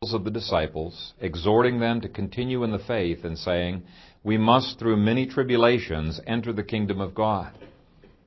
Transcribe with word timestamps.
of 0.00 0.22
the 0.22 0.30
disciples, 0.30 1.12
exhorting 1.20 1.80
them 1.80 2.00
to 2.00 2.08
continue 2.08 2.62
in 2.62 2.70
the 2.70 2.78
faith, 2.78 3.24
and 3.24 3.36
saying, 3.36 3.82
We 4.22 4.38
must 4.38 4.78
through 4.78 4.96
many 4.96 5.26
tribulations 5.26 6.20
enter 6.24 6.52
the 6.52 6.62
kingdom 6.62 7.00
of 7.00 7.16
God. 7.16 7.52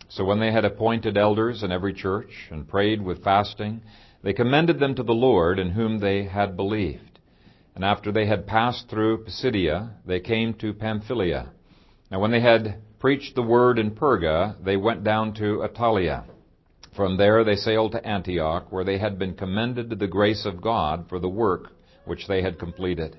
So 0.10 0.26
when 0.26 0.42
they 0.42 0.52
had 0.52 0.66
appointed 0.66 1.18
elders 1.18 1.64
in 1.64 1.72
every 1.72 1.94
church, 1.94 2.50
and 2.52 2.68
prayed 2.68 3.02
with 3.02 3.24
fasting, 3.24 3.82
they 4.22 4.34
commended 4.34 4.80
them 4.80 4.96
to 4.96 5.04
the 5.04 5.14
Lord, 5.14 5.60
in 5.60 5.70
whom 5.70 6.00
they 6.00 6.26
had 6.26 6.58
believed. 6.58 7.20
And 7.74 7.86
after 7.86 8.12
they 8.12 8.26
had 8.26 8.48
passed 8.48 8.90
through 8.90 9.24
Pisidia, 9.24 9.92
they 10.06 10.20
came 10.20 10.54
to 10.56 10.74
Pamphylia. 10.74 11.52
Now 12.12 12.20
when 12.20 12.32
they 12.32 12.42
had 12.42 12.82
preached 13.00 13.36
the 13.36 13.44
word 13.44 13.80
in 13.80 13.92
Perga, 13.92 14.62
they 14.62 14.76
went 14.76 15.06
down 15.06 15.34
to 15.36 15.66
Attalia. 15.66 16.26
From 16.96 17.18
there 17.18 17.44
they 17.44 17.56
sailed 17.56 17.94
to 17.94 18.06
Antioch, 18.06 18.72
where 18.72 18.84
they 18.84 18.98
had 18.98 19.18
been 19.18 19.36
commended 19.36 19.90
to 19.90 19.96
the 19.96 20.08
grace 20.08 20.46
of 20.46 20.62
God 20.62 21.06
for 21.08 21.20
the 21.20 21.30
work 21.30 21.72
which 22.06 22.28
they 22.28 22.42
had 22.42 22.60
completed. 22.60 23.18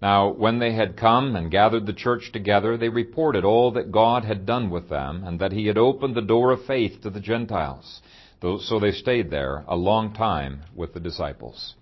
Now, 0.00 0.32
when 0.32 0.58
they 0.58 0.72
had 0.72 0.96
come 0.96 1.36
and 1.36 1.50
gathered 1.50 1.86
the 1.86 1.92
church 1.92 2.32
together, 2.32 2.76
they 2.76 2.88
reported 2.88 3.44
all 3.44 3.70
that 3.72 3.92
God 3.92 4.24
had 4.24 4.46
done 4.46 4.70
with 4.70 4.88
them, 4.88 5.22
and 5.24 5.38
that 5.38 5.52
He 5.52 5.66
had 5.66 5.78
opened 5.78 6.14
the 6.14 6.22
door 6.22 6.50
of 6.50 6.64
faith 6.64 7.02
to 7.02 7.10
the 7.10 7.20
Gentiles. 7.20 8.00
So 8.40 8.80
they 8.80 8.90
stayed 8.90 9.30
there 9.30 9.64
a 9.68 9.76
long 9.76 10.12
time 10.14 10.62
with 10.74 10.94
the 10.94 11.00
disciples. 11.00 11.74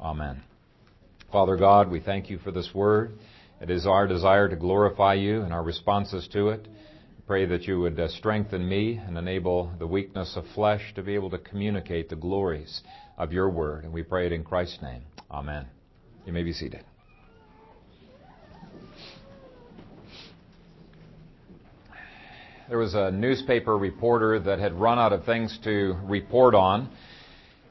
Amen. 0.00 0.42
Father 1.30 1.56
God, 1.56 1.90
we 1.90 2.00
thank 2.00 2.30
you 2.30 2.38
for 2.38 2.50
this 2.50 2.70
word. 2.74 3.12
It 3.60 3.70
is 3.70 3.86
our 3.86 4.08
desire 4.08 4.48
to 4.48 4.56
glorify 4.56 5.14
you 5.14 5.42
and 5.42 5.52
our 5.52 5.62
responses 5.62 6.26
to 6.32 6.48
it. 6.48 6.66
Pray 7.28 7.44
that 7.44 7.64
you 7.64 7.78
would 7.78 8.00
uh, 8.00 8.08
strengthen 8.08 8.66
me 8.66 8.98
and 9.06 9.18
enable 9.18 9.70
the 9.78 9.86
weakness 9.86 10.32
of 10.34 10.46
flesh 10.54 10.94
to 10.94 11.02
be 11.02 11.14
able 11.14 11.28
to 11.28 11.36
communicate 11.36 12.08
the 12.08 12.16
glories 12.16 12.80
of 13.18 13.34
your 13.34 13.50
word. 13.50 13.84
And 13.84 13.92
we 13.92 14.02
pray 14.02 14.24
it 14.24 14.32
in 14.32 14.42
Christ's 14.42 14.80
name. 14.80 15.02
Amen. 15.30 15.66
You 16.24 16.32
may 16.32 16.42
be 16.42 16.54
seated. 16.54 16.86
There 22.70 22.78
was 22.78 22.94
a 22.94 23.10
newspaper 23.10 23.76
reporter 23.76 24.40
that 24.40 24.58
had 24.58 24.72
run 24.72 24.98
out 24.98 25.12
of 25.12 25.26
things 25.26 25.58
to 25.64 25.98
report 26.04 26.54
on, 26.54 26.88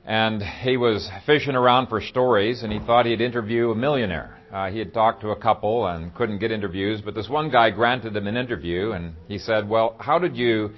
and 0.06 0.40
he 0.40 0.78
was 0.78 1.10
fishing 1.26 1.56
around 1.56 1.88
for 1.88 2.00
stories, 2.00 2.62
and 2.62 2.72
he 2.72 2.78
thought 2.78 3.08
he'd 3.08 3.22
interview 3.22 3.72
a 3.72 3.76
millionaire. 3.76 4.37
Uh, 4.52 4.70
he 4.70 4.80
had 4.80 4.94
talked 4.94 5.20
to 5.22 5.32
a 5.32 5.36
couple 5.36 5.88
and 5.88 6.16
couldn't 6.16 6.40
get 6.40 6.52
interviews, 6.52 7.02
but 7.04 7.14
this 7.14 7.28
one 7.28 7.52
guy 7.52 7.70
granted 7.70 8.16
him 8.16 8.28
an 8.28 8.38
interview, 8.38 8.92
and 8.92 9.14
he 9.28 9.38
said, 9.38 9.68
"Well, 9.68 9.98
how 10.00 10.20
did 10.20 10.38
you 10.38 10.72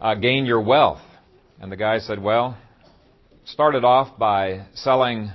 uh, 0.00 0.16
gain 0.16 0.44
your 0.44 0.60
wealth?" 0.60 1.00
And 1.60 1.70
the 1.70 1.76
guy 1.76 2.00
said, 2.00 2.20
"Well, 2.20 2.58
started 3.44 3.84
off 3.84 4.18
by 4.18 4.66
selling, 4.74 5.30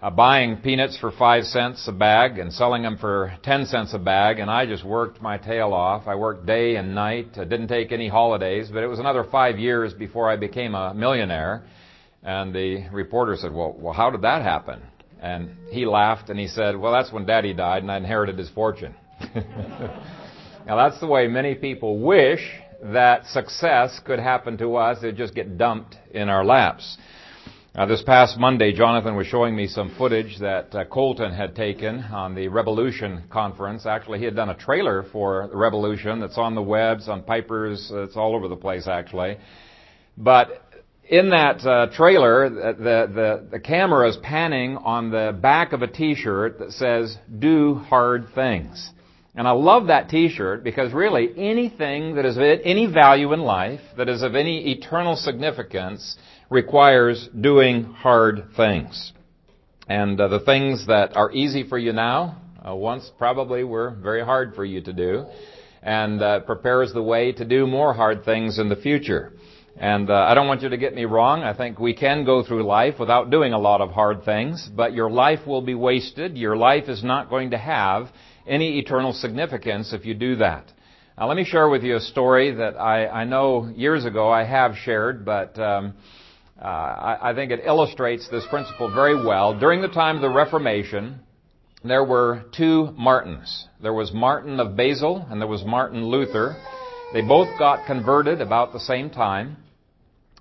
uh, 0.00 0.10
buying 0.10 0.58
peanuts 0.58 0.96
for 0.98 1.10
five 1.10 1.44
cents 1.46 1.88
a 1.88 1.92
bag 1.92 2.38
and 2.38 2.52
selling 2.52 2.82
them 2.82 2.96
for 2.96 3.36
ten 3.42 3.66
cents 3.66 3.92
a 3.92 3.98
bag, 3.98 4.38
and 4.38 4.48
I 4.48 4.64
just 4.64 4.84
worked 4.84 5.20
my 5.20 5.38
tail 5.38 5.72
off. 5.72 6.06
I 6.06 6.14
worked 6.14 6.46
day 6.46 6.76
and 6.76 6.94
night. 6.94 7.30
I 7.38 7.44
didn't 7.44 7.68
take 7.68 7.90
any 7.90 8.06
holidays, 8.06 8.70
but 8.72 8.84
it 8.84 8.86
was 8.86 9.00
another 9.00 9.24
five 9.24 9.58
years 9.58 9.94
before 9.94 10.30
I 10.30 10.36
became 10.36 10.76
a 10.76 10.94
millionaire." 10.94 11.64
And 12.22 12.54
the 12.54 12.86
reporter 12.92 13.36
said, 13.36 13.52
"Well, 13.52 13.74
well, 13.76 13.94
how 13.94 14.10
did 14.10 14.22
that 14.22 14.42
happen?" 14.42 14.80
And 15.22 15.50
he 15.70 15.86
laughed 15.86 16.30
and 16.30 16.38
he 16.38 16.48
said, 16.48 16.76
Well, 16.76 16.92
that's 16.92 17.12
when 17.12 17.24
daddy 17.24 17.54
died 17.54 17.82
and 17.82 17.92
I 17.92 17.96
inherited 17.96 18.36
his 18.36 18.50
fortune. 18.50 18.94
now, 20.66 20.76
that's 20.76 20.98
the 20.98 21.06
way 21.06 21.28
many 21.28 21.54
people 21.54 22.00
wish 22.00 22.40
that 22.82 23.26
success 23.26 24.00
could 24.04 24.18
happen 24.18 24.58
to 24.58 24.74
us. 24.76 25.02
It 25.04 25.14
just 25.14 25.34
get 25.34 25.56
dumped 25.56 25.96
in 26.12 26.28
our 26.28 26.44
laps. 26.44 26.98
Now, 27.74 27.86
this 27.86 28.02
past 28.02 28.36
Monday, 28.36 28.74
Jonathan 28.74 29.16
was 29.16 29.28
showing 29.28 29.56
me 29.56 29.66
some 29.66 29.94
footage 29.96 30.38
that 30.40 30.74
uh, 30.74 30.84
Colton 30.84 31.32
had 31.32 31.54
taken 31.54 32.00
on 32.00 32.34
the 32.34 32.48
Revolution 32.48 33.22
conference. 33.30 33.86
Actually, 33.86 34.18
he 34.18 34.26
had 34.26 34.36
done 34.36 34.50
a 34.50 34.56
trailer 34.56 35.04
for 35.10 35.48
the 35.50 35.56
Revolution 35.56 36.20
that's 36.20 36.36
on 36.36 36.54
the 36.54 36.60
webs, 36.60 37.08
on 37.08 37.22
Piper's, 37.22 37.90
it's 37.94 38.16
all 38.16 38.34
over 38.34 38.48
the 38.48 38.56
place, 38.56 38.86
actually. 38.86 39.38
But 40.18 40.62
in 41.08 41.30
that 41.30 41.66
uh, 41.66 41.86
trailer, 41.92 42.48
the, 42.48 42.74
the, 42.74 43.46
the 43.52 43.60
camera 43.60 44.08
is 44.08 44.16
panning 44.22 44.76
on 44.76 45.10
the 45.10 45.36
back 45.40 45.72
of 45.72 45.82
a 45.82 45.86
t-shirt 45.86 46.58
that 46.58 46.72
says, 46.72 47.16
do 47.38 47.74
hard 47.74 48.28
things. 48.34 48.90
And 49.34 49.48
I 49.48 49.52
love 49.52 49.86
that 49.86 50.10
t-shirt 50.10 50.62
because 50.62 50.92
really 50.92 51.30
anything 51.36 52.16
that 52.16 52.26
is 52.26 52.36
of 52.36 52.42
any 52.42 52.86
value 52.86 53.32
in 53.32 53.40
life, 53.40 53.80
that 53.96 54.08
is 54.08 54.22
of 54.22 54.34
any 54.34 54.72
eternal 54.72 55.16
significance, 55.16 56.16
requires 56.50 57.28
doing 57.40 57.84
hard 57.84 58.48
things. 58.56 59.12
And 59.88 60.20
uh, 60.20 60.28
the 60.28 60.40
things 60.40 60.86
that 60.86 61.16
are 61.16 61.32
easy 61.32 61.66
for 61.66 61.78
you 61.78 61.92
now, 61.92 62.42
uh, 62.66 62.74
once 62.74 63.10
probably 63.18 63.64
were 63.64 63.90
very 63.90 64.22
hard 64.22 64.54
for 64.54 64.64
you 64.64 64.82
to 64.82 64.92
do, 64.92 65.26
and 65.82 66.22
uh, 66.22 66.40
prepares 66.40 66.92
the 66.92 67.02
way 67.02 67.32
to 67.32 67.44
do 67.44 67.66
more 67.66 67.92
hard 67.92 68.24
things 68.24 68.58
in 68.58 68.68
the 68.68 68.76
future. 68.76 69.32
And 69.76 70.10
uh, 70.10 70.14
I 70.14 70.34
don't 70.34 70.46
want 70.46 70.62
you 70.62 70.68
to 70.68 70.76
get 70.76 70.94
me 70.94 71.04
wrong. 71.04 71.42
I 71.42 71.56
think 71.56 71.78
we 71.78 71.94
can 71.94 72.24
go 72.24 72.42
through 72.44 72.64
life 72.64 72.96
without 73.00 73.30
doing 73.30 73.52
a 73.52 73.58
lot 73.58 73.80
of 73.80 73.90
hard 73.90 74.24
things, 74.24 74.68
but 74.74 74.92
your 74.92 75.10
life 75.10 75.46
will 75.46 75.62
be 75.62 75.74
wasted. 75.74 76.36
Your 76.36 76.56
life 76.56 76.88
is 76.88 77.02
not 77.02 77.30
going 77.30 77.50
to 77.50 77.58
have 77.58 78.08
any 78.46 78.78
eternal 78.78 79.12
significance 79.12 79.92
if 79.92 80.04
you 80.04 80.14
do 80.14 80.36
that. 80.36 80.70
Now, 81.18 81.28
let 81.28 81.36
me 81.36 81.44
share 81.44 81.68
with 81.68 81.82
you 81.82 81.96
a 81.96 82.00
story 82.00 82.54
that 82.54 82.76
I, 82.78 83.06
I 83.06 83.24
know 83.24 83.72
years 83.74 84.04
ago 84.04 84.30
I 84.30 84.44
have 84.44 84.76
shared, 84.76 85.24
but 85.24 85.58
um, 85.58 85.94
uh, 86.60 86.64
I, 86.64 87.30
I 87.30 87.34
think 87.34 87.50
it 87.50 87.60
illustrates 87.64 88.28
this 88.30 88.44
principle 88.50 88.92
very 88.94 89.14
well. 89.14 89.58
During 89.58 89.82
the 89.82 89.88
time 89.88 90.16
of 90.16 90.22
the 90.22 90.30
Reformation, 90.30 91.20
there 91.84 92.04
were 92.04 92.44
two 92.56 92.94
Martins. 92.96 93.66
There 93.82 93.92
was 93.92 94.12
Martin 94.12 94.60
of 94.60 94.76
Basel 94.76 95.26
and 95.28 95.40
there 95.40 95.48
was 95.48 95.64
Martin 95.64 96.06
Luther. 96.06 96.56
They 97.12 97.20
both 97.20 97.58
got 97.58 97.86
converted 97.86 98.40
about 98.40 98.72
the 98.72 98.80
same 98.80 99.10
time. 99.10 99.58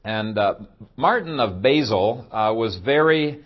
And 0.05 0.37
uh, 0.37 0.55
Martin 0.95 1.41
of 1.41 1.61
Basel 1.61 2.25
uh, 2.31 2.53
was 2.55 2.77
very 2.77 3.43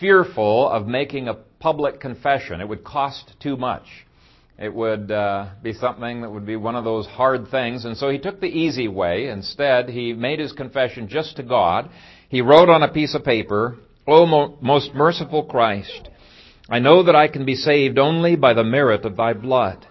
fearful 0.00 0.68
of 0.68 0.88
making 0.88 1.28
a 1.28 1.34
public 1.34 2.00
confession. 2.00 2.60
It 2.60 2.68
would 2.68 2.82
cost 2.82 3.34
too 3.40 3.56
much. 3.56 3.84
It 4.58 4.74
would 4.74 5.12
uh, 5.12 5.50
be 5.62 5.74
something 5.74 6.22
that 6.22 6.30
would 6.30 6.44
be 6.44 6.56
one 6.56 6.74
of 6.74 6.82
those 6.82 7.06
hard 7.06 7.48
things. 7.52 7.84
And 7.84 7.96
so 7.96 8.08
he 8.08 8.18
took 8.18 8.40
the 8.40 8.46
easy 8.46 8.88
way. 8.88 9.28
Instead, 9.28 9.88
he 9.88 10.12
made 10.12 10.40
his 10.40 10.50
confession 10.50 11.06
just 11.08 11.36
to 11.36 11.44
God. 11.44 11.88
He 12.28 12.40
wrote 12.40 12.68
on 12.68 12.82
a 12.82 12.92
piece 12.92 13.14
of 13.14 13.22
paper, 13.22 13.76
O 14.08 14.26
mo- 14.26 14.58
most 14.60 14.92
merciful 14.92 15.44
Christ, 15.44 16.08
I 16.68 16.80
know 16.80 17.04
that 17.04 17.14
I 17.14 17.28
can 17.28 17.44
be 17.44 17.54
saved 17.54 17.96
only 17.96 18.34
by 18.34 18.54
the 18.54 18.64
merit 18.64 19.04
of 19.04 19.16
thy 19.16 19.34
blood. 19.34 19.86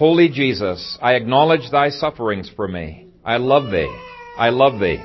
Holy 0.00 0.30
Jesus, 0.30 0.96
I 1.02 1.12
acknowledge 1.12 1.70
thy 1.70 1.90
sufferings 1.90 2.50
for 2.56 2.66
me. 2.66 3.08
I 3.22 3.36
love 3.36 3.70
thee. 3.70 3.94
I 4.38 4.48
love 4.48 4.80
thee. 4.80 4.96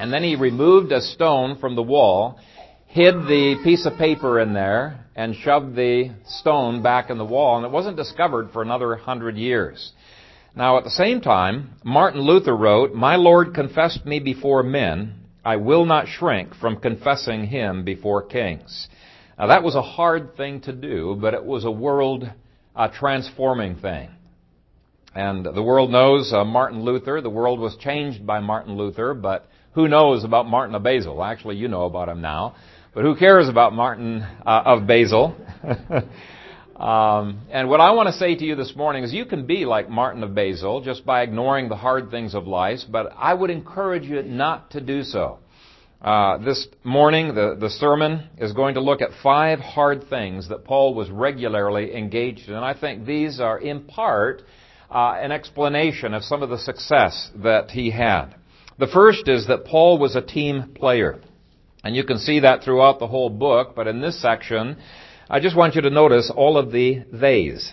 And 0.00 0.12
then 0.12 0.24
he 0.24 0.34
removed 0.34 0.90
a 0.90 1.00
stone 1.00 1.58
from 1.58 1.76
the 1.76 1.84
wall, 1.84 2.40
hid 2.88 3.14
the 3.14 3.60
piece 3.62 3.86
of 3.86 3.98
paper 3.98 4.40
in 4.40 4.52
there, 4.52 5.06
and 5.14 5.36
shoved 5.36 5.76
the 5.76 6.10
stone 6.26 6.82
back 6.82 7.08
in 7.08 7.18
the 7.18 7.24
wall, 7.24 7.58
and 7.58 7.64
it 7.64 7.70
wasn't 7.70 7.96
discovered 7.96 8.50
for 8.50 8.62
another 8.62 8.96
hundred 8.96 9.36
years. 9.36 9.92
Now, 10.56 10.76
at 10.76 10.82
the 10.82 10.90
same 10.90 11.20
time, 11.20 11.76
Martin 11.84 12.20
Luther 12.20 12.56
wrote, 12.56 12.92
My 12.92 13.14
Lord 13.14 13.54
confessed 13.54 14.04
me 14.04 14.18
before 14.18 14.64
men. 14.64 15.20
I 15.44 15.54
will 15.54 15.84
not 15.84 16.08
shrink 16.08 16.56
from 16.56 16.80
confessing 16.80 17.44
him 17.44 17.84
before 17.84 18.26
kings. 18.26 18.88
Now, 19.38 19.46
that 19.46 19.62
was 19.62 19.76
a 19.76 19.82
hard 19.82 20.36
thing 20.36 20.62
to 20.62 20.72
do, 20.72 21.16
but 21.20 21.32
it 21.32 21.44
was 21.44 21.64
a 21.64 21.70
world 21.70 22.28
uh, 22.80 22.88
transforming 22.88 23.76
thing. 23.76 24.08
And 25.14 25.44
the 25.44 25.62
world 25.62 25.90
knows 25.90 26.32
uh, 26.32 26.44
Martin 26.44 26.82
Luther. 26.82 27.20
The 27.20 27.28
world 27.28 27.60
was 27.60 27.76
changed 27.76 28.26
by 28.26 28.40
Martin 28.40 28.78
Luther, 28.78 29.12
but 29.12 29.46
who 29.72 29.86
knows 29.86 30.24
about 30.24 30.46
Martin 30.46 30.74
of 30.74 30.82
Basel? 30.82 31.22
Actually, 31.22 31.56
you 31.56 31.68
know 31.68 31.84
about 31.84 32.08
him 32.08 32.22
now. 32.22 32.56
But 32.94 33.02
who 33.02 33.16
cares 33.16 33.50
about 33.50 33.74
Martin 33.74 34.22
uh, 34.22 34.62
of 34.64 34.86
Basel? 34.86 35.36
um, 36.76 37.42
and 37.50 37.68
what 37.68 37.80
I 37.82 37.90
want 37.90 38.06
to 38.06 38.14
say 38.14 38.34
to 38.34 38.44
you 38.46 38.54
this 38.54 38.74
morning 38.74 39.04
is 39.04 39.12
you 39.12 39.26
can 39.26 39.46
be 39.46 39.66
like 39.66 39.90
Martin 39.90 40.22
of 40.22 40.34
Basel 40.34 40.80
just 40.80 41.04
by 41.04 41.20
ignoring 41.20 41.68
the 41.68 41.76
hard 41.76 42.10
things 42.10 42.34
of 42.34 42.46
life, 42.46 42.80
but 42.88 43.12
I 43.14 43.34
would 43.34 43.50
encourage 43.50 44.04
you 44.04 44.22
not 44.22 44.70
to 44.70 44.80
do 44.80 45.02
so. 45.02 45.38
Uh, 46.00 46.38
this 46.38 46.66
morning, 46.82 47.34
the, 47.34 47.56
the 47.60 47.68
sermon 47.68 48.26
is 48.38 48.54
going 48.54 48.74
to 48.74 48.80
look 48.80 49.02
at 49.02 49.10
five 49.22 49.58
hard 49.58 50.08
things 50.08 50.48
that 50.48 50.64
Paul 50.64 50.94
was 50.94 51.10
regularly 51.10 51.94
engaged 51.94 52.48
in. 52.48 52.54
And 52.54 52.64
I 52.64 52.72
think 52.72 53.04
these 53.04 53.38
are, 53.38 53.58
in 53.58 53.82
part, 53.82 54.42
uh, 54.90 55.18
an 55.20 55.30
explanation 55.30 56.14
of 56.14 56.22
some 56.22 56.42
of 56.42 56.48
the 56.48 56.56
success 56.56 57.30
that 57.42 57.70
he 57.70 57.90
had. 57.90 58.34
The 58.78 58.86
first 58.86 59.28
is 59.28 59.48
that 59.48 59.66
Paul 59.66 59.98
was 59.98 60.16
a 60.16 60.22
team 60.22 60.72
player. 60.74 61.20
And 61.84 61.94
you 61.94 62.04
can 62.04 62.18
see 62.18 62.40
that 62.40 62.62
throughout 62.64 62.98
the 62.98 63.06
whole 63.06 63.28
book, 63.28 63.74
but 63.76 63.86
in 63.86 64.00
this 64.00 64.20
section, 64.22 64.78
I 65.28 65.38
just 65.38 65.56
want 65.56 65.74
you 65.74 65.82
to 65.82 65.90
notice 65.90 66.32
all 66.34 66.56
of 66.56 66.72
the 66.72 67.04
theys. 67.12 67.70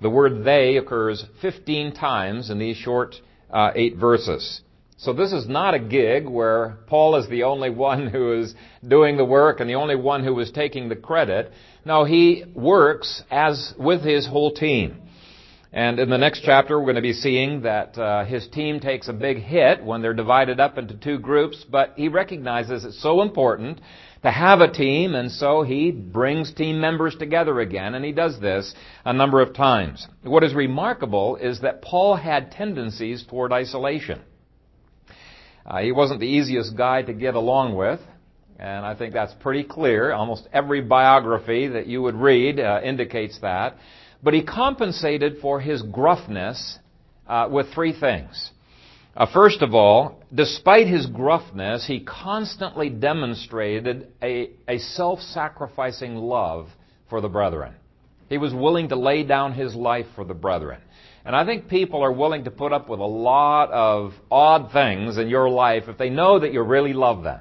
The 0.00 0.10
word 0.10 0.44
they 0.44 0.76
occurs 0.76 1.24
15 1.42 1.92
times 1.94 2.50
in 2.50 2.60
these 2.60 2.76
short 2.76 3.16
uh, 3.50 3.72
eight 3.74 3.96
verses. 3.96 4.60
So 4.96 5.12
this 5.12 5.32
is 5.32 5.48
not 5.48 5.74
a 5.74 5.80
gig 5.80 6.26
where 6.26 6.78
Paul 6.86 7.16
is 7.16 7.28
the 7.28 7.42
only 7.42 7.68
one 7.68 8.06
who 8.06 8.40
is 8.40 8.54
doing 8.86 9.16
the 9.16 9.24
work 9.24 9.58
and 9.58 9.68
the 9.68 9.74
only 9.74 9.96
one 9.96 10.22
who 10.24 10.38
is 10.38 10.52
taking 10.52 10.88
the 10.88 10.96
credit. 10.96 11.50
No, 11.84 12.04
he 12.04 12.44
works 12.54 13.22
as 13.30 13.74
with 13.76 14.02
his 14.02 14.26
whole 14.26 14.52
team. 14.52 15.00
And 15.72 15.98
in 15.98 16.08
the 16.08 16.18
next 16.18 16.42
chapter, 16.44 16.78
we're 16.78 16.84
going 16.84 16.94
to 16.94 17.02
be 17.02 17.12
seeing 17.12 17.62
that 17.62 17.98
uh, 17.98 18.24
his 18.24 18.46
team 18.46 18.78
takes 18.78 19.08
a 19.08 19.12
big 19.12 19.38
hit 19.38 19.84
when 19.84 20.00
they're 20.00 20.14
divided 20.14 20.60
up 20.60 20.78
into 20.78 20.94
two 20.94 21.18
groups, 21.18 21.66
but 21.68 21.94
he 21.96 22.06
recognizes 22.06 22.84
it's 22.84 23.02
so 23.02 23.22
important 23.22 23.80
to 24.22 24.30
have 24.30 24.60
a 24.60 24.70
team, 24.70 25.16
and 25.16 25.32
so 25.32 25.62
he 25.62 25.90
brings 25.90 26.54
team 26.54 26.80
members 26.80 27.16
together 27.16 27.58
again, 27.58 27.96
and 27.96 28.04
he 28.04 28.12
does 28.12 28.38
this 28.38 28.72
a 29.04 29.12
number 29.12 29.40
of 29.40 29.52
times. 29.52 30.06
What 30.22 30.44
is 30.44 30.54
remarkable 30.54 31.34
is 31.34 31.62
that 31.62 31.82
Paul 31.82 32.14
had 32.14 32.52
tendencies 32.52 33.24
toward 33.28 33.52
isolation. 33.52 34.20
Uh, 35.66 35.80
he 35.80 35.92
wasn't 35.92 36.20
the 36.20 36.26
easiest 36.26 36.76
guy 36.76 37.02
to 37.02 37.12
get 37.12 37.34
along 37.34 37.74
with, 37.74 38.00
and 38.58 38.84
I 38.84 38.94
think 38.94 39.14
that's 39.14 39.34
pretty 39.34 39.64
clear. 39.64 40.12
Almost 40.12 40.48
every 40.52 40.80
biography 40.80 41.68
that 41.68 41.86
you 41.86 42.02
would 42.02 42.16
read 42.16 42.60
uh, 42.60 42.80
indicates 42.84 43.38
that. 43.40 43.76
But 44.22 44.34
he 44.34 44.42
compensated 44.42 45.38
for 45.40 45.60
his 45.60 45.82
gruffness 45.82 46.78
uh, 47.26 47.48
with 47.50 47.72
three 47.74 47.98
things. 47.98 48.50
Uh, 49.16 49.26
first 49.32 49.62
of 49.62 49.74
all, 49.74 50.20
despite 50.34 50.88
his 50.88 51.06
gruffness, 51.06 51.86
he 51.86 52.00
constantly 52.00 52.90
demonstrated 52.90 54.08
a, 54.22 54.50
a 54.66 54.78
self-sacrificing 54.78 56.16
love 56.16 56.68
for 57.08 57.20
the 57.20 57.28
brethren. 57.28 57.74
He 58.28 58.38
was 58.38 58.52
willing 58.52 58.88
to 58.88 58.96
lay 58.96 59.22
down 59.22 59.52
his 59.52 59.74
life 59.74 60.06
for 60.16 60.24
the 60.24 60.34
brethren. 60.34 60.80
And 61.24 61.34
I 61.34 61.46
think 61.46 61.68
people 61.68 62.02
are 62.02 62.12
willing 62.12 62.44
to 62.44 62.50
put 62.50 62.72
up 62.72 62.88
with 62.88 63.00
a 63.00 63.04
lot 63.04 63.70
of 63.70 64.12
odd 64.30 64.72
things 64.72 65.16
in 65.16 65.28
your 65.28 65.48
life 65.48 65.84
if 65.88 65.96
they 65.96 66.10
know 66.10 66.38
that 66.38 66.52
you 66.52 66.62
really 66.62 66.92
love 66.92 67.22
them. 67.22 67.40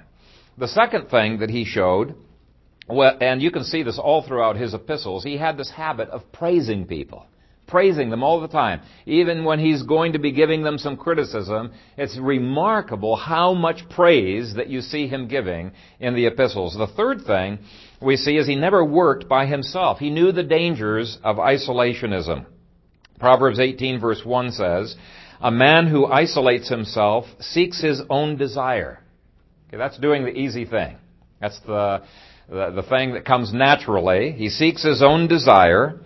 The 0.57 0.67
second 0.67 1.09
thing 1.09 1.39
that 1.39 1.49
he 1.49 1.65
showed 1.65 2.15
and 2.89 3.41
you 3.41 3.51
can 3.51 3.63
see 3.63 3.83
this 3.83 3.97
all 3.97 4.23
throughout 4.23 4.57
his 4.57 4.73
epistles. 4.73 5.23
He 5.23 5.37
had 5.37 5.57
this 5.57 5.71
habit 5.71 6.09
of 6.09 6.31
praising 6.31 6.85
people. 6.85 7.25
Praising 7.65 8.09
them 8.09 8.23
all 8.23 8.41
the 8.41 8.49
time. 8.49 8.81
Even 9.05 9.45
when 9.45 9.57
he's 9.57 9.83
going 9.83 10.13
to 10.13 10.19
be 10.19 10.33
giving 10.33 10.63
them 10.63 10.77
some 10.77 10.97
criticism, 10.97 11.71
it's 11.97 12.17
remarkable 12.19 13.15
how 13.15 13.53
much 13.53 13.87
praise 13.89 14.53
that 14.55 14.67
you 14.67 14.81
see 14.81 15.07
him 15.07 15.27
giving 15.27 15.71
in 15.99 16.13
the 16.13 16.25
epistles. 16.25 16.75
The 16.75 16.87
third 16.87 17.25
thing 17.25 17.59
we 18.01 18.17
see 18.17 18.35
is 18.35 18.45
he 18.45 18.55
never 18.55 18.83
worked 18.83 19.29
by 19.29 19.45
himself. 19.45 19.99
He 19.99 20.09
knew 20.09 20.33
the 20.33 20.43
dangers 20.43 21.17
of 21.23 21.37
isolationism. 21.37 22.45
Proverbs 23.19 23.59
18 23.59 23.99
verse 23.99 24.21
1 24.23 24.51
says, 24.51 24.95
A 25.41 25.51
man 25.51 25.87
who 25.87 26.05
isolates 26.05 26.69
himself 26.69 27.25
seeks 27.39 27.81
his 27.81 28.01
own 28.09 28.37
desire. 28.37 28.99
Okay, 29.67 29.77
that's 29.77 29.97
doing 29.97 30.23
the 30.23 30.31
easy 30.31 30.65
thing. 30.65 30.97
That's 31.41 31.59
the, 31.61 32.03
the, 32.49 32.71
the 32.71 32.83
thing 32.83 33.13
that 33.13 33.25
comes 33.25 33.53
naturally. 33.53 34.31
He 34.31 34.49
seeks 34.49 34.83
his 34.83 35.01
own 35.01 35.27
desire. 35.27 35.99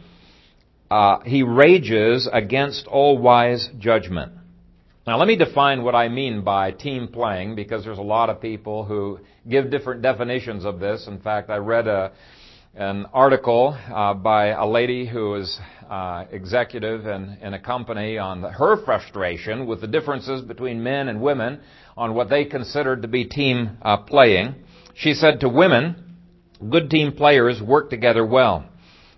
Uh, 0.89 1.19
he 1.21 1.43
rages 1.43 2.29
against 2.31 2.87
all 2.87 3.17
wise 3.17 3.69
judgment. 3.77 4.33
Now 5.05 5.17
let 5.17 5.27
me 5.27 5.37
define 5.37 5.83
what 5.83 5.95
I 5.95 6.09
mean 6.09 6.43
by 6.43 6.71
team 6.71 7.07
playing 7.07 7.55
because 7.55 7.85
there's 7.85 7.97
a 7.97 8.01
lot 8.01 8.29
of 8.29 8.41
people 8.41 8.83
who 8.83 9.19
give 9.49 9.71
different 9.71 10.01
definitions 10.01 10.65
of 10.65 10.79
this. 10.79 11.07
In 11.07 11.19
fact, 11.19 11.49
I 11.49 11.57
read 11.57 11.87
a, 11.87 12.11
an 12.77 13.07
article 13.11 13.75
uh, 13.91 14.13
by 14.13 14.49
a 14.49 14.67
lady 14.67 15.07
who 15.07 15.33
is 15.33 15.59
uh, 15.89 16.25
executive 16.31 17.07
in, 17.07 17.35
in 17.41 17.55
a 17.55 17.59
company 17.59 18.19
on 18.19 18.41
the, 18.41 18.51
her 18.51 18.77
frustration 18.85 19.65
with 19.65 19.81
the 19.81 19.87
differences 19.87 20.43
between 20.43 20.83
men 20.83 21.07
and 21.07 21.19
women 21.19 21.59
on 21.97 22.13
what 22.13 22.29
they 22.29 22.45
considered 22.45 23.01
to 23.01 23.07
be 23.07 23.25
team 23.25 23.77
uh, 23.81 23.97
playing. 23.97 24.53
She 24.93 25.13
said 25.13 25.39
to 25.39 25.49
women, 25.49 26.03
Good 26.69 26.91
team 26.91 27.13
players 27.13 27.61
work 27.61 27.89
together 27.89 28.23
well. 28.23 28.69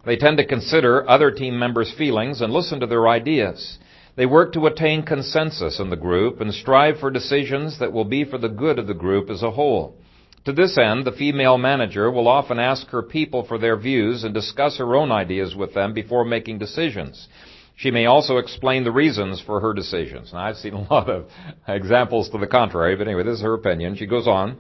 They 0.06 0.16
tend 0.16 0.38
to 0.38 0.48
consider 0.48 1.10
other 1.10 1.30
team 1.30 1.60
members' 1.60 1.94
feelings 1.98 2.40
and 2.40 2.54
listen 2.54 2.80
to 2.80 2.88
their 2.88 3.10
ideas. 3.10 3.78
They 4.16 4.26
work 4.26 4.54
to 4.54 4.68
attain 4.68 5.04
consensus 5.04 5.82
in 5.82 5.90
the 5.90 5.98
group 5.98 6.40
and 6.40 6.54
strive 6.54 7.00
for 7.00 7.12
decisions 7.12 7.80
that 7.80 7.92
will 7.92 8.06
be 8.06 8.24
for 8.24 8.38
the 8.38 8.48
good 8.48 8.80
of 8.80 8.88
the 8.88 8.94
group 8.94 9.30
as 9.30 9.44
a 9.44 9.52
whole. 9.52 9.99
To 10.46 10.54
this 10.54 10.78
end, 10.78 11.06
the 11.06 11.12
female 11.12 11.58
manager 11.58 12.10
will 12.10 12.28
often 12.28 12.60
ask 12.60 12.88
her 12.88 13.02
people 13.02 13.44
for 13.44 13.58
their 13.58 13.78
views 13.78 14.24
and 14.24 14.34
discuss 14.34 14.78
her 14.78 14.96
own 14.96 15.12
ideas 15.12 15.56
with 15.56 15.74
them 15.74 15.94
before 15.94 16.24
making 16.24 16.60
decisions. 16.60 17.28
She 17.76 17.92
may 17.92 18.06
also 18.06 18.38
explain 18.38 18.84
the 18.84 18.92
reasons 18.92 19.42
for 19.42 19.60
her 19.60 19.74
decisions. 19.74 20.32
Now, 20.34 20.40
I've 20.40 20.58
seen 20.58 20.74
a 20.74 20.82
lot 20.94 21.10
of 21.10 21.26
examples 21.68 22.30
to 22.30 22.38
the 22.38 22.48
contrary, 22.48 22.96
but 22.96 23.08
anyway, 23.08 23.24
this 23.24 23.38
is 23.38 23.44
her 23.44 23.54
opinion. 23.54 23.96
She 23.96 24.06
goes 24.06 24.28
on. 24.28 24.58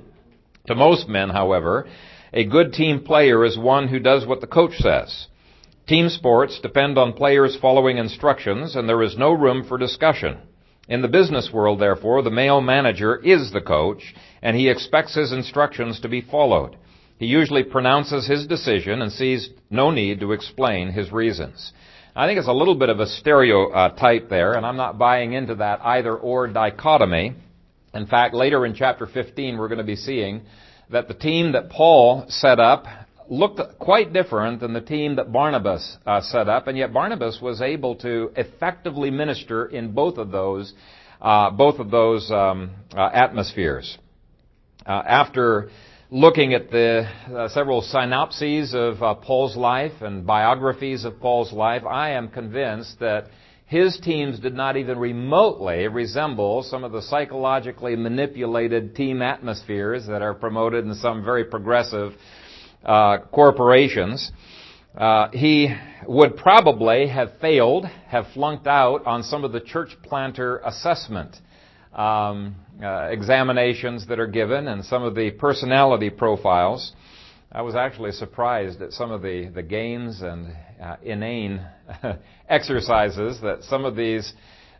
To 0.67 0.75
most 0.75 1.07
men, 1.07 1.29
however, 1.29 1.87
a 2.33 2.45
good 2.45 2.73
team 2.73 3.03
player 3.03 3.43
is 3.43 3.57
one 3.57 3.87
who 3.87 3.99
does 3.99 4.25
what 4.25 4.41
the 4.41 4.47
coach 4.47 4.73
says. 4.77 5.27
Team 5.87 6.09
sports 6.09 6.59
depend 6.61 6.97
on 6.97 7.13
players 7.13 7.57
following 7.59 7.97
instructions 7.97 8.75
and 8.75 8.87
there 8.87 9.01
is 9.01 9.17
no 9.17 9.31
room 9.31 9.65
for 9.67 9.77
discussion. 9.77 10.37
In 10.89 11.03
the 11.03 11.07
business 11.07 11.51
world, 11.53 11.79
therefore, 11.79 12.23
the 12.23 12.31
male 12.31 12.61
manager 12.61 13.15
is 13.15 13.51
the 13.51 13.61
coach 13.61 14.15
and 14.41 14.57
he 14.57 14.69
expects 14.69 15.13
his 15.13 15.31
instructions 15.31 15.99
to 15.99 16.09
be 16.09 16.21
followed. 16.21 16.77
He 17.19 17.27
usually 17.27 17.63
pronounces 17.63 18.25
his 18.25 18.47
decision 18.47 19.03
and 19.03 19.11
sees 19.11 19.51
no 19.69 19.91
need 19.91 20.19
to 20.21 20.31
explain 20.31 20.91
his 20.91 21.11
reasons. 21.11 21.73
I 22.15 22.25
think 22.25 22.39
it's 22.39 22.47
a 22.47 22.53
little 22.53 22.73
bit 22.73 22.89
of 22.89 22.99
a 22.99 23.05
stereotype 23.05 24.29
there, 24.29 24.53
and 24.53 24.65
I'm 24.65 24.77
not 24.77 24.97
buying 24.97 25.33
into 25.33 25.55
that 25.55 25.79
either 25.85 26.15
or 26.15 26.47
dichotomy. 26.47 27.35
In 27.93 28.07
fact, 28.07 28.33
later 28.33 28.65
in 28.65 28.73
chapter 28.73 29.05
15, 29.05 29.57
we're 29.57 29.67
going 29.67 29.77
to 29.77 29.83
be 29.83 29.95
seeing 29.95 30.41
that 30.89 31.07
the 31.07 31.13
team 31.13 31.51
that 31.51 31.69
Paul 31.69 32.25
set 32.29 32.59
up 32.59 32.85
looked 33.29 33.61
quite 33.77 34.11
different 34.11 34.59
than 34.59 34.73
the 34.73 34.81
team 34.81 35.15
that 35.17 35.31
Barnabas 35.31 35.97
uh, 36.05 36.21
set 36.21 36.49
up, 36.49 36.67
and 36.67 36.77
yet 36.77 36.91
Barnabas 36.91 37.39
was 37.41 37.61
able 37.61 37.95
to 37.97 38.31
effectively 38.35 39.11
minister 39.11 39.67
in 39.67 39.91
both 39.91 40.17
of 40.17 40.31
those, 40.31 40.73
uh, 41.21 41.51
both 41.51 41.79
of 41.79 41.91
those 41.91 42.29
um, 42.31 42.71
uh, 42.95 43.09
atmospheres. 43.13 43.97
Uh, 44.85 45.03
after 45.05 45.69
looking 46.09 46.55
at 46.55 46.71
the 46.71 47.07
uh, 47.31 47.47
several 47.49 47.83
synopses 47.83 48.73
of 48.73 49.01
uh, 49.03 49.13
Paul's 49.13 49.55
life 49.55 50.01
and 50.01 50.25
biographies 50.25 51.05
of 51.05 51.19
Paul's 51.19 51.53
life, 51.53 51.83
I 51.85 52.11
am 52.11 52.29
convinced 52.29 52.99
that 52.99 53.27
his 53.67 53.99
teams 53.99 54.39
did 54.39 54.55
not 54.55 54.77
even 54.77 54.97
remotely 54.97 55.87
resemble 55.87 56.63
some 56.63 56.83
of 56.83 56.91
the 56.91 57.03
psychologically 57.03 57.95
manipulated 57.95 58.95
team 58.95 59.21
atmospheres 59.21 60.07
that 60.07 60.23
are 60.23 60.33
promoted 60.33 60.85
in 60.85 60.95
some 60.95 61.23
very 61.23 61.43
progressive 61.43 62.13
uh, 62.83 63.19
corporations. 63.31 64.31
Uh, 64.95 65.29
he 65.31 65.73
would 66.07 66.35
probably 66.35 67.07
have 67.07 67.31
failed, 67.39 67.85
have 67.85 68.25
flunked 68.33 68.67
out 68.67 69.05
on 69.05 69.23
some 69.23 69.43
of 69.43 69.51
the 69.51 69.59
church 69.59 69.95
planter 70.03 70.57
assessment 70.65 71.35
um, 71.93 72.55
uh, 72.83 73.07
examinations 73.11 74.07
that 74.07 74.19
are 74.19 74.27
given 74.27 74.67
and 74.67 74.83
some 74.85 75.03
of 75.03 75.15
the 75.15 75.31
personality 75.31 76.09
profiles. 76.09 76.93
I 77.51 77.61
was 77.61 77.75
actually 77.75 78.11
surprised 78.11 78.81
at 78.81 78.93
some 78.93 79.11
of 79.11 79.21
the, 79.21 79.51
the 79.53 79.63
games 79.63 80.21
and 80.21 80.55
uh, 80.81 80.97
inane 81.03 81.65
exercises 82.49 83.41
that 83.41 83.63
some 83.63 83.85
of 83.85 83.95
these 83.95 84.33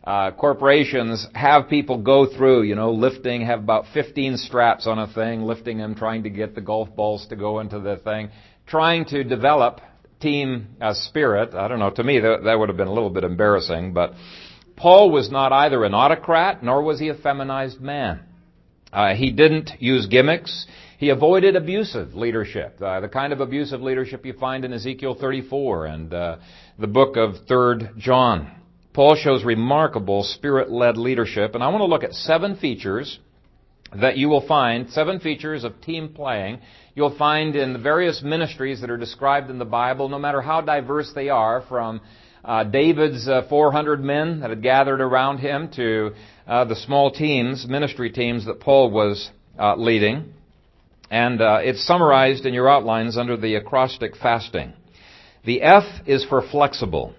uh, 0.04 0.32
corporations 0.32 1.28
have 1.34 1.70
people 1.70 1.98
go 2.02 2.26
through, 2.26 2.64
you 2.64 2.76
know, 2.76 2.92
lifting, 2.92 3.46
have 3.46 3.60
about 3.60 3.86
15 3.94 4.38
straps 4.38 4.88
on 4.88 4.98
a 4.98 5.12
thing, 5.14 5.44
lifting 5.44 5.78
them, 5.78 5.94
trying 5.94 6.24
to 6.24 6.30
get 6.30 6.56
the 6.56 6.62
golf 6.62 6.96
balls 6.96 7.28
to 7.28 7.36
go 7.36 7.60
into 7.60 7.80
the 7.80 7.98
thing, 7.98 8.30
trying 8.66 9.06
to 9.06 9.24
develop 9.24 9.82
team 10.22 10.76
uh, 10.80 10.94
spirit. 10.94 11.54
I 11.54 11.68
don't 11.68 11.80
know, 11.80 11.92
to 11.92 12.04
me 12.04 12.20
that, 12.20 12.44
that 12.46 12.58
would 12.58 12.70
have 12.70 12.78
been 12.78 12.88
a 12.88 12.94
little 12.94 13.10
bit 13.10 13.24
embarrassing, 13.24 13.94
but 13.94 14.14
Paul 14.76 15.12
was 15.12 15.30
not 15.30 15.52
either 15.52 15.84
an 15.84 15.94
autocrat 15.94 16.64
nor 16.64 16.82
was 16.82 17.00
he 17.00 17.10
a 17.10 17.16
feminized 17.16 17.82
man. 17.82 18.22
Uh, 18.92 19.14
he 19.14 19.32
didn't 19.32 19.72
use 19.80 20.08
gimmicks. 20.08 20.66
He 20.98 21.10
avoided 21.10 21.56
abusive 21.56 22.16
leadership, 22.16 22.82
uh, 22.82 23.02
the 23.02 23.10
kind 23.10 23.32
of 23.32 23.42
abusive 23.42 23.82
leadership 23.82 24.26
you 24.26 24.34
find 24.34 24.66
in 24.66 24.74
Ezekiel 24.74 25.16
34 25.20 25.86
and 25.86 26.14
uh, 26.14 26.38
the 26.78 26.88
book 26.88 27.16
of 27.16 27.36
3rd 27.48 27.98
John. 27.98 28.59
Paul 28.94 29.16
shows 29.16 29.44
remarkable 29.44 30.24
spirit-led 30.24 30.98
leadership, 30.98 31.54
and 31.54 31.64
I 31.64 31.68
want 31.68 31.82
to 31.82 31.86
look 31.86 32.04
at 32.04 32.14
seven 32.14 32.56
features 32.56 33.20
that 33.96 34.18
you 34.18 34.30
will 34.30 34.46
find, 34.46 34.90
seven 34.90 35.20
features 35.20 35.64
of 35.64 35.82
team 35.82 36.10
playing, 36.10 36.60
you'll 36.96 37.18
find 37.18 37.56
in 37.56 37.74
the 37.74 37.80
various 37.80 38.22
ministries 38.24 38.82
that 38.82 38.90
are 38.90 38.98
described 38.98 39.50
in 39.50 39.60
the 39.60 39.66
Bible, 39.66 40.10
no 40.10 40.20
matter 40.20 40.42
how 40.42 40.62
diverse 40.62 41.12
they 41.14 41.30
are, 41.30 41.64
from 41.68 42.02
uh, 42.44 42.64
David's 42.64 43.28
uh, 43.28 43.44
400 43.50 44.04
men 44.04 44.40
that 44.40 44.50
had 44.50 44.64
gathered 44.64 45.02
around 45.02 45.40
him 45.40 45.70
to 45.76 46.12
uh, 46.48 46.66
the 46.66 46.76
small 46.76 47.12
teams, 47.12 47.68
ministry 47.68 48.12
teams 48.12 48.46
that 48.46 48.60
Paul 48.60 48.92
was 48.92 49.30
uh, 49.58 49.76
leading. 49.76 50.34
And 51.12 51.42
uh, 51.42 51.60
it's 51.62 51.86
summarized 51.86 52.46
in 52.46 52.54
your 52.54 52.70
outlines 52.70 53.18
under 53.18 53.36
the 53.36 53.56
acrostic 53.56 54.16
fasting. 54.16 54.74
The 55.46 55.62
F 55.62 55.84
is 56.06 56.24
for 56.26 56.42
flexible. 56.42 57.16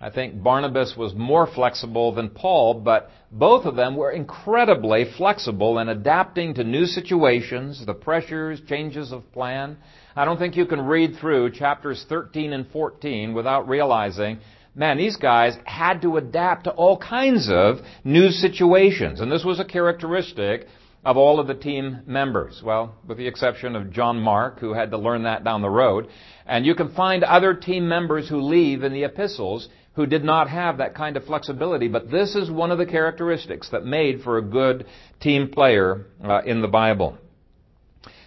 I 0.00 0.10
think 0.10 0.40
Barnabas 0.40 0.94
was 0.96 1.12
more 1.14 1.48
flexible 1.48 2.12
than 2.12 2.30
Paul, 2.30 2.74
but 2.74 3.10
both 3.32 3.64
of 3.64 3.74
them 3.74 3.96
were 3.96 4.12
incredibly 4.12 5.04
flexible 5.16 5.80
in 5.80 5.88
adapting 5.88 6.54
to 6.54 6.62
new 6.62 6.86
situations, 6.86 7.84
the 7.84 7.94
pressures, 7.94 8.60
changes 8.68 9.10
of 9.10 9.30
plan. 9.32 9.76
I 10.14 10.24
don't 10.24 10.38
think 10.38 10.56
you 10.56 10.66
can 10.66 10.82
read 10.82 11.16
through 11.16 11.50
chapters 11.50 12.06
13 12.08 12.52
and 12.52 12.68
14 12.68 13.34
without 13.34 13.68
realizing, 13.68 14.38
man, 14.72 14.98
these 14.98 15.16
guys 15.16 15.56
had 15.64 16.00
to 16.02 16.16
adapt 16.16 16.64
to 16.64 16.70
all 16.70 16.96
kinds 16.96 17.48
of 17.50 17.78
new 18.04 18.30
situations. 18.30 19.20
And 19.20 19.32
this 19.32 19.44
was 19.44 19.58
a 19.58 19.64
characteristic 19.64 20.68
of 21.04 21.16
all 21.16 21.40
of 21.40 21.48
the 21.48 21.54
team 21.54 22.00
members. 22.06 22.62
Well, 22.64 22.94
with 23.06 23.18
the 23.18 23.26
exception 23.26 23.74
of 23.74 23.90
John 23.90 24.20
Mark, 24.20 24.60
who 24.60 24.74
had 24.74 24.90
to 24.92 24.98
learn 24.98 25.24
that 25.24 25.42
down 25.42 25.62
the 25.62 25.70
road. 25.70 26.08
And 26.46 26.64
you 26.64 26.74
can 26.74 26.94
find 26.94 27.24
other 27.24 27.54
team 27.54 27.88
members 27.88 28.28
who 28.28 28.40
leave 28.40 28.84
in 28.84 28.92
the 28.92 29.04
epistles 29.04 29.68
who 29.98 30.06
did 30.06 30.22
not 30.22 30.48
have 30.48 30.78
that 30.78 30.94
kind 30.94 31.16
of 31.16 31.24
flexibility. 31.24 31.88
But 31.88 32.08
this 32.08 32.36
is 32.36 32.48
one 32.48 32.70
of 32.70 32.78
the 32.78 32.86
characteristics 32.86 33.70
that 33.70 33.84
made 33.84 34.22
for 34.22 34.38
a 34.38 34.42
good 34.42 34.86
team 35.18 35.48
player 35.48 36.06
uh, 36.22 36.42
in 36.46 36.62
the 36.62 36.68
Bible. 36.68 37.18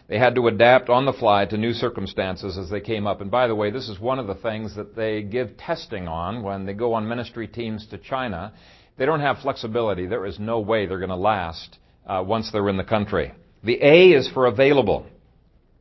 They 0.09 0.19
had 0.19 0.35
to 0.35 0.49
adapt 0.49 0.89
on 0.89 1.05
the 1.05 1.13
fly 1.13 1.45
to 1.45 1.55
new 1.55 1.71
circumstances 1.71 2.57
as 2.57 2.69
they 2.69 2.81
came 2.81 3.07
up. 3.07 3.21
And 3.21 3.31
by 3.31 3.47
the 3.47 3.55
way, 3.55 3.71
this 3.71 3.87
is 3.87 4.01
one 4.01 4.19
of 4.19 4.27
the 4.27 4.35
things 4.35 4.75
that 4.75 4.97
they 4.97 5.21
give 5.21 5.55
testing 5.55 6.09
on 6.09 6.43
when 6.43 6.65
they 6.65 6.73
go 6.73 6.93
on 6.93 7.07
ministry 7.07 7.47
teams 7.47 7.87
to 7.87 7.97
China. 7.97 8.51
They 8.97 9.05
don't 9.05 9.21
have 9.21 9.37
flexibility. 9.37 10.07
There 10.07 10.25
is 10.25 10.39
no 10.39 10.59
way 10.59 10.87
they're 10.87 10.97
going 10.97 11.07
to 11.09 11.15
last 11.15 11.77
uh, 12.05 12.21
once 12.27 12.51
they're 12.51 12.67
in 12.67 12.75
the 12.75 12.83
country. 12.83 13.31
The 13.63 13.79
A 13.81 14.09
is 14.09 14.29
for 14.29 14.47
available. 14.47 15.05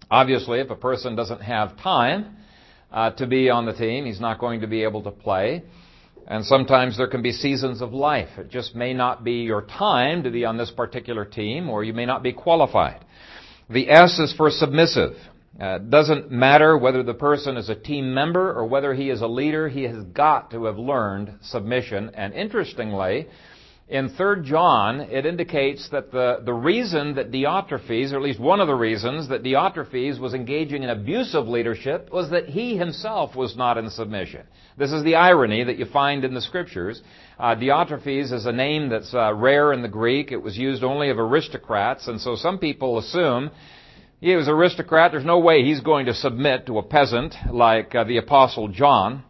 Obviously, 0.09 0.61
if 0.61 0.71
a 0.71 0.77
person 0.77 1.17
doesn't 1.17 1.43
have 1.43 1.77
time 1.79 2.37
uh, 2.93 3.11
to 3.13 3.27
be 3.27 3.51
on 3.51 3.67
the 3.67 3.73
team, 3.73 4.05
he's 4.05 4.21
not 4.21 4.39
going 4.39 4.61
to 4.61 4.67
be 4.67 4.83
able 4.83 5.03
to 5.03 5.11
play. 5.11 5.63
And 6.27 6.45
sometimes 6.45 6.97
there 6.97 7.09
can 7.09 7.23
be 7.23 7.33
seasons 7.33 7.83
of 7.83 7.93
life. 7.93 8.29
It 8.39 8.51
just 8.51 8.75
may 8.75 8.95
not 8.95 9.25
be 9.25 9.43
your 9.43 9.63
time 9.63 10.23
to 10.23 10.31
be 10.31 10.45
on 10.45 10.57
this 10.57 10.71
particular 10.71 11.25
team, 11.25 11.69
or 11.69 11.83
you 11.83 11.93
may 11.93 12.07
not 12.07 12.23
be 12.23 12.33
qualified. 12.33 13.05
The 13.69 13.91
S 13.91 14.19
is 14.19 14.33
for 14.37 14.51
submissive. 14.51 15.15
Uh, 15.59 15.79
doesn't 15.79 16.31
matter 16.31 16.79
whether 16.79 17.03
the 17.03 17.15
person 17.15 17.57
is 17.57 17.69
a 17.69 17.75
team 17.75 18.15
member 18.15 18.53
or 18.53 18.67
whether 18.67 18.95
he 18.95 19.11
is 19.11 19.21
a 19.21 19.27
leader, 19.27 19.69
he 19.69 19.83
has 19.83 20.05
got 20.05 20.51
to 20.53 20.65
have 20.65 20.79
learned 20.79 21.35
submission. 21.43 22.11
And 22.15 22.33
interestingly, 22.33 23.27
in 23.91 24.09
3 24.11 24.45
John, 24.45 25.01
it 25.01 25.27
indicates 25.27 25.89
that 25.91 26.13
the, 26.13 26.43
the 26.45 26.53
reason 26.53 27.17
that 27.17 27.33
Diotrephes, 27.33 28.13
or 28.13 28.17
at 28.19 28.23
least 28.23 28.39
one 28.39 28.61
of 28.61 28.69
the 28.69 28.75
reasons 28.75 29.29
that 29.31 29.43
Diotrephes 29.43 30.21
was 30.21 30.33
engaging 30.33 30.85
in 30.85 30.91
abusive 30.91 31.49
leadership 31.49 32.09
was 32.13 32.31
that 32.31 32.49
he 32.49 32.77
himself 32.77 33.35
was 33.35 33.57
not 33.57 33.79
in 33.79 33.91
submission. 33.91 34.47
This 34.79 34.93
is 34.93 35.03
the 35.03 35.17
irony 35.17 35.65
that 35.65 35.77
you 35.77 35.87
find 35.87 36.25
in 36.25 36.35
the 36.35 36.41
scriptures. 36.41 37.03
Uh, 37.37 37.57
Diotrephes 37.57 38.33
is 38.33 38.47
a 38.47 38.53
name 38.53 38.91
that's 38.91 39.13
uh, 39.13 39.35
rare 39.35 39.73
in 39.73 39.83
the 39.83 39.89
Greek. 39.89 40.31
It 40.31 40.41
was 40.41 40.57
used 40.57 40.85
only 40.85 41.11
of 41.11 41.19
aristocrats, 41.19 42.07
and 42.07 42.21
so 42.21 42.37
some 42.37 42.59
people 42.59 42.97
assume 42.99 43.51
he 44.21 44.37
was 44.37 44.47
an 44.47 44.55
aristocrat. 44.55 45.11
There's 45.11 45.25
no 45.25 45.41
way 45.41 45.65
he's 45.65 45.81
going 45.81 46.07
to 46.07 46.15
submit 46.15 46.67
to 46.67 46.79
a 46.79 46.85
peasant 46.85 47.35
like 47.51 47.93
uh, 47.97 48.05
the 48.05 48.19
apostle 48.19 48.69
John. 48.69 49.25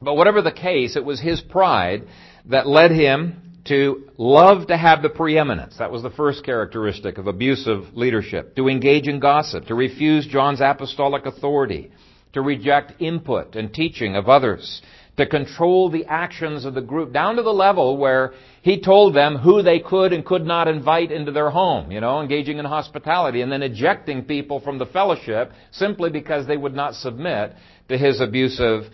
But 0.00 0.14
whatever 0.14 0.40
the 0.40 0.50
case, 0.50 0.96
it 0.96 1.04
was 1.04 1.20
his 1.20 1.42
pride 1.42 2.04
that 2.46 2.66
led 2.66 2.90
him 2.90 3.42
to 3.68 4.10
love 4.16 4.66
to 4.68 4.76
have 4.76 5.02
the 5.02 5.08
preeminence. 5.08 5.76
That 5.78 5.92
was 5.92 6.02
the 6.02 6.10
first 6.10 6.44
characteristic 6.44 7.18
of 7.18 7.26
abusive 7.26 7.94
leadership. 7.94 8.56
To 8.56 8.68
engage 8.68 9.08
in 9.08 9.20
gossip, 9.20 9.66
to 9.66 9.74
refuse 9.74 10.26
John's 10.26 10.60
apostolic 10.60 11.26
authority, 11.26 11.90
to 12.32 12.42
reject 12.42 13.00
input 13.00 13.56
and 13.56 13.72
teaching 13.72 14.16
of 14.16 14.28
others, 14.28 14.82
to 15.18 15.26
control 15.26 15.90
the 15.90 16.04
actions 16.06 16.64
of 16.64 16.74
the 16.74 16.80
group 16.80 17.12
down 17.12 17.36
to 17.36 17.42
the 17.42 17.52
level 17.52 17.96
where 17.96 18.34
he 18.62 18.80
told 18.80 19.14
them 19.14 19.36
who 19.36 19.62
they 19.62 19.80
could 19.80 20.12
and 20.12 20.24
could 20.24 20.46
not 20.46 20.68
invite 20.68 21.10
into 21.10 21.32
their 21.32 21.50
home, 21.50 21.90
you 21.90 22.00
know, 22.00 22.20
engaging 22.20 22.58
in 22.58 22.64
hospitality 22.64 23.40
and 23.42 23.50
then 23.50 23.62
ejecting 23.62 24.24
people 24.24 24.60
from 24.60 24.78
the 24.78 24.86
fellowship 24.86 25.50
simply 25.72 26.08
because 26.10 26.46
they 26.46 26.56
would 26.56 26.74
not 26.74 26.94
submit 26.94 27.54
to 27.88 27.98
his 27.98 28.20
abusive 28.20 28.84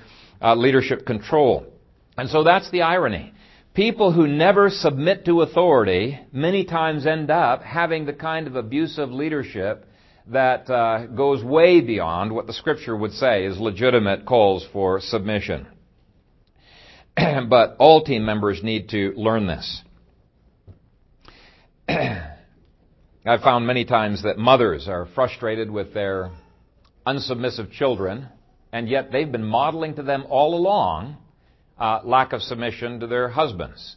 uh, 0.40 0.54
leadership 0.54 1.04
control. 1.04 1.66
And 2.16 2.28
so 2.30 2.42
that's 2.42 2.70
the 2.70 2.82
irony. 2.82 3.34
People 3.74 4.12
who 4.12 4.28
never 4.28 4.70
submit 4.70 5.24
to 5.24 5.42
authority 5.42 6.20
many 6.30 6.64
times 6.64 7.06
end 7.06 7.28
up 7.28 7.64
having 7.64 8.06
the 8.06 8.12
kind 8.12 8.46
of 8.46 8.54
abusive 8.54 9.10
leadership 9.10 9.84
that 10.28 10.70
uh, 10.70 11.06
goes 11.06 11.42
way 11.42 11.80
beyond 11.80 12.32
what 12.32 12.46
the 12.46 12.52
scripture 12.52 12.96
would 12.96 13.10
say 13.10 13.44
is 13.44 13.58
legitimate 13.58 14.26
calls 14.26 14.64
for 14.72 15.00
submission. 15.00 15.66
but 17.16 17.74
all 17.80 18.04
team 18.04 18.24
members 18.24 18.62
need 18.62 18.90
to 18.90 19.12
learn 19.16 19.48
this. 19.48 19.82
I've 21.88 23.40
found 23.42 23.66
many 23.66 23.84
times 23.84 24.22
that 24.22 24.38
mothers 24.38 24.86
are 24.86 25.08
frustrated 25.16 25.68
with 25.68 25.92
their 25.92 26.30
unsubmissive 27.04 27.72
children, 27.72 28.28
and 28.72 28.88
yet 28.88 29.10
they've 29.10 29.30
been 29.30 29.44
modeling 29.44 29.96
to 29.96 30.04
them 30.04 30.26
all 30.28 30.54
along 30.54 31.16
uh, 31.78 32.00
lack 32.04 32.32
of 32.32 32.42
submission 32.42 33.00
to 33.00 33.06
their 33.06 33.28
husbands. 33.28 33.96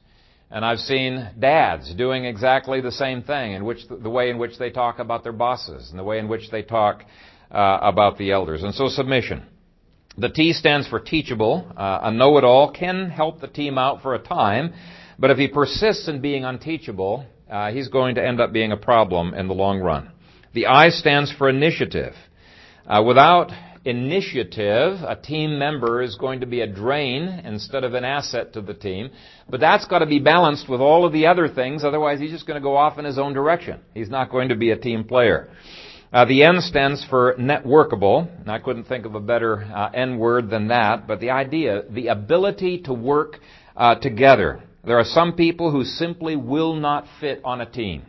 And 0.50 0.64
I've 0.64 0.80
seen 0.80 1.30
dads 1.38 1.94
doing 1.94 2.24
exactly 2.24 2.80
the 2.80 2.92
same 2.92 3.22
thing, 3.22 3.52
in 3.52 3.66
which 3.66 3.80
the, 3.90 4.10
way 4.10 4.30
in 4.30 4.38
which 4.38 4.58
they 4.58 4.70
talk 4.70 5.00
about 5.00 5.24
their 5.24 5.34
bosses, 5.34 5.90
and 5.90 6.00
the 6.00 6.04
way 6.04 6.20
in 6.20 6.28
which 6.30 6.50
they 6.52 6.62
talk 6.62 7.04
uh, 7.52 7.80
about 7.82 8.18
the 8.18 8.32
elders. 8.32 8.64
And 8.64 8.74
so 8.74 8.88
submission. 8.88 9.46
The 10.18 10.30
T 10.30 10.54
stands 10.54 10.88
for 10.88 11.00
teachable. 11.00 11.72
Uh, 11.76 12.00
a 12.04 12.12
know-it-all 12.12 12.72
can 12.72 13.10
help 13.10 13.42
the 13.42 13.48
team 13.48 13.78
out 13.78 14.02
for 14.02 14.16
a 14.16 14.20
time, 14.20 14.74
but 15.20 15.32
if 15.32 15.38
he 15.38 15.48
persists 15.48 16.08
in 16.08 16.22
being 16.22 16.46
unteachable, 16.46 17.26
uh, 17.52 17.72
he's 17.72 17.90
going 17.90 18.16
to 18.16 18.26
end 18.26 18.40
up 18.40 18.52
being 18.54 18.72
a 18.72 18.78
problem 18.78 19.34
in 19.34 19.48
the 19.48 19.54
long 19.54 19.80
run. 19.80 20.12
The 20.54 20.68
I 20.68 20.90
stands 20.90 21.32
for 21.32 21.50
initiative. 21.50 22.14
Uh, 22.88 23.04
without 23.04 23.52
initiative, 23.88 25.02
a 25.02 25.16
team 25.16 25.58
member 25.58 26.02
is 26.02 26.16
going 26.16 26.42
to 26.42 26.46
be 26.46 26.62
a 26.62 26.68
drain 26.68 27.24
instead 27.46 27.84
of 27.84 27.94
an 27.94 28.04
asset 28.04 28.54
to 28.54 28.62
the 28.62 28.74
team. 28.74 29.10
But 29.50 29.60
that's 29.60 29.86
got 29.86 30.00
to 30.00 30.06
be 30.06 30.20
balanced 30.20 30.68
with 30.68 30.82
all 30.82 31.06
of 31.06 31.14
the 31.14 31.28
other 31.28 31.48
things, 31.48 31.84
otherwise 31.84 32.20
he's 32.20 32.32
just 32.32 32.46
going 32.46 32.60
to 32.60 32.64
go 32.64 32.76
off 32.76 32.98
in 33.00 33.06
his 33.06 33.18
own 33.18 33.34
direction. 33.34 33.80
He's 33.94 34.10
not 34.10 34.30
going 34.30 34.50
to 34.50 34.56
be 34.56 34.72
a 34.72 34.78
team 34.78 35.04
player. 35.04 35.50
Uh, 36.12 36.26
the 36.26 36.44
N 36.44 36.62
stands 36.62 37.06
for 37.10 37.36
networkable. 37.36 38.28
And 38.40 38.50
I 38.50 38.60
couldn't 38.60 38.86
think 38.86 39.06
of 39.06 39.16
a 39.16 39.20
better 39.20 39.64
uh, 39.64 39.90
N 39.94 40.18
word 40.18 40.50
than 40.50 40.70
that, 40.70 41.08
but 41.08 41.20
the 41.20 41.32
idea, 41.32 41.84
the 41.90 42.08
ability 42.08 42.84
to 42.84 42.94
work 42.94 43.40
uh, 43.76 43.96
together. 43.96 44.62
There 44.86 44.98
are 44.98 45.06
some 45.06 45.34
people 45.34 45.72
who 45.72 45.84
simply 45.84 46.36
will 46.36 46.76
not 46.76 47.06
fit 47.20 47.42
on 47.44 47.62
a 47.62 47.70
team. 47.70 48.04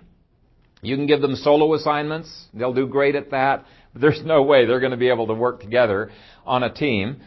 You 0.81 0.95
can 0.95 1.07
give 1.07 1.21
them 1.21 1.35
solo 1.35 1.75
assignments, 1.75 2.47
they'll 2.55 2.73
do 2.73 2.87
great 2.87 3.17
at 3.17 3.33
that. 3.33 3.65
There's 3.95 4.23
no 4.25 4.43
way 4.43 4.67
they're 4.67 4.81
going 4.81 4.93
to 4.93 4.99
be 4.99 5.09
able 5.09 5.27
to 5.29 5.35
work 5.35 5.61
together 5.61 6.11
on 6.45 6.63
a 6.63 6.73
team. 6.73 7.21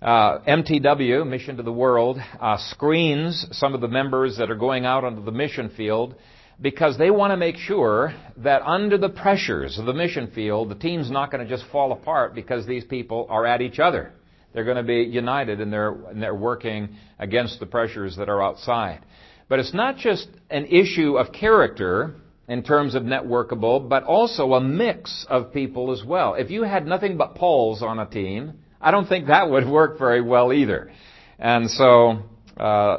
Uh, 0.00 0.38
MTW, 0.46 1.26
Mission 1.26 1.56
to 1.56 1.62
the 1.62 1.72
World, 1.72 2.18
uh, 2.40 2.56
screens 2.70 3.46
some 3.50 3.74
of 3.74 3.80
the 3.80 3.88
members 3.88 4.36
that 4.38 4.50
are 4.50 4.56
going 4.56 4.84
out 4.84 5.04
onto 5.04 5.24
the 5.24 5.32
mission 5.32 5.70
field 5.76 6.14
because 6.60 6.98
they 6.98 7.10
want 7.10 7.32
to 7.32 7.36
make 7.36 7.56
sure 7.56 8.14
that 8.38 8.62
under 8.62 8.98
the 8.98 9.08
pressures 9.08 9.78
of 9.78 9.86
the 9.86 9.92
mission 9.92 10.30
field, 10.34 10.68
the 10.68 10.74
team's 10.74 11.10
not 11.10 11.30
going 11.30 11.46
to 11.46 11.48
just 11.48 11.68
fall 11.70 11.92
apart 11.92 12.34
because 12.34 12.66
these 12.66 12.84
people 12.84 13.26
are 13.28 13.46
at 13.46 13.60
each 13.60 13.78
other. 13.78 14.12
They're 14.52 14.64
going 14.64 14.76
to 14.76 14.82
be 14.82 15.02
united 15.02 15.60
and 15.60 15.72
they're, 15.72 15.92
and 15.92 16.22
they're 16.22 16.34
working 16.34 16.96
against 17.18 17.60
the 17.60 17.66
pressures 17.66 18.16
that 18.16 18.28
are 18.28 18.42
outside. 18.42 19.04
But 19.48 19.58
it's 19.58 19.74
not 19.74 19.96
just 19.96 20.28
an 20.50 20.66
issue 20.66 21.16
of 21.16 21.32
character 21.32 22.14
in 22.48 22.62
terms 22.62 22.94
of 22.94 23.02
networkable, 23.02 23.86
but 23.88 24.04
also 24.04 24.54
a 24.54 24.60
mix 24.60 25.26
of 25.28 25.52
people 25.52 25.92
as 25.92 26.02
well. 26.02 26.34
If 26.34 26.50
you 26.50 26.62
had 26.62 26.86
nothing 26.86 27.16
but 27.18 27.34
Pauls 27.34 27.82
on 27.82 27.98
a 27.98 28.06
team, 28.06 28.54
I 28.80 28.90
don't 28.90 29.06
think 29.06 29.26
that 29.26 29.50
would 29.50 29.68
work 29.68 29.98
very 29.98 30.22
well 30.22 30.52
either. 30.52 30.90
And 31.38 31.70
so, 31.70 32.22
uh, 32.58 32.62
uh, 32.62 32.98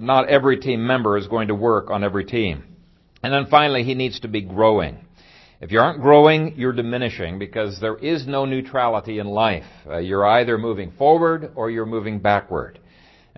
not 0.00 0.28
every 0.28 0.58
team 0.58 0.86
member 0.86 1.16
is 1.18 1.26
going 1.26 1.48
to 1.48 1.54
work 1.54 1.90
on 1.90 2.04
every 2.04 2.24
team. 2.24 2.64
And 3.22 3.32
then 3.32 3.46
finally, 3.46 3.82
he 3.82 3.94
needs 3.94 4.20
to 4.20 4.28
be 4.28 4.42
growing. 4.42 4.98
If 5.60 5.72
you 5.72 5.80
aren't 5.80 6.00
growing, 6.00 6.54
you're 6.56 6.72
diminishing 6.72 7.40
because 7.40 7.80
there 7.80 7.96
is 7.96 8.28
no 8.28 8.44
neutrality 8.44 9.18
in 9.18 9.26
life. 9.26 9.66
Uh, 9.88 9.98
you're 9.98 10.24
either 10.24 10.56
moving 10.56 10.92
forward 10.92 11.50
or 11.56 11.68
you're 11.68 11.84
moving 11.84 12.20
backward. 12.20 12.78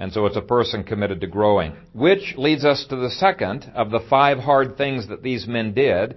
And 0.00 0.11
so 0.14 0.25
it's 0.25 0.37
a 0.37 0.40
person 0.40 0.83
committed 0.83 1.21
to 1.21 1.26
growing. 1.26 1.76
Which 1.92 2.35
leads 2.38 2.64
us 2.64 2.87
to 2.88 2.97
the 2.97 3.11
second 3.11 3.71
of 3.75 3.90
the 3.90 4.00
five 4.09 4.38
hard 4.38 4.78
things 4.78 5.09
that 5.09 5.23
these 5.23 5.47
men 5.47 5.75
did. 5.75 6.16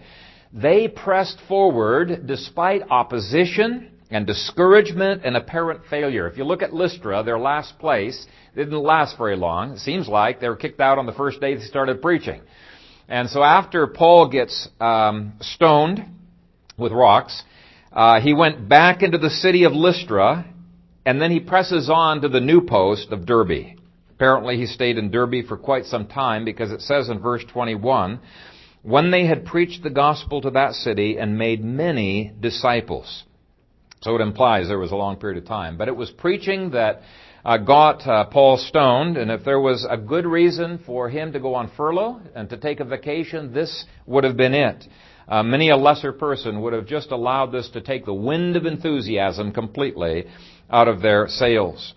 They 0.54 0.88
pressed 0.88 1.38
forward 1.50 2.26
despite 2.26 2.84
opposition 2.90 3.92
and 4.10 4.26
discouragement 4.26 5.26
and 5.26 5.36
apparent 5.36 5.82
failure. 5.90 6.30
If 6.30 6.38
you 6.38 6.46
look 6.46 6.62
at 6.62 6.74
Lystra, 6.74 7.24
their 7.24 7.38
last 7.38 7.78
place, 7.78 8.26
didn't 8.56 8.74
last 8.74 9.18
very 9.18 9.36
long. 9.36 9.72
It 9.72 9.80
seems 9.80 10.08
like 10.08 10.40
they 10.40 10.48
were 10.48 10.56
kicked 10.56 10.80
out 10.80 10.98
on 10.98 11.06
the 11.06 11.12
first 11.12 11.42
day 11.42 11.56
they 11.56 11.64
started 11.64 12.02
preaching. 12.02 12.40
And 13.10 13.30
so 13.30 13.44
after 13.44 13.86
Paul 13.88 14.30
gets 14.30 14.70
um, 14.80 15.34
stoned 15.42 16.06
with 16.78 16.94
rocks, 16.94 17.44
uh, 17.92 18.22
he 18.22 18.34
went 18.34 18.70
back 18.70 19.04
into 19.04 19.18
the 19.18 19.30
city 19.30 19.66
of 19.66 19.74
Lystra 19.74 20.46
and 21.06 21.22
then 21.22 21.32
he 21.32 21.40
presses 21.40 21.90
on 21.90 22.22
to 22.22 22.30
the 22.30 22.40
new 22.40 22.62
post 22.62 23.12
of 23.12 23.26
Derbe. 23.26 23.78
Apparently 24.12 24.58
he 24.58 24.66
stayed 24.66 24.98
in 24.98 25.12
Derbe 25.12 25.46
for 25.48 25.58
quite 25.58 25.86
some 25.86 26.08
time 26.08 26.46
because 26.46 26.72
it 26.72 26.82
says 26.82 27.10
in 27.10 27.20
verse 27.20 27.44
21, 27.52 28.20
when 28.84 29.12
they 29.12 29.26
had 29.26 29.46
preached 29.46 29.84
the 29.84 29.90
gospel 29.90 30.42
to 30.42 30.52
that 30.52 30.74
city 30.74 31.18
and 31.18 31.38
made 31.38 31.64
many 31.64 32.32
disciples. 32.40 33.24
So 34.02 34.16
it 34.16 34.22
implies 34.22 34.68
there 34.68 34.80
was 34.80 34.92
a 34.92 34.98
long 34.98 35.16
period 35.16 35.42
of 35.42 35.48
time. 35.48 35.78
But 35.78 35.88
it 35.88 35.96
was 35.96 36.12
preaching 36.12 36.72
that 36.72 37.02
uh, 37.46 37.58
got 37.58 38.06
uh, 38.06 38.26
Paul 38.26 38.58
stoned, 38.58 39.18
and 39.18 39.32
if 39.32 39.44
there 39.46 39.60
was 39.60 39.88
a 39.90 39.98
good 39.98 40.26
reason 40.26 40.80
for 40.86 41.10
him 41.10 41.34
to 41.34 41.40
go 41.40 41.56
on 41.56 41.72
furlough 41.76 42.22
and 42.36 42.50
to 42.50 42.58
take 42.58 42.82
a 42.82 42.86
vacation, 42.86 43.54
this 43.54 43.86
would 44.06 44.26
have 44.26 44.38
been 44.38 44.54
it. 44.54 44.86
Uh, 45.28 45.42
many 45.42 45.70
a 45.70 45.78
lesser 45.78 46.12
person 46.12 46.62
would 46.62 46.74
have 46.74 46.86
just 46.86 47.12
allowed 47.12 47.48
this 47.48 47.70
to 47.70 47.82
take 47.82 48.06
the 48.06 48.14
wind 48.14 48.58
of 48.58 48.66
enthusiasm 48.66 49.54
completely 49.54 50.26
out 50.74 50.88
of 50.88 51.02
their 51.02 51.28
sails. 51.28 51.94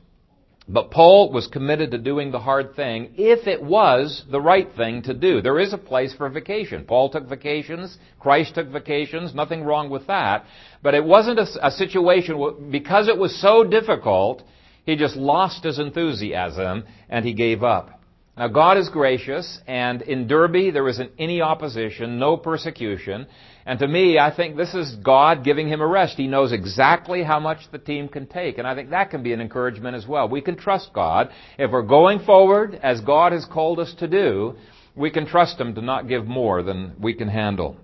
But 0.68 0.90
Paul 0.90 1.32
was 1.32 1.46
committed 1.46 1.92
to 1.92 1.98
doing 1.98 2.32
the 2.32 2.40
hard 2.40 2.74
thing 2.74 3.12
if 3.16 3.46
it 3.46 3.62
was 3.62 4.24
the 4.30 4.40
right 4.40 4.68
thing 4.76 5.02
to 5.02 5.14
do. 5.14 5.40
There 5.40 5.60
is 5.60 5.72
a 5.72 5.78
place 5.78 6.12
for 6.12 6.28
vacation. 6.28 6.84
Paul 6.84 7.08
took 7.08 7.28
vacations. 7.28 7.96
Christ 8.18 8.56
took 8.56 8.68
vacations. 8.68 9.32
Nothing 9.32 9.62
wrong 9.62 9.90
with 9.90 10.08
that. 10.08 10.44
But 10.82 10.94
it 10.94 11.04
wasn't 11.04 11.38
a, 11.38 11.46
a 11.66 11.70
situation, 11.70 12.68
because 12.70 13.06
it 13.06 13.16
was 13.16 13.40
so 13.40 13.62
difficult, 13.62 14.42
he 14.84 14.96
just 14.96 15.16
lost 15.16 15.62
his 15.62 15.78
enthusiasm 15.78 16.84
and 17.08 17.24
he 17.24 17.32
gave 17.32 17.62
up. 17.62 18.00
Now 18.36 18.48
God 18.48 18.76
is 18.76 18.88
gracious 18.88 19.60
and 19.66 20.02
in 20.02 20.26
Derbe 20.26 20.72
there 20.72 20.88
isn't 20.88 21.12
any 21.18 21.40
opposition, 21.40 22.18
no 22.18 22.36
persecution. 22.36 23.26
And 23.66 23.80
to 23.80 23.88
me, 23.88 24.16
I 24.16 24.34
think 24.34 24.56
this 24.56 24.74
is 24.74 24.94
God 24.94 25.42
giving 25.42 25.68
him 25.68 25.80
a 25.80 25.86
rest. 25.86 26.16
He 26.16 26.28
knows 26.28 26.52
exactly 26.52 27.24
how 27.24 27.40
much 27.40 27.58
the 27.72 27.78
team 27.78 28.06
can 28.06 28.28
take. 28.28 28.58
And 28.58 28.66
I 28.66 28.76
think 28.76 28.90
that 28.90 29.10
can 29.10 29.24
be 29.24 29.32
an 29.32 29.40
encouragement 29.40 29.96
as 29.96 30.06
well. 30.06 30.28
We 30.28 30.40
can 30.40 30.56
trust 30.56 30.92
God. 30.94 31.30
If 31.58 31.72
we're 31.72 31.82
going 31.82 32.20
forward 32.20 32.78
as 32.80 33.00
God 33.00 33.32
has 33.32 33.44
called 33.44 33.80
us 33.80 33.92
to 33.98 34.06
do, 34.06 34.54
we 34.94 35.10
can 35.10 35.26
trust 35.26 35.60
Him 35.60 35.74
to 35.74 35.82
not 35.82 36.06
give 36.06 36.26
more 36.26 36.62
than 36.62 36.94
we 37.00 37.12
can 37.12 37.26
handle. 37.26 37.76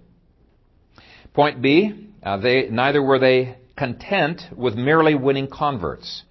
Point 1.34 1.60
B, 1.60 2.10
uh, 2.22 2.36
they, 2.36 2.68
neither 2.70 3.02
were 3.02 3.18
they 3.18 3.58
content 3.76 4.40
with 4.56 4.76
merely 4.76 5.16
winning 5.16 5.48
converts. 5.48 6.22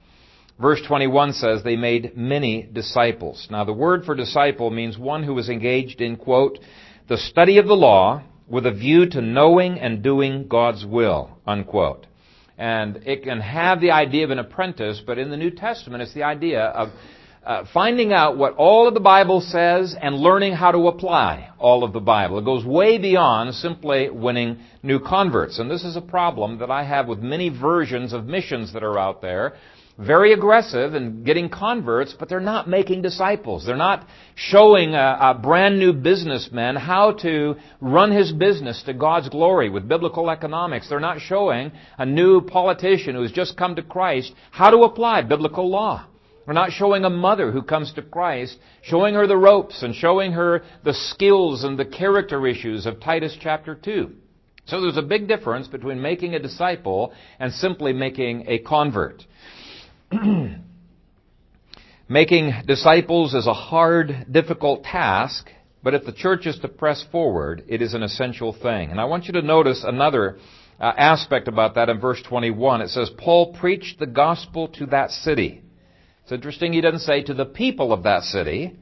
Verse 0.62 0.82
21 0.88 1.34
says 1.34 1.62
they 1.62 1.76
made 1.76 2.16
many 2.16 2.70
disciples. 2.72 3.48
Now 3.52 3.66
the 3.66 3.74
word 3.74 4.06
for 4.06 4.16
disciple 4.16 4.70
means 4.70 4.98
one 4.98 5.24
who 5.24 5.38
is 5.40 5.50
engaged 5.50 6.00
in, 6.00 6.16
quote, 6.16 6.58
the 7.10 7.18
study 7.18 7.58
of 7.58 7.68
the 7.68 7.74
law 7.74 8.24
with 8.52 8.66
a 8.66 8.72
view 8.72 9.10
to 9.10 9.22
knowing 9.22 9.80
and 9.80 10.04
doing 10.04 10.48
God's 10.48 10.86
will, 10.86 11.38
unquote. 11.48 12.06
And 12.58 12.98
it 13.08 13.24
can 13.24 13.40
have 13.40 13.82
the 13.82 13.92
idea 13.92 14.26
of 14.26 14.32
an 14.32 14.40
apprentice, 14.40 15.02
but 15.04 15.18
in 15.18 15.32
the 15.32 15.38
New 15.38 15.52
Testament 15.52 16.04
it's 16.04 16.14
the 16.14 16.24
idea 16.24 16.62
of 16.66 16.90
uh, 17.44 17.64
finding 17.74 18.14
out 18.14 18.38
what 18.38 18.54
all 18.56 18.88
of 18.88 18.94
the 18.94 19.00
Bible 19.00 19.42
says 19.42 19.96
and 20.00 20.16
learning 20.16 20.54
how 20.54 20.72
to 20.72 20.88
apply 20.88 21.50
all 21.58 21.84
of 21.84 21.94
the 21.94 22.00
Bible. 22.00 22.38
It 22.38 22.46
goes 22.46 22.64
way 22.64 23.00
beyond 23.00 23.56
simply 23.56 24.12
winning 24.12 24.60
new 24.84 25.00
converts. 25.00 25.58
And 25.58 25.72
this 25.72 25.84
is 25.84 25.96
a 25.96 26.02
problem 26.02 26.60
that 26.60 26.70
I 26.70 26.84
have 26.84 27.08
with 27.08 27.20
many 27.20 27.50
versions 27.50 28.14
of 28.14 28.26
missions 28.26 28.74
that 28.74 28.84
are 28.84 29.00
out 29.00 29.22
there 29.22 29.56
very 29.98 30.34
aggressive 30.34 30.96
in 30.96 31.24
getting 31.24 31.50
converts, 31.50 32.16
but 32.18 32.30
they're 32.30 32.40
not 32.40 32.68
making 32.68 33.02
disciples. 33.02 33.66
They're 33.66 33.76
not 33.76 34.08
showing 34.36 34.96
a, 34.96 35.18
a, 35.22 35.34
brand 35.34 35.80
new 35.80 35.94
businessman 35.94 36.76
how 36.76 37.14
to 37.22 37.56
run 37.80 38.12
his 38.12 38.32
business 38.32 38.82
to 38.84 38.94
God's 38.94 39.30
glory 39.30 39.70
with 39.70 39.88
biblical 39.88 40.30
economics. 40.30 40.90
They're 40.90 41.00
not 41.00 41.20
showing 41.20 41.72
a 41.98 42.06
new 42.06 42.42
politician 42.42 43.16
who's 43.16 43.32
just 43.32 43.58
come 43.58 43.76
to 43.76 43.84
Christ 43.84 44.34
how 44.52 44.72
to 44.72 44.84
apply 44.84 45.24
biblical 45.24 45.70
law. 45.70 46.08
They're 46.46 46.56
not 46.56 46.72
showing 46.72 47.06
a 47.06 47.10
mother 47.10 47.52
who 47.52 47.62
comes 47.62 47.94
to 47.94 48.02
Christ, 48.02 48.58
showing 48.82 49.14
her 49.14 49.28
the 49.28 49.38
ropes 49.38 49.84
and 49.84 49.94
showing 49.94 50.32
her 50.32 50.64
the 50.84 50.94
skills 50.94 51.64
and 51.64 51.78
the 51.78 51.86
character 51.86 52.48
issues 52.48 52.86
of 52.86 53.00
Titus 53.00 53.38
chapter 53.40 53.76
2. 53.76 54.12
So 54.66 54.82
there's 54.82 54.98
a 54.98 55.02
big 55.02 55.28
difference 55.28 55.68
between 55.68 56.02
making 56.02 56.34
a 56.34 56.40
disciple 56.40 57.14
and 57.40 57.52
simply 57.54 57.94
making 57.94 58.46
a 58.48 58.60
convert. 58.60 59.26
Making 62.10 62.54
disciples 62.66 63.34
is 63.34 63.48
a 63.48 63.54
hard, 63.54 64.28
difficult 64.30 64.84
task, 64.84 65.50
but 65.84 65.94
if 65.94 66.06
the 66.06 66.12
church 66.12 66.46
is 66.46 66.60
to 66.60 66.68
press 66.68 67.06
forward, 67.12 67.64
it 67.68 67.82
is 67.82 67.94
an 67.94 68.04
essential 68.04 68.52
thing. 68.54 68.92
And 68.92 69.00
I 69.00 69.06
want 69.06 69.26
you 69.26 69.34
to 69.34 69.42
notice 69.42 69.84
another 69.86 70.38
uh, 70.80 70.92
aspect 70.98 71.48
about 71.48 71.76
that 71.76 71.90
in 71.90 72.00
verse 72.00 72.22
21. 72.28 72.82
It 72.82 72.90
says, 72.90 73.10
Paul 73.18 73.54
preached 73.54 74.00
the 74.00 74.08
gospel 74.08 74.68
to 74.70 74.86
that 74.88 75.12
city. 75.12 75.62
It's 76.24 76.32
interesting 76.32 76.74
he 76.74 76.82
doesn't 76.82 77.00
say 77.00 77.24
to 77.24 77.34
the 77.34 77.46
people 77.46 77.94
of 77.94 78.04
that 78.04 78.24
city. 78.24 78.78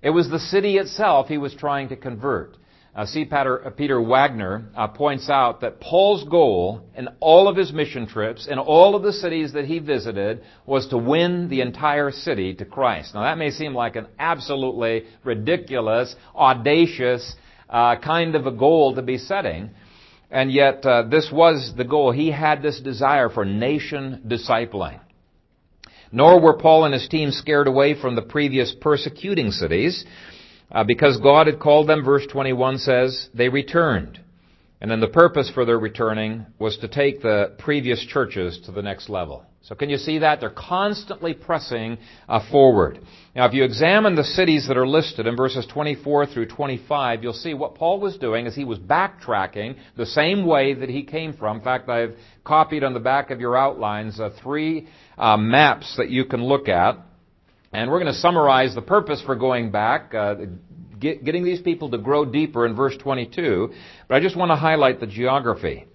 It 0.00 0.10
was 0.10 0.30
the 0.30 0.38
city 0.38 0.76
itself 0.78 1.26
he 1.28 1.38
was 1.38 1.54
trying 1.54 1.88
to 1.88 1.96
convert. 1.96 2.56
Uh, 2.94 3.06
C. 3.06 3.26
Uh, 3.30 3.70
Peter 3.74 4.02
Wagner 4.02 4.66
uh, 4.76 4.86
points 4.86 5.30
out 5.30 5.62
that 5.62 5.80
Paul's 5.80 6.24
goal 6.24 6.82
in 6.94 7.08
all 7.20 7.48
of 7.48 7.56
his 7.56 7.72
mission 7.72 8.06
trips, 8.06 8.46
in 8.46 8.58
all 8.58 8.94
of 8.94 9.02
the 9.02 9.14
cities 9.14 9.54
that 9.54 9.64
he 9.64 9.78
visited, 9.78 10.42
was 10.66 10.88
to 10.88 10.98
win 10.98 11.48
the 11.48 11.62
entire 11.62 12.10
city 12.10 12.52
to 12.52 12.66
Christ. 12.66 13.14
Now 13.14 13.22
that 13.22 13.38
may 13.38 13.50
seem 13.50 13.72
like 13.72 13.96
an 13.96 14.08
absolutely 14.18 15.04
ridiculous, 15.24 16.14
audacious 16.36 17.34
uh, 17.70 17.96
kind 17.96 18.34
of 18.34 18.46
a 18.46 18.52
goal 18.52 18.94
to 18.96 19.00
be 19.00 19.16
setting, 19.16 19.70
and 20.30 20.52
yet 20.52 20.84
uh, 20.84 21.04
this 21.04 21.30
was 21.32 21.72
the 21.74 21.84
goal. 21.84 22.12
He 22.12 22.30
had 22.30 22.60
this 22.60 22.78
desire 22.78 23.30
for 23.30 23.46
nation 23.46 24.22
discipling. 24.26 25.00
Nor 26.14 26.42
were 26.42 26.58
Paul 26.58 26.84
and 26.84 26.92
his 26.92 27.08
team 27.08 27.30
scared 27.30 27.68
away 27.68 27.98
from 27.98 28.16
the 28.16 28.22
previous 28.22 28.74
persecuting 28.78 29.50
cities. 29.50 30.04
Uh, 30.72 30.82
because 30.84 31.18
God 31.18 31.46
had 31.46 31.60
called 31.60 31.88
them, 31.88 32.02
verse 32.02 32.26
21 32.30 32.78
says, 32.78 33.28
they 33.34 33.48
returned. 33.50 34.18
And 34.80 34.90
then 34.90 35.00
the 35.00 35.08
purpose 35.08 35.50
for 35.52 35.64
their 35.64 35.78
returning 35.78 36.46
was 36.58 36.78
to 36.78 36.88
take 36.88 37.22
the 37.22 37.54
previous 37.58 38.04
churches 38.04 38.58
to 38.66 38.72
the 38.72 38.82
next 38.82 39.08
level. 39.08 39.44
So 39.64 39.76
can 39.76 39.90
you 39.90 39.96
see 39.96 40.18
that? 40.18 40.40
They're 40.40 40.50
constantly 40.50 41.34
pressing 41.34 41.98
uh, 42.28 42.40
forward. 42.50 42.98
Now, 43.36 43.46
if 43.46 43.52
you 43.52 43.62
examine 43.62 44.16
the 44.16 44.24
cities 44.24 44.66
that 44.66 44.76
are 44.76 44.88
listed 44.88 45.28
in 45.28 45.36
verses 45.36 45.64
24 45.72 46.26
through 46.26 46.46
25, 46.46 47.22
you'll 47.22 47.32
see 47.32 47.54
what 47.54 47.76
Paul 47.76 48.00
was 48.00 48.16
doing 48.18 48.46
is 48.46 48.56
he 48.56 48.64
was 48.64 48.80
backtracking 48.80 49.76
the 49.96 50.06
same 50.06 50.44
way 50.46 50.74
that 50.74 50.88
he 50.88 51.04
came 51.04 51.32
from. 51.34 51.58
In 51.58 51.62
fact, 51.62 51.88
I've 51.88 52.16
copied 52.42 52.82
on 52.82 52.92
the 52.92 52.98
back 52.98 53.30
of 53.30 53.38
your 53.38 53.56
outlines 53.56 54.18
uh, 54.18 54.30
three 54.42 54.88
uh, 55.16 55.36
maps 55.36 55.94
that 55.96 56.10
you 56.10 56.24
can 56.24 56.42
look 56.42 56.68
at. 56.68 56.98
And 57.72 57.90
we're 57.90 58.00
going 58.00 58.12
to 58.12 58.20
summarize 58.20 58.74
the 58.74 58.82
purpose 58.82 59.22
for 59.24 59.34
going 59.34 59.70
back, 59.70 60.14
uh, 60.14 60.34
get, 60.98 61.24
getting 61.24 61.42
these 61.42 61.62
people 61.62 61.90
to 61.90 61.98
grow 61.98 62.26
deeper 62.26 62.66
in 62.66 62.76
verse 62.76 62.94
22. 62.98 63.72
But 64.08 64.14
I 64.14 64.20
just 64.20 64.36
want 64.36 64.50
to 64.50 64.56
highlight 64.56 65.00
the 65.00 65.06
geography. 65.06 65.86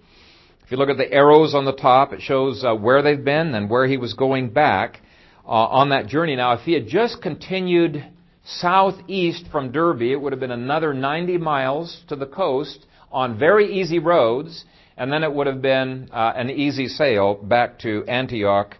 If 0.64 0.72
you 0.72 0.76
look 0.76 0.88
at 0.88 0.96
the 0.96 1.10
arrows 1.10 1.54
on 1.54 1.64
the 1.64 1.72
top, 1.72 2.12
it 2.12 2.20
shows 2.20 2.64
uh, 2.64 2.74
where 2.74 3.00
they've 3.02 3.24
been 3.24 3.54
and 3.54 3.70
where 3.70 3.86
he 3.86 3.96
was 3.96 4.14
going 4.14 4.50
back 4.50 5.00
uh, 5.46 5.50
on 5.50 5.90
that 5.90 6.08
journey. 6.08 6.34
Now, 6.34 6.54
if 6.54 6.62
he 6.62 6.72
had 6.72 6.88
just 6.88 7.22
continued 7.22 8.04
southeast 8.44 9.46
from 9.52 9.70
Derbe, 9.70 10.02
it 10.02 10.16
would 10.16 10.32
have 10.32 10.40
been 10.40 10.50
another 10.50 10.92
90 10.92 11.38
miles 11.38 12.02
to 12.08 12.16
the 12.16 12.26
coast 12.26 12.86
on 13.12 13.38
very 13.38 13.80
easy 13.80 14.00
roads, 14.00 14.64
and 14.96 15.12
then 15.12 15.22
it 15.22 15.32
would 15.32 15.46
have 15.46 15.62
been 15.62 16.08
uh, 16.12 16.32
an 16.34 16.50
easy 16.50 16.88
sail 16.88 17.34
back 17.34 17.78
to 17.78 18.04
Antioch 18.08 18.74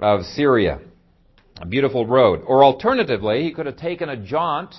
of 0.00 0.24
Syria 0.24 0.80
a 1.60 1.66
beautiful 1.66 2.06
road. 2.06 2.42
Or 2.46 2.64
alternatively, 2.64 3.42
he 3.42 3.52
could 3.52 3.66
have 3.66 3.76
taken 3.76 4.08
a 4.08 4.16
jaunt 4.16 4.74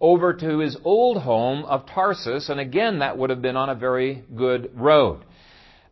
over 0.00 0.32
to 0.32 0.58
his 0.58 0.76
old 0.84 1.18
home 1.18 1.64
of 1.64 1.86
Tarsus, 1.86 2.48
and 2.48 2.60
again, 2.60 3.00
that 3.00 3.18
would 3.18 3.30
have 3.30 3.42
been 3.42 3.56
on 3.56 3.68
a 3.68 3.74
very 3.74 4.24
good 4.36 4.70
road. 4.74 5.22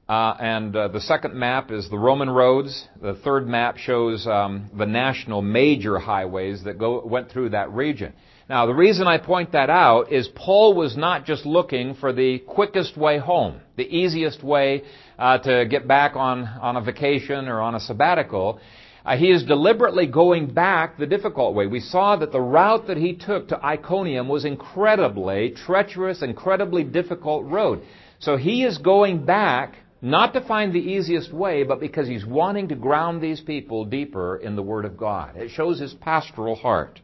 Uh, 0.08 0.34
and 0.40 0.74
uh, 0.74 0.88
the 0.88 1.00
second 1.00 1.34
map 1.34 1.70
is 1.70 1.90
the 1.90 1.98
Roman 1.98 2.30
roads. 2.30 2.86
The 3.02 3.14
third 3.16 3.46
map 3.46 3.76
shows 3.76 4.26
um, 4.26 4.70
the 4.78 4.86
national 4.86 5.42
major 5.42 5.98
highways 5.98 6.64
that 6.64 6.78
go, 6.78 7.04
went 7.04 7.30
through 7.30 7.50
that 7.50 7.70
region. 7.72 8.14
Now, 8.48 8.64
the 8.64 8.74
reason 8.74 9.06
I 9.06 9.18
point 9.18 9.52
that 9.52 9.68
out 9.68 10.10
is 10.10 10.26
Paul 10.34 10.74
was 10.74 10.96
not 10.96 11.26
just 11.26 11.44
looking 11.44 11.94
for 11.96 12.14
the 12.14 12.38
quickest 12.38 12.96
way 12.96 13.18
home, 13.18 13.60
the 13.76 13.84
easiest 13.84 14.42
way 14.42 14.84
uh, 15.18 15.36
to 15.38 15.66
get 15.66 15.86
back 15.86 16.16
on, 16.16 16.44
on 16.44 16.76
a 16.76 16.80
vacation 16.80 17.46
or 17.46 17.60
on 17.60 17.74
a 17.74 17.80
sabbatical. 17.80 18.60
Uh, 19.08 19.16
he 19.16 19.30
is 19.30 19.42
deliberately 19.42 20.06
going 20.06 20.52
back 20.52 20.98
the 20.98 21.06
difficult 21.06 21.54
way. 21.54 21.66
We 21.66 21.80
saw 21.80 22.16
that 22.16 22.30
the 22.30 22.42
route 22.42 22.88
that 22.88 22.98
he 22.98 23.14
took 23.14 23.48
to 23.48 23.64
Iconium 23.64 24.28
was 24.28 24.44
incredibly 24.44 25.54
treacherous, 25.64 26.20
incredibly 26.20 26.84
difficult 26.84 27.46
road. 27.46 27.80
So 28.18 28.36
he 28.36 28.64
is 28.64 28.76
going 28.76 29.24
back 29.24 29.76
not 30.02 30.34
to 30.34 30.42
find 30.42 30.74
the 30.74 30.80
easiest 30.80 31.32
way, 31.32 31.62
but 31.62 31.80
because 31.80 32.06
he's 32.06 32.26
wanting 32.26 32.68
to 32.68 32.74
ground 32.74 33.22
these 33.22 33.40
people 33.40 33.86
deeper 33.86 34.36
in 34.36 34.56
the 34.56 34.62
Word 34.62 34.84
of 34.84 34.98
God. 34.98 35.38
It 35.38 35.52
shows 35.52 35.80
his 35.80 35.94
pastoral 35.94 36.54
heart. 36.54 37.00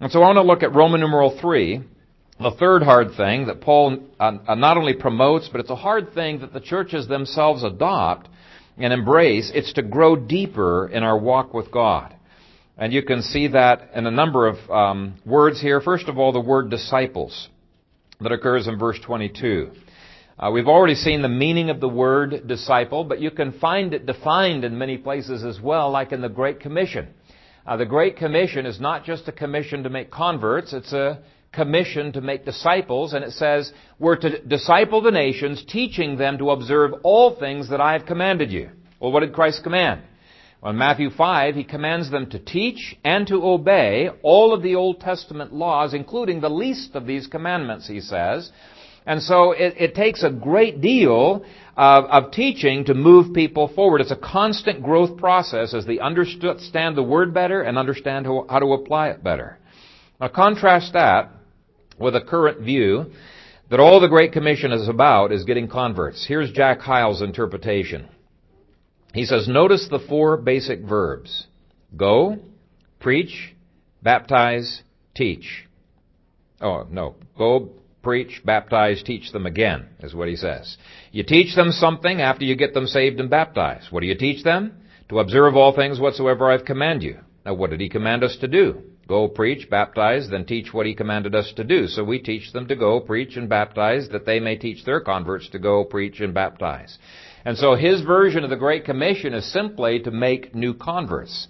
And 0.00 0.12
so 0.12 0.18
I 0.18 0.26
want 0.26 0.36
to 0.36 0.42
look 0.42 0.62
at 0.62 0.74
Roman 0.74 1.00
numeral 1.00 1.38
3, 1.40 1.82
the 2.38 2.50
third 2.50 2.82
hard 2.82 3.14
thing 3.16 3.46
that 3.46 3.62
Paul 3.62 3.98
uh, 4.20 4.54
not 4.56 4.76
only 4.76 4.92
promotes, 4.92 5.48
but 5.48 5.62
it's 5.62 5.70
a 5.70 5.76
hard 5.76 6.12
thing 6.12 6.40
that 6.40 6.52
the 6.52 6.60
churches 6.60 7.08
themselves 7.08 7.64
adopt 7.64 8.28
and 8.76 8.92
embrace, 8.92 9.50
it's 9.54 9.72
to 9.74 9.82
grow 9.82 10.16
deeper 10.16 10.88
in 10.88 11.02
our 11.02 11.18
walk 11.18 11.54
with 11.54 11.70
God. 11.70 12.14
And 12.76 12.92
you 12.92 13.02
can 13.02 13.22
see 13.22 13.48
that 13.48 13.90
in 13.94 14.06
a 14.06 14.10
number 14.10 14.48
of 14.48 14.70
um, 14.70 15.14
words 15.24 15.60
here. 15.60 15.80
First 15.80 16.08
of 16.08 16.18
all, 16.18 16.32
the 16.32 16.40
word 16.40 16.70
disciples 16.70 17.48
that 18.20 18.32
occurs 18.32 18.66
in 18.66 18.78
verse 18.78 18.98
22. 19.04 19.70
Uh, 20.36 20.50
we've 20.50 20.66
already 20.66 20.96
seen 20.96 21.22
the 21.22 21.28
meaning 21.28 21.70
of 21.70 21.78
the 21.78 21.88
word 21.88 22.48
disciple, 22.48 23.04
but 23.04 23.20
you 23.20 23.30
can 23.30 23.52
find 23.60 23.94
it 23.94 24.06
defined 24.06 24.64
in 24.64 24.76
many 24.76 24.98
places 24.98 25.44
as 25.44 25.60
well, 25.60 25.90
like 25.90 26.10
in 26.10 26.20
the 26.20 26.28
Great 26.28 26.58
Commission. 26.58 27.08
Uh, 27.64 27.76
the 27.76 27.86
Great 27.86 28.16
Commission 28.16 28.66
is 28.66 28.80
not 28.80 29.04
just 29.04 29.28
a 29.28 29.32
commission 29.32 29.84
to 29.84 29.90
make 29.90 30.10
converts, 30.10 30.72
it's 30.72 30.92
a 30.92 31.22
commission 31.54 32.12
to 32.12 32.20
make 32.20 32.44
disciples, 32.44 33.12
and 33.12 33.24
it 33.24 33.32
says, 33.32 33.72
we're 33.98 34.16
to 34.16 34.40
disciple 34.42 35.00
the 35.00 35.10
nations, 35.10 35.64
teaching 35.66 36.16
them 36.16 36.38
to 36.38 36.50
observe 36.50 36.92
all 37.02 37.36
things 37.36 37.70
that 37.70 37.80
I 37.80 37.92
have 37.92 38.06
commanded 38.06 38.52
you. 38.52 38.70
Well, 39.00 39.12
what 39.12 39.20
did 39.20 39.32
Christ 39.32 39.62
command? 39.62 40.02
Well, 40.60 40.72
in 40.72 40.78
Matthew 40.78 41.10
5, 41.10 41.54
he 41.54 41.64
commands 41.64 42.10
them 42.10 42.30
to 42.30 42.38
teach 42.38 42.96
and 43.04 43.26
to 43.26 43.44
obey 43.44 44.08
all 44.22 44.54
of 44.54 44.62
the 44.62 44.76
Old 44.76 45.00
Testament 45.00 45.52
laws, 45.52 45.92
including 45.92 46.40
the 46.40 46.48
least 46.48 46.94
of 46.94 47.06
these 47.06 47.26
commandments, 47.26 47.86
he 47.86 48.00
says. 48.00 48.50
And 49.06 49.22
so 49.22 49.52
it, 49.52 49.74
it 49.78 49.94
takes 49.94 50.22
a 50.22 50.30
great 50.30 50.80
deal 50.80 51.44
of, 51.76 52.04
of, 52.04 52.32
teaching 52.32 52.86
to 52.86 52.94
move 52.94 53.34
people 53.34 53.68
forward. 53.68 54.00
It's 54.00 54.10
a 54.10 54.16
constant 54.16 54.82
growth 54.82 55.18
process 55.18 55.74
as 55.74 55.84
they 55.84 55.98
understand 55.98 56.96
the 56.96 57.02
word 57.02 57.34
better 57.34 57.60
and 57.60 57.76
understand 57.76 58.24
how, 58.24 58.46
how 58.48 58.60
to 58.60 58.72
apply 58.72 59.10
it 59.10 59.22
better. 59.22 59.58
Now 60.20 60.28
contrast 60.28 60.94
that 60.94 61.30
with 61.98 62.16
a 62.16 62.20
current 62.20 62.60
view 62.60 63.06
that 63.70 63.80
all 63.80 64.00
the 64.00 64.08
Great 64.08 64.32
Commission 64.32 64.72
is 64.72 64.88
about 64.88 65.32
is 65.32 65.44
getting 65.44 65.68
converts. 65.68 66.24
Here's 66.26 66.52
Jack 66.52 66.80
Hyles' 66.80 67.22
interpretation. 67.22 68.08
He 69.12 69.24
says, 69.24 69.48
notice 69.48 69.86
the 69.90 70.04
four 70.08 70.36
basic 70.36 70.80
verbs. 70.80 71.46
Go, 71.96 72.38
preach, 73.00 73.54
baptize, 74.02 74.82
teach. 75.14 75.66
Oh, 76.60 76.86
no. 76.90 77.14
Go, 77.38 77.70
preach, 78.02 78.42
baptize, 78.44 79.02
teach 79.02 79.32
them 79.32 79.46
again, 79.46 79.88
is 80.00 80.14
what 80.14 80.28
he 80.28 80.36
says. 80.36 80.76
You 81.12 81.22
teach 81.22 81.54
them 81.54 81.70
something 81.70 82.20
after 82.20 82.44
you 82.44 82.56
get 82.56 82.74
them 82.74 82.86
saved 82.86 83.20
and 83.20 83.30
baptized. 83.30 83.90
What 83.90 84.00
do 84.00 84.06
you 84.06 84.16
teach 84.16 84.44
them? 84.44 84.80
To 85.10 85.20
observe 85.20 85.54
all 85.54 85.74
things 85.74 86.00
whatsoever 86.00 86.50
I've 86.50 86.64
commanded 86.64 87.04
you. 87.04 87.18
Now 87.44 87.54
what 87.54 87.70
did 87.70 87.80
he 87.80 87.88
command 87.88 88.24
us 88.24 88.36
to 88.40 88.48
do? 88.48 88.82
Go 89.06 89.28
preach, 89.28 89.68
baptize, 89.68 90.28
then 90.30 90.44
teach 90.46 90.72
what 90.72 90.86
he 90.86 90.94
commanded 90.94 91.34
us 91.34 91.52
to 91.56 91.64
do. 91.64 91.86
So 91.86 92.04
we 92.04 92.18
teach 92.18 92.52
them 92.52 92.68
to 92.68 92.76
go 92.76 93.00
preach 93.00 93.36
and 93.36 93.48
baptize 93.48 94.08
that 94.10 94.24
they 94.24 94.40
may 94.40 94.56
teach 94.56 94.84
their 94.84 95.00
converts 95.00 95.48
to 95.50 95.58
go 95.58 95.84
preach 95.84 96.20
and 96.20 96.32
baptize. 96.32 96.98
And 97.44 97.58
so 97.58 97.74
his 97.74 98.00
version 98.00 98.44
of 98.44 98.50
the 98.50 98.56
Great 98.56 98.84
Commission 98.84 99.34
is 99.34 99.52
simply 99.52 100.00
to 100.00 100.10
make 100.10 100.54
new 100.54 100.72
converts. 100.72 101.48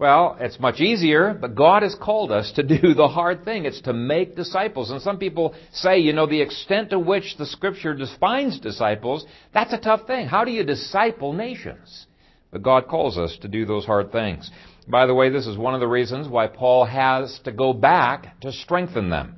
Well, 0.00 0.38
it's 0.40 0.58
much 0.58 0.80
easier, 0.80 1.36
but 1.38 1.54
God 1.54 1.82
has 1.82 1.94
called 1.94 2.32
us 2.32 2.52
to 2.52 2.62
do 2.80 2.94
the 2.94 3.08
hard 3.08 3.44
thing. 3.44 3.66
It's 3.66 3.82
to 3.82 3.92
make 3.92 4.36
disciples. 4.36 4.90
And 4.90 5.00
some 5.00 5.18
people 5.18 5.54
say, 5.72 5.98
you 5.98 6.14
know, 6.14 6.26
the 6.26 6.40
extent 6.40 6.90
to 6.90 6.98
which 6.98 7.36
the 7.36 7.46
scripture 7.46 7.94
defines 7.94 8.60
disciples, 8.60 9.26
that's 9.52 9.74
a 9.74 9.78
tough 9.78 10.06
thing. 10.06 10.26
How 10.26 10.44
do 10.44 10.52
you 10.52 10.64
disciple 10.64 11.34
nations? 11.34 12.06
But 12.50 12.62
God 12.62 12.88
calls 12.88 13.16
us 13.16 13.36
to 13.42 13.48
do 13.48 13.64
those 13.64 13.84
hard 13.84 14.10
things. 14.10 14.50
By 14.88 15.06
the 15.06 15.14
way, 15.14 15.28
this 15.28 15.46
is 15.46 15.56
one 15.56 15.74
of 15.74 15.80
the 15.80 15.88
reasons 15.88 16.28
why 16.28 16.46
Paul 16.46 16.84
has 16.84 17.38
to 17.44 17.52
go 17.52 17.72
back 17.72 18.40
to 18.40 18.52
strengthen 18.52 19.10
them. 19.10 19.36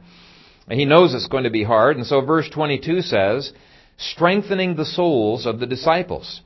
He 0.71 0.85
knows 0.85 1.13
it's 1.13 1.29
going 1.29 1.45
to 1.45 1.51
be 1.51 1.65
hard, 1.65 1.97
and 1.97 2.07
so 2.07 2.21
verse 2.21 2.49
22 2.49 3.03
says, 3.03 3.53
strengthening 3.99 4.77
the 4.77 4.87
souls 4.87 5.45
of 5.45 5.61
the 5.61 5.67
disciples. 5.67 6.41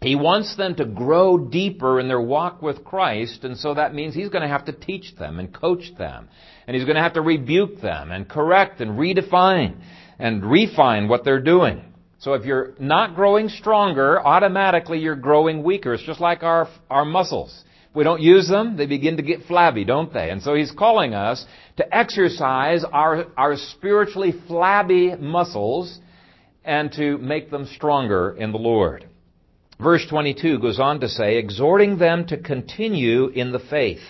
He 0.00 0.14
wants 0.14 0.56
them 0.56 0.76
to 0.76 0.84
grow 0.84 1.38
deeper 1.38 1.98
in 1.98 2.06
their 2.06 2.20
walk 2.20 2.62
with 2.62 2.84
Christ, 2.84 3.42
and 3.42 3.58
so 3.58 3.74
that 3.74 3.94
means 3.94 4.14
he's 4.14 4.28
going 4.28 4.42
to 4.42 4.48
have 4.48 4.66
to 4.66 4.72
teach 4.72 5.16
them 5.16 5.40
and 5.40 5.52
coach 5.52 5.92
them. 5.98 6.28
And 6.66 6.76
he's 6.76 6.84
going 6.84 6.96
to 6.96 7.02
have 7.02 7.14
to 7.14 7.20
rebuke 7.20 7.80
them 7.80 8.12
and 8.12 8.28
correct 8.28 8.80
and 8.80 8.92
redefine 8.92 9.80
and 10.18 10.48
refine 10.48 11.08
what 11.08 11.24
they're 11.24 11.40
doing. 11.40 11.82
So 12.20 12.34
if 12.34 12.44
you're 12.44 12.74
not 12.78 13.16
growing 13.16 13.48
stronger, 13.48 14.24
automatically 14.24 14.98
you're 14.98 15.16
growing 15.16 15.62
weaker. 15.62 15.94
It's 15.94 16.02
just 16.02 16.20
like 16.20 16.42
our, 16.42 16.68
our 16.90 17.04
muscles. 17.04 17.64
We 17.98 18.04
don't 18.04 18.22
use 18.22 18.46
them, 18.46 18.76
they 18.76 18.86
begin 18.86 19.16
to 19.16 19.24
get 19.24 19.46
flabby, 19.48 19.84
don't 19.84 20.12
they? 20.12 20.30
And 20.30 20.40
so 20.40 20.54
he's 20.54 20.70
calling 20.70 21.14
us 21.14 21.44
to 21.78 21.96
exercise 21.96 22.84
our, 22.84 23.26
our 23.36 23.56
spiritually 23.56 24.32
flabby 24.46 25.16
muscles 25.16 25.98
and 26.64 26.92
to 26.92 27.18
make 27.18 27.50
them 27.50 27.66
stronger 27.66 28.36
in 28.38 28.52
the 28.52 28.58
Lord. 28.58 29.08
Verse 29.80 30.06
22 30.08 30.60
goes 30.60 30.78
on 30.78 31.00
to 31.00 31.08
say, 31.08 31.38
exhorting 31.38 31.98
them 31.98 32.24
to 32.28 32.36
continue 32.36 33.30
in 33.30 33.50
the 33.50 33.58
faith. 33.58 34.06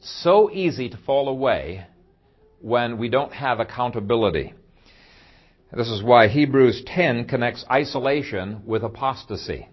So 0.00 0.50
easy 0.50 0.88
to 0.88 0.96
fall 0.96 1.28
away 1.28 1.86
when 2.60 2.98
we 2.98 3.08
don't 3.08 3.32
have 3.32 3.60
accountability. 3.60 4.52
This 5.72 5.90
is 5.90 6.02
why 6.02 6.26
Hebrews 6.26 6.82
10 6.86 7.28
connects 7.28 7.64
isolation 7.70 8.62
with 8.66 8.82
apostasy. 8.82 9.68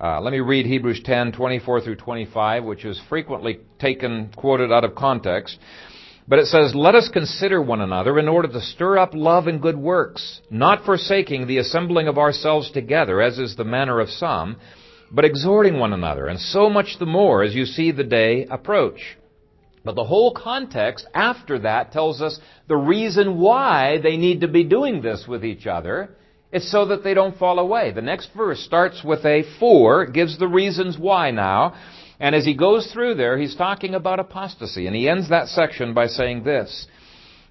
Uh, 0.00 0.18
let 0.18 0.32
me 0.32 0.40
read 0.40 0.64
Hebrews 0.64 1.02
10, 1.04 1.32
24 1.32 1.82
through 1.82 1.96
25, 1.96 2.64
which 2.64 2.86
is 2.86 2.98
frequently 3.10 3.60
taken, 3.78 4.32
quoted 4.34 4.72
out 4.72 4.82
of 4.82 4.94
context. 4.94 5.58
But 6.26 6.38
it 6.38 6.46
says, 6.46 6.74
Let 6.74 6.94
us 6.94 7.10
consider 7.12 7.60
one 7.60 7.82
another 7.82 8.18
in 8.18 8.26
order 8.26 8.48
to 8.48 8.62
stir 8.62 8.96
up 8.96 9.10
love 9.12 9.46
and 9.46 9.60
good 9.60 9.76
works, 9.76 10.40
not 10.48 10.86
forsaking 10.86 11.46
the 11.46 11.58
assembling 11.58 12.08
of 12.08 12.16
ourselves 12.16 12.70
together, 12.70 13.20
as 13.20 13.38
is 13.38 13.56
the 13.56 13.64
manner 13.64 14.00
of 14.00 14.08
some, 14.08 14.56
but 15.10 15.26
exhorting 15.26 15.78
one 15.78 15.92
another, 15.92 16.28
and 16.28 16.40
so 16.40 16.70
much 16.70 16.96
the 16.98 17.04
more 17.04 17.42
as 17.42 17.54
you 17.54 17.66
see 17.66 17.92
the 17.92 18.02
day 18.02 18.46
approach. 18.50 19.18
But 19.84 19.96
the 19.96 20.04
whole 20.04 20.32
context 20.32 21.06
after 21.12 21.58
that 21.58 21.92
tells 21.92 22.22
us 22.22 22.40
the 22.68 22.76
reason 22.76 23.38
why 23.38 23.98
they 24.02 24.16
need 24.16 24.40
to 24.40 24.48
be 24.48 24.64
doing 24.64 25.02
this 25.02 25.26
with 25.28 25.44
each 25.44 25.66
other. 25.66 26.16
It's 26.52 26.70
so 26.70 26.86
that 26.86 27.04
they 27.04 27.14
don't 27.14 27.38
fall 27.38 27.58
away. 27.58 27.92
The 27.92 28.02
next 28.02 28.30
verse 28.36 28.60
starts 28.60 29.04
with 29.04 29.24
a 29.24 29.44
for, 29.58 30.06
gives 30.06 30.38
the 30.38 30.48
reasons 30.48 30.98
why 30.98 31.30
now. 31.30 31.74
And 32.18 32.34
as 32.34 32.44
he 32.44 32.54
goes 32.54 32.90
through 32.92 33.14
there, 33.14 33.38
he's 33.38 33.54
talking 33.54 33.94
about 33.94 34.18
apostasy. 34.18 34.86
And 34.86 34.96
he 34.96 35.08
ends 35.08 35.28
that 35.28 35.48
section 35.48 35.94
by 35.94 36.06
saying 36.06 36.42
this 36.42 36.86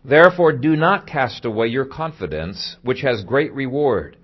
Therefore, 0.04 0.54
do 0.54 0.76
not 0.76 1.08
cast 1.08 1.46
away 1.46 1.68
your 1.68 1.86
confidence, 1.86 2.78
which 2.84 3.02
has 3.02 3.24
great 3.24 3.54
reward. 3.54 4.18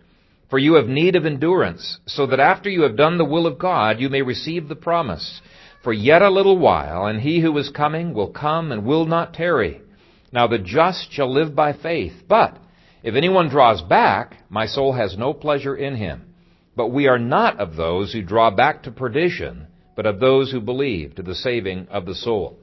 For 0.49 0.59
you 0.59 0.75
have 0.75 0.87
need 0.87 1.15
of 1.15 1.25
endurance, 1.25 1.99
so 2.05 2.27
that 2.27 2.39
after 2.39 2.69
you 2.69 2.83
have 2.83 2.95
done 2.95 3.17
the 3.17 3.25
will 3.25 3.47
of 3.47 3.57
God, 3.57 3.99
you 3.99 4.09
may 4.09 4.21
receive 4.21 4.67
the 4.67 4.75
promise. 4.75 5.41
For 5.83 5.91
yet 5.91 6.21
a 6.21 6.29
little 6.29 6.57
while, 6.57 7.05
and 7.05 7.21
he 7.21 7.41
who 7.41 7.57
is 7.57 7.69
coming 7.69 8.13
will 8.13 8.29
come 8.29 8.71
and 8.71 8.85
will 8.85 9.05
not 9.05 9.33
tarry. 9.33 9.81
Now 10.31 10.47
the 10.47 10.59
just 10.59 11.11
shall 11.11 11.31
live 11.31 11.55
by 11.55 11.73
faith. 11.73 12.23
But 12.27 12.57
if 13.05 13.15
anyone 13.15 13.47
draws 13.47 13.81
back, 13.81 14.35
my 14.49 14.65
soul 14.65 14.91
has 14.91 15.17
no 15.17 15.33
pleasure 15.33 15.75
in 15.75 15.95
him. 15.95 16.33
But 16.75 16.89
we 16.89 17.07
are 17.07 17.19
not 17.19 17.61
of 17.61 17.77
those 17.77 18.11
who 18.11 18.21
draw 18.21 18.51
back 18.51 18.83
to 18.83 18.91
perdition 18.91 19.67
but 19.95 20.05
of 20.05 20.19
those 20.19 20.51
who 20.51 20.59
believe 20.59 21.15
to 21.15 21.23
the 21.23 21.35
saving 21.35 21.87
of 21.89 22.05
the 22.05 22.15
soul. 22.15 22.59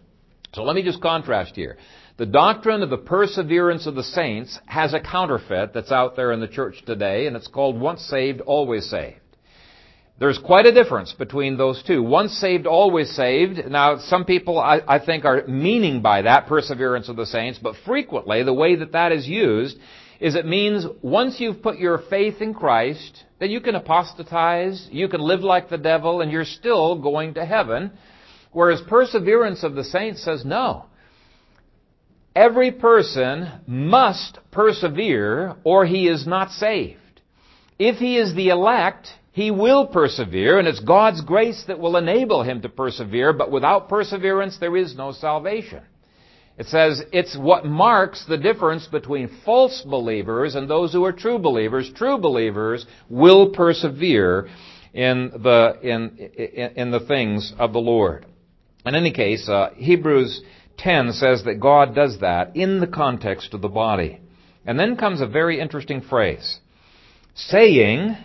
So 0.54 0.62
let 0.62 0.76
me 0.76 0.82
just 0.82 1.00
contrast 1.00 1.56
here. 1.56 1.78
The 2.18 2.26
doctrine 2.26 2.82
of 2.82 2.90
the 2.90 2.98
perseverance 2.98 3.86
of 3.86 3.94
the 3.94 4.02
saints 4.02 4.58
has 4.66 4.92
a 4.92 5.00
counterfeit 5.00 5.72
that's 5.72 5.90
out 5.90 6.14
there 6.14 6.30
in 6.30 6.40
the 6.40 6.48
church 6.48 6.82
today, 6.84 7.26
and 7.26 7.34
it's 7.34 7.46
called 7.46 7.80
once 7.80 8.02
saved, 8.02 8.42
always 8.42 8.88
saved. 8.88 9.16
There's 10.18 10.38
quite 10.38 10.66
a 10.66 10.74
difference 10.74 11.14
between 11.14 11.56
those 11.56 11.82
two. 11.82 12.02
Once 12.02 12.32
saved, 12.34 12.66
always 12.66 13.10
saved. 13.10 13.66
Now, 13.68 13.98
some 13.98 14.26
people, 14.26 14.58
I, 14.58 14.80
I, 14.86 15.04
think, 15.04 15.24
are 15.24 15.46
meaning 15.46 16.02
by 16.02 16.22
that 16.22 16.46
perseverance 16.46 17.08
of 17.08 17.16
the 17.16 17.26
saints, 17.26 17.58
but 17.60 17.74
frequently 17.86 18.42
the 18.42 18.52
way 18.52 18.76
that 18.76 18.92
that 18.92 19.10
is 19.10 19.26
used 19.26 19.78
is 20.20 20.34
it 20.34 20.46
means 20.46 20.86
once 21.02 21.40
you've 21.40 21.62
put 21.62 21.78
your 21.78 21.98
faith 22.10 22.40
in 22.40 22.54
Christ, 22.54 23.24
then 23.38 23.50
you 23.50 23.60
can 23.60 23.74
apostatize, 23.74 24.88
you 24.90 25.08
can 25.08 25.20
live 25.20 25.40
like 25.40 25.68
the 25.68 25.78
devil, 25.78 26.20
and 26.20 26.30
you're 26.30 26.44
still 26.44 27.00
going 27.00 27.34
to 27.34 27.44
heaven. 27.44 27.92
Whereas 28.52 28.80
perseverance 28.82 29.64
of 29.64 29.74
the 29.74 29.84
saints 29.84 30.22
says 30.22 30.44
no. 30.44 30.86
Every 32.34 32.70
person 32.70 33.50
must 33.66 34.38
persevere 34.50 35.56
or 35.64 35.84
he 35.84 36.08
is 36.08 36.26
not 36.26 36.50
saved. 36.50 36.98
If 37.78 37.96
he 37.96 38.16
is 38.16 38.34
the 38.34 38.50
elect, 38.50 39.08
he 39.32 39.50
will 39.50 39.86
persevere, 39.86 40.58
and 40.58 40.68
it's 40.68 40.80
God's 40.80 41.22
grace 41.22 41.64
that 41.66 41.78
will 41.78 41.96
enable 41.96 42.42
him 42.42 42.62
to 42.62 42.68
persevere, 42.68 43.32
but 43.32 43.50
without 43.50 43.88
perseverance 43.88 44.58
there 44.58 44.76
is 44.76 44.94
no 44.94 45.12
salvation. 45.12 45.82
It 46.58 46.66
says 46.66 47.02
it's 47.12 47.36
what 47.36 47.64
marks 47.64 48.24
the 48.26 48.36
difference 48.36 48.86
between 48.86 49.40
false 49.44 49.82
believers 49.82 50.54
and 50.54 50.68
those 50.68 50.92
who 50.92 51.04
are 51.04 51.12
true 51.12 51.38
believers. 51.38 51.90
True 51.94 52.18
believers 52.18 52.86
will 53.08 53.50
persevere 53.50 54.48
in 54.92 55.30
the, 55.42 55.78
in, 55.82 56.18
in, 56.18 56.70
in 56.76 56.90
the 56.90 57.00
things 57.00 57.54
of 57.58 57.72
the 57.72 57.80
Lord. 57.80 58.26
In 58.84 58.94
any 58.94 59.12
case, 59.12 59.48
uh, 59.48 59.70
Hebrews 59.76 60.42
10 60.78 61.12
says 61.12 61.44
that 61.44 61.60
God 61.60 61.94
does 61.94 62.20
that 62.20 62.54
in 62.54 62.80
the 62.80 62.86
context 62.86 63.54
of 63.54 63.62
the 63.62 63.68
body. 63.68 64.20
And 64.66 64.78
then 64.78 64.96
comes 64.96 65.20
a 65.20 65.26
very 65.26 65.58
interesting 65.58 66.02
phrase. 66.02 66.58
Saying, 67.34 68.16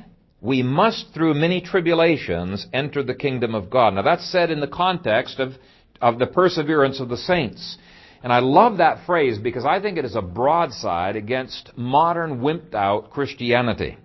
we 0.42 0.63
must 0.63 1.13
through 1.13 1.34
many 1.34 1.62
tribulations 1.62 2.68
enter 2.74 3.04
the 3.04 3.16
kingdom 3.16 3.56
of 3.56 3.70
God. 3.70 3.94
Now 3.94 4.02
that's 4.02 4.30
said 4.30 4.52
in 4.52 4.60
the 4.60 4.68
context 4.68 5.40
of 5.40 5.54
of 6.02 6.20
the 6.20 6.28
perseverance 6.28 7.00
of 7.00 7.10
the 7.10 7.18
saints. 7.18 7.78
And 8.23 8.34
I 8.34 8.39
love 8.39 8.77
that 8.77 9.06
phrase 9.06 9.38
because 9.38 9.65
I 9.65 9.80
think 9.80 9.97
it 9.97 10.06
is 10.06 10.15
a 10.15 10.21
broadside 10.21 11.15
against 11.15 11.71
modern 11.75 12.39
wimped 12.41 12.73
out 12.73 13.12
Christianity. 13.12 13.97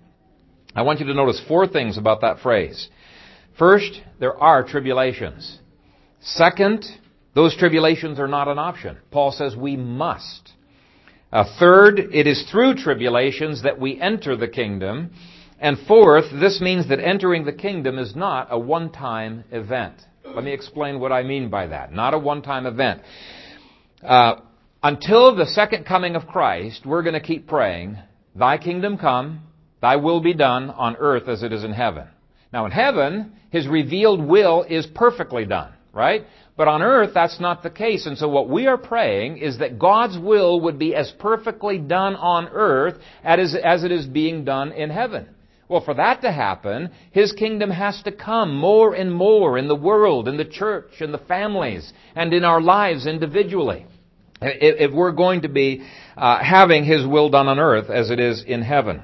I 0.74 0.82
want 0.82 1.00
you 1.00 1.06
to 1.06 1.14
notice 1.14 1.40
four 1.46 1.66
things 1.66 1.98
about 1.98 2.20
that 2.22 2.40
phrase. 2.40 2.88
First, 3.58 4.00
there 4.18 4.36
are 4.36 4.64
tribulations. 4.64 5.58
Second, 6.20 6.84
those 7.34 7.56
tribulations 7.56 8.18
are 8.18 8.28
not 8.28 8.48
an 8.48 8.58
option. 8.58 8.98
Paul 9.10 9.32
says 9.32 9.56
we 9.56 9.76
must. 9.76 10.52
Uh, 11.32 11.44
third, 11.58 11.98
it 11.98 12.26
is 12.26 12.48
through 12.50 12.74
tribulations 12.74 13.62
that 13.62 13.80
we 13.80 14.00
enter 14.00 14.36
the 14.36 14.48
kingdom. 14.48 15.12
And 15.58 15.78
fourth, 15.88 16.26
this 16.40 16.60
means 16.60 16.88
that 16.88 17.00
entering 17.00 17.44
the 17.44 17.52
kingdom 17.52 17.98
is 17.98 18.14
not 18.14 18.48
a 18.50 18.58
one-time 18.58 19.44
event. 19.50 19.94
Let 20.24 20.44
me 20.44 20.52
explain 20.52 21.00
what 21.00 21.12
I 21.12 21.22
mean 21.22 21.48
by 21.48 21.68
that. 21.68 21.92
Not 21.92 22.14
a 22.14 22.18
one-time 22.18 22.66
event. 22.66 23.02
Uh, 24.02 24.40
until 24.82 25.36
the 25.36 25.46
second 25.46 25.84
coming 25.86 26.16
of 26.16 26.26
Christ, 26.26 26.84
we're 26.84 27.02
going 27.02 27.14
to 27.14 27.20
keep 27.20 27.46
praying, 27.46 27.98
Thy 28.34 28.58
kingdom 28.58 28.98
come, 28.98 29.42
Thy 29.80 29.96
will 29.96 30.20
be 30.20 30.34
done 30.34 30.70
on 30.70 30.96
earth 30.96 31.28
as 31.28 31.42
it 31.42 31.52
is 31.52 31.62
in 31.62 31.72
heaven. 31.72 32.08
Now 32.52 32.66
in 32.66 32.72
heaven, 32.72 33.32
His 33.50 33.68
revealed 33.68 34.20
will 34.20 34.64
is 34.68 34.86
perfectly 34.86 35.44
done, 35.44 35.72
right? 35.92 36.26
But 36.56 36.68
on 36.68 36.82
earth, 36.82 37.12
that's 37.14 37.40
not 37.40 37.62
the 37.62 37.70
case. 37.70 38.06
And 38.06 38.18
so 38.18 38.28
what 38.28 38.48
we 38.48 38.66
are 38.66 38.76
praying 38.76 39.38
is 39.38 39.58
that 39.58 39.78
God's 39.78 40.18
will 40.18 40.60
would 40.62 40.78
be 40.78 40.94
as 40.94 41.12
perfectly 41.18 41.78
done 41.78 42.16
on 42.16 42.48
earth 42.48 42.96
as, 43.22 43.54
as 43.54 43.84
it 43.84 43.92
is 43.92 44.06
being 44.06 44.44
done 44.44 44.72
in 44.72 44.90
heaven. 44.90 45.28
Well, 45.68 45.84
for 45.84 45.94
that 45.94 46.20
to 46.22 46.30
happen, 46.32 46.90
His 47.12 47.32
kingdom 47.32 47.70
has 47.70 48.02
to 48.02 48.12
come 48.12 48.54
more 48.54 48.94
and 48.94 49.12
more 49.12 49.56
in 49.56 49.68
the 49.68 49.76
world, 49.76 50.28
in 50.28 50.36
the 50.36 50.44
church, 50.44 51.00
in 51.00 51.12
the 51.12 51.18
families, 51.18 51.92
and 52.14 52.34
in 52.34 52.44
our 52.44 52.60
lives 52.60 53.06
individually. 53.06 53.86
If 54.42 54.92
we're 54.92 55.12
going 55.12 55.42
to 55.42 55.48
be 55.48 55.82
uh, 56.16 56.42
having 56.42 56.84
His 56.84 57.06
will 57.06 57.30
done 57.30 57.48
on 57.48 57.58
earth 57.58 57.90
as 57.90 58.10
it 58.10 58.20
is 58.20 58.42
in 58.46 58.62
heaven. 58.62 59.02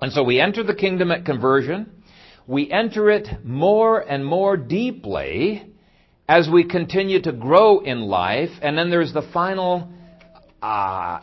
And 0.00 0.12
so 0.12 0.22
we 0.22 0.40
enter 0.40 0.62
the 0.62 0.74
kingdom 0.74 1.10
at 1.10 1.24
conversion. 1.24 2.02
We 2.46 2.70
enter 2.70 3.10
it 3.10 3.28
more 3.44 4.00
and 4.00 4.24
more 4.24 4.56
deeply 4.56 5.72
as 6.28 6.48
we 6.52 6.64
continue 6.64 7.22
to 7.22 7.32
grow 7.32 7.80
in 7.80 8.02
life. 8.02 8.50
And 8.60 8.76
then 8.76 8.90
there's 8.90 9.12
the 9.12 9.22
final 9.32 9.90
uh, 10.60 11.20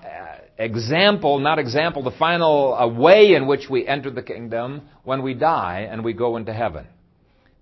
example, 0.57 1.39
not 1.39 1.59
example, 1.59 2.03
the 2.03 2.11
final 2.11 2.73
uh, 2.73 2.87
way 2.87 3.33
in 3.33 3.47
which 3.47 3.69
we 3.69 3.87
enter 3.87 4.09
the 4.11 4.23
kingdom 4.23 4.81
when 5.03 5.21
we 5.21 5.33
die 5.33 5.87
and 5.89 6.03
we 6.03 6.13
go 6.13 6.37
into 6.37 6.53
heaven. 6.53 6.87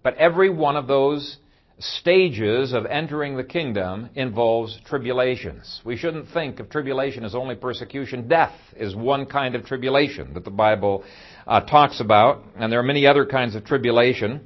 But 0.04 0.15
every 0.15 0.49
one 0.49 0.75
of 0.75 0.88
those 0.88 1.38
stages 1.79 2.73
of 2.73 2.85
entering 2.85 3.37
the 3.37 3.43
kingdom 3.43 4.09
involves 4.15 4.77
tribulations. 4.85 5.81
We 5.85 5.95
shouldn't 5.95 6.29
think 6.33 6.59
of 6.59 6.69
tribulation 6.69 7.23
as 7.23 7.33
only 7.33 7.55
persecution. 7.55 8.27
Death 8.27 8.53
is 8.75 8.95
one 8.95 9.25
kind 9.25 9.55
of 9.55 9.65
tribulation 9.65 10.33
that 10.33 10.43
the 10.43 10.51
Bible 10.51 11.03
uh, 11.47 11.61
talks 11.61 12.01
about, 12.01 12.43
and 12.57 12.71
there 12.71 12.79
are 12.79 12.83
many 12.83 13.07
other 13.07 13.25
kinds 13.25 13.55
of 13.55 13.65
tribulation. 13.65 14.41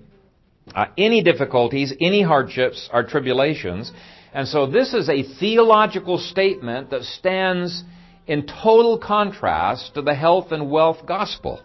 Uh, 0.75 0.85
any 0.97 1.23
difficulties, 1.23 1.93
any 1.99 2.21
hardships 2.21 2.87
are 2.91 3.03
tribulations. 3.03 3.91
And 4.33 4.47
so 4.47 4.67
this 4.67 4.93
is 4.93 5.09
a 5.09 5.23
theological 5.39 6.17
statement 6.17 6.91
that 6.91 7.03
stands 7.03 7.83
in 8.27 8.45
total 8.45 8.97
contrast 8.97 9.95
to 9.95 10.01
the 10.01 10.15
health 10.15 10.51
and 10.51 10.71
wealth 10.71 11.05
gospel. 11.05 11.61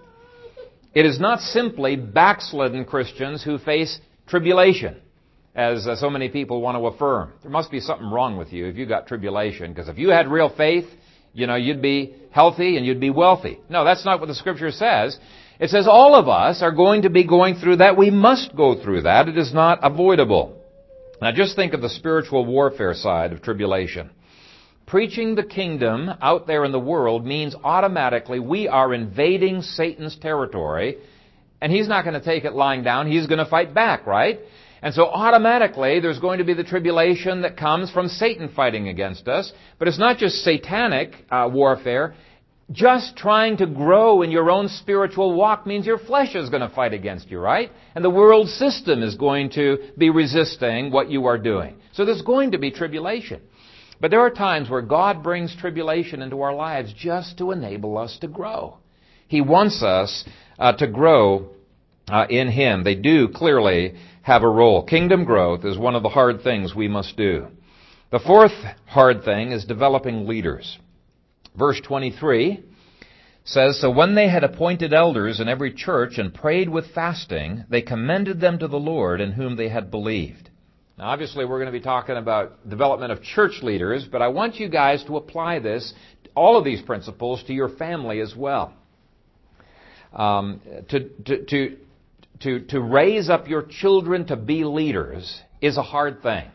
It 0.94 1.06
is 1.06 1.20
not 1.20 1.40
simply 1.40 1.96
backslidden 1.96 2.84
Christians 2.84 3.44
who 3.44 3.58
face 3.58 4.00
tribulation, 4.26 4.96
as 5.58 5.88
uh, 5.88 5.96
so 5.96 6.08
many 6.08 6.28
people 6.28 6.60
want 6.60 6.76
to 6.78 6.86
affirm. 6.86 7.32
There 7.42 7.50
must 7.50 7.72
be 7.72 7.80
something 7.80 8.08
wrong 8.08 8.36
with 8.36 8.52
you 8.52 8.66
if 8.66 8.76
you 8.76 8.86
got 8.86 9.08
tribulation, 9.08 9.72
because 9.72 9.88
if 9.88 9.98
you 9.98 10.10
had 10.10 10.28
real 10.28 10.48
faith, 10.48 10.86
you 11.34 11.48
know, 11.48 11.56
you'd 11.56 11.82
be 11.82 12.14
healthy 12.30 12.76
and 12.76 12.86
you'd 12.86 13.00
be 13.00 13.10
wealthy. 13.10 13.58
No, 13.68 13.84
that's 13.84 14.04
not 14.04 14.20
what 14.20 14.28
the 14.28 14.36
scripture 14.36 14.70
says. 14.70 15.18
It 15.58 15.70
says 15.70 15.88
all 15.88 16.14
of 16.14 16.28
us 16.28 16.62
are 16.62 16.70
going 16.70 17.02
to 17.02 17.10
be 17.10 17.26
going 17.26 17.56
through 17.56 17.78
that. 17.78 17.96
We 17.96 18.10
must 18.10 18.54
go 18.56 18.80
through 18.80 19.02
that. 19.02 19.28
It 19.28 19.36
is 19.36 19.52
not 19.52 19.80
avoidable. 19.82 20.62
Now 21.20 21.32
just 21.32 21.56
think 21.56 21.74
of 21.74 21.80
the 21.80 21.88
spiritual 21.88 22.46
warfare 22.46 22.94
side 22.94 23.32
of 23.32 23.42
tribulation. 23.42 24.10
Preaching 24.86 25.34
the 25.34 25.42
kingdom 25.42 26.08
out 26.22 26.46
there 26.46 26.64
in 26.64 26.70
the 26.70 26.78
world 26.78 27.26
means 27.26 27.56
automatically 27.64 28.38
we 28.38 28.68
are 28.68 28.94
invading 28.94 29.62
Satan's 29.62 30.16
territory, 30.16 30.98
and 31.60 31.72
he's 31.72 31.88
not 31.88 32.04
going 32.04 32.18
to 32.18 32.24
take 32.24 32.44
it 32.44 32.52
lying 32.52 32.84
down. 32.84 33.10
He's 33.10 33.26
going 33.26 33.44
to 33.44 33.50
fight 33.50 33.74
back, 33.74 34.06
right? 34.06 34.38
And 34.82 34.94
so 34.94 35.06
automatically 35.06 36.00
there's 36.00 36.18
going 36.18 36.38
to 36.38 36.44
be 36.44 36.54
the 36.54 36.64
tribulation 36.64 37.42
that 37.42 37.56
comes 37.56 37.90
from 37.90 38.08
Satan 38.08 38.48
fighting 38.54 38.88
against 38.88 39.28
us. 39.28 39.52
But 39.78 39.88
it's 39.88 39.98
not 39.98 40.18
just 40.18 40.44
satanic 40.44 41.14
uh, 41.30 41.48
warfare 41.52 42.14
just 42.70 43.16
trying 43.16 43.56
to 43.56 43.66
grow 43.66 44.22
in 44.22 44.30
your 44.30 44.50
own 44.50 44.68
spiritual 44.68 45.34
walk 45.34 45.66
means 45.66 45.86
your 45.86 45.98
flesh 45.98 46.34
is 46.34 46.50
going 46.50 46.60
to 46.60 46.74
fight 46.74 46.92
against 46.92 47.30
you, 47.30 47.38
right? 47.38 47.72
And 47.94 48.04
the 48.04 48.10
world 48.10 48.48
system 48.48 49.02
is 49.02 49.14
going 49.14 49.50
to 49.50 49.78
be 49.96 50.10
resisting 50.10 50.90
what 50.90 51.10
you 51.10 51.26
are 51.26 51.38
doing. 51.38 51.76
So 51.92 52.04
there's 52.04 52.22
going 52.22 52.52
to 52.52 52.58
be 52.58 52.70
tribulation. 52.70 53.40
But 54.00 54.10
there 54.10 54.20
are 54.20 54.30
times 54.30 54.68
where 54.68 54.82
God 54.82 55.22
brings 55.22 55.56
tribulation 55.56 56.20
into 56.20 56.42
our 56.42 56.54
lives 56.54 56.92
just 56.92 57.38
to 57.38 57.52
enable 57.52 57.96
us 57.96 58.18
to 58.20 58.28
grow. 58.28 58.76
He 59.28 59.40
wants 59.40 59.82
us 59.82 60.24
uh, 60.58 60.72
to 60.72 60.86
grow 60.86 61.50
uh, 62.06 62.26
in 62.28 62.48
Him. 62.48 62.84
They 62.84 62.94
do 62.94 63.28
clearly 63.28 63.94
have 64.28 64.42
a 64.42 64.48
role. 64.48 64.82
Kingdom 64.82 65.24
growth 65.24 65.64
is 65.64 65.78
one 65.78 65.94
of 65.94 66.02
the 66.02 66.10
hard 66.10 66.42
things 66.42 66.74
we 66.74 66.86
must 66.86 67.16
do. 67.16 67.46
The 68.12 68.18
fourth 68.18 68.52
hard 68.84 69.24
thing 69.24 69.52
is 69.52 69.64
developing 69.64 70.26
leaders. 70.28 70.78
Verse 71.58 71.80
23 71.80 72.62
says, 73.44 73.80
So 73.80 73.90
when 73.90 74.14
they 74.14 74.28
had 74.28 74.44
appointed 74.44 74.92
elders 74.92 75.40
in 75.40 75.48
every 75.48 75.72
church 75.72 76.18
and 76.18 76.32
prayed 76.32 76.68
with 76.68 76.94
fasting, 76.94 77.64
they 77.70 77.80
commended 77.80 78.38
them 78.38 78.58
to 78.58 78.68
the 78.68 78.76
Lord 78.76 79.22
in 79.22 79.32
whom 79.32 79.56
they 79.56 79.70
had 79.70 79.90
believed. 79.90 80.50
Now 80.98 81.08
obviously 81.08 81.46
we're 81.46 81.58
going 81.58 81.72
to 81.72 81.78
be 81.78 81.82
talking 81.82 82.18
about 82.18 82.68
development 82.68 83.12
of 83.12 83.22
church 83.22 83.62
leaders, 83.62 84.06
but 84.12 84.20
I 84.20 84.28
want 84.28 84.56
you 84.56 84.68
guys 84.68 85.02
to 85.04 85.16
apply 85.16 85.60
this, 85.60 85.94
all 86.34 86.58
of 86.58 86.66
these 86.66 86.82
principles, 86.82 87.42
to 87.44 87.54
your 87.54 87.70
family 87.70 88.20
as 88.20 88.36
well. 88.36 88.74
Um, 90.12 90.60
to, 90.90 91.08
to, 91.24 91.44
to, 91.46 91.76
to, 92.40 92.60
to 92.66 92.80
raise 92.80 93.28
up 93.28 93.48
your 93.48 93.62
children 93.62 94.26
to 94.26 94.36
be 94.36 94.64
leaders 94.64 95.42
is 95.60 95.76
a 95.76 95.82
hard 95.82 96.22
thing. 96.22 96.48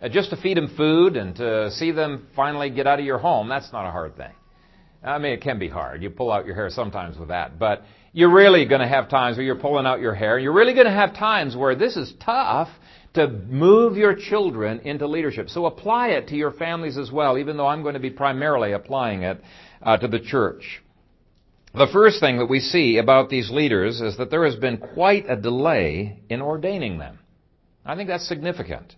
Uh, 0.00 0.08
just 0.08 0.30
to 0.30 0.36
feed 0.36 0.56
them 0.56 0.74
food 0.76 1.16
and 1.16 1.36
to 1.36 1.70
see 1.70 1.90
them 1.90 2.26
finally 2.36 2.70
get 2.70 2.86
out 2.86 2.98
of 2.98 3.04
your 3.04 3.18
home, 3.18 3.48
that's 3.48 3.72
not 3.72 3.86
a 3.86 3.90
hard 3.90 4.16
thing. 4.16 4.32
I 5.02 5.18
mean, 5.18 5.32
it 5.32 5.40
can 5.40 5.58
be 5.58 5.68
hard. 5.68 6.02
You 6.02 6.10
pull 6.10 6.32
out 6.32 6.46
your 6.46 6.54
hair 6.54 6.68
sometimes 6.68 7.16
with 7.16 7.28
that. 7.28 7.58
But 7.58 7.84
you're 8.12 8.32
really 8.32 8.66
going 8.66 8.80
to 8.80 8.88
have 8.88 9.08
times 9.08 9.36
where 9.36 9.46
you're 9.46 9.54
pulling 9.54 9.86
out 9.86 10.00
your 10.00 10.14
hair. 10.14 10.38
You're 10.38 10.52
really 10.52 10.74
going 10.74 10.86
to 10.86 10.92
have 10.92 11.14
times 11.14 11.56
where 11.56 11.74
this 11.74 11.96
is 11.96 12.12
tough 12.24 12.68
to 13.14 13.28
move 13.28 13.96
your 13.96 14.14
children 14.14 14.80
into 14.80 15.06
leadership. 15.06 15.48
So 15.48 15.66
apply 15.66 16.08
it 16.08 16.28
to 16.28 16.36
your 16.36 16.50
families 16.50 16.98
as 16.98 17.10
well, 17.10 17.38
even 17.38 17.56
though 17.56 17.66
I'm 17.66 17.82
going 17.82 17.94
to 17.94 18.00
be 18.00 18.10
primarily 18.10 18.72
applying 18.72 19.22
it 19.22 19.40
uh, 19.82 19.96
to 19.98 20.08
the 20.08 20.20
church. 20.20 20.82
The 21.76 21.86
first 21.92 22.20
thing 22.20 22.38
that 22.38 22.48
we 22.48 22.60
see 22.60 22.96
about 22.96 23.28
these 23.28 23.50
leaders 23.50 24.00
is 24.00 24.16
that 24.16 24.30
there 24.30 24.46
has 24.46 24.56
been 24.56 24.78
quite 24.78 25.26
a 25.28 25.36
delay 25.36 26.20
in 26.30 26.40
ordaining 26.40 26.96
them. 26.96 27.18
I 27.84 27.94
think 27.96 28.08
that's 28.08 28.26
significant. 28.26 28.94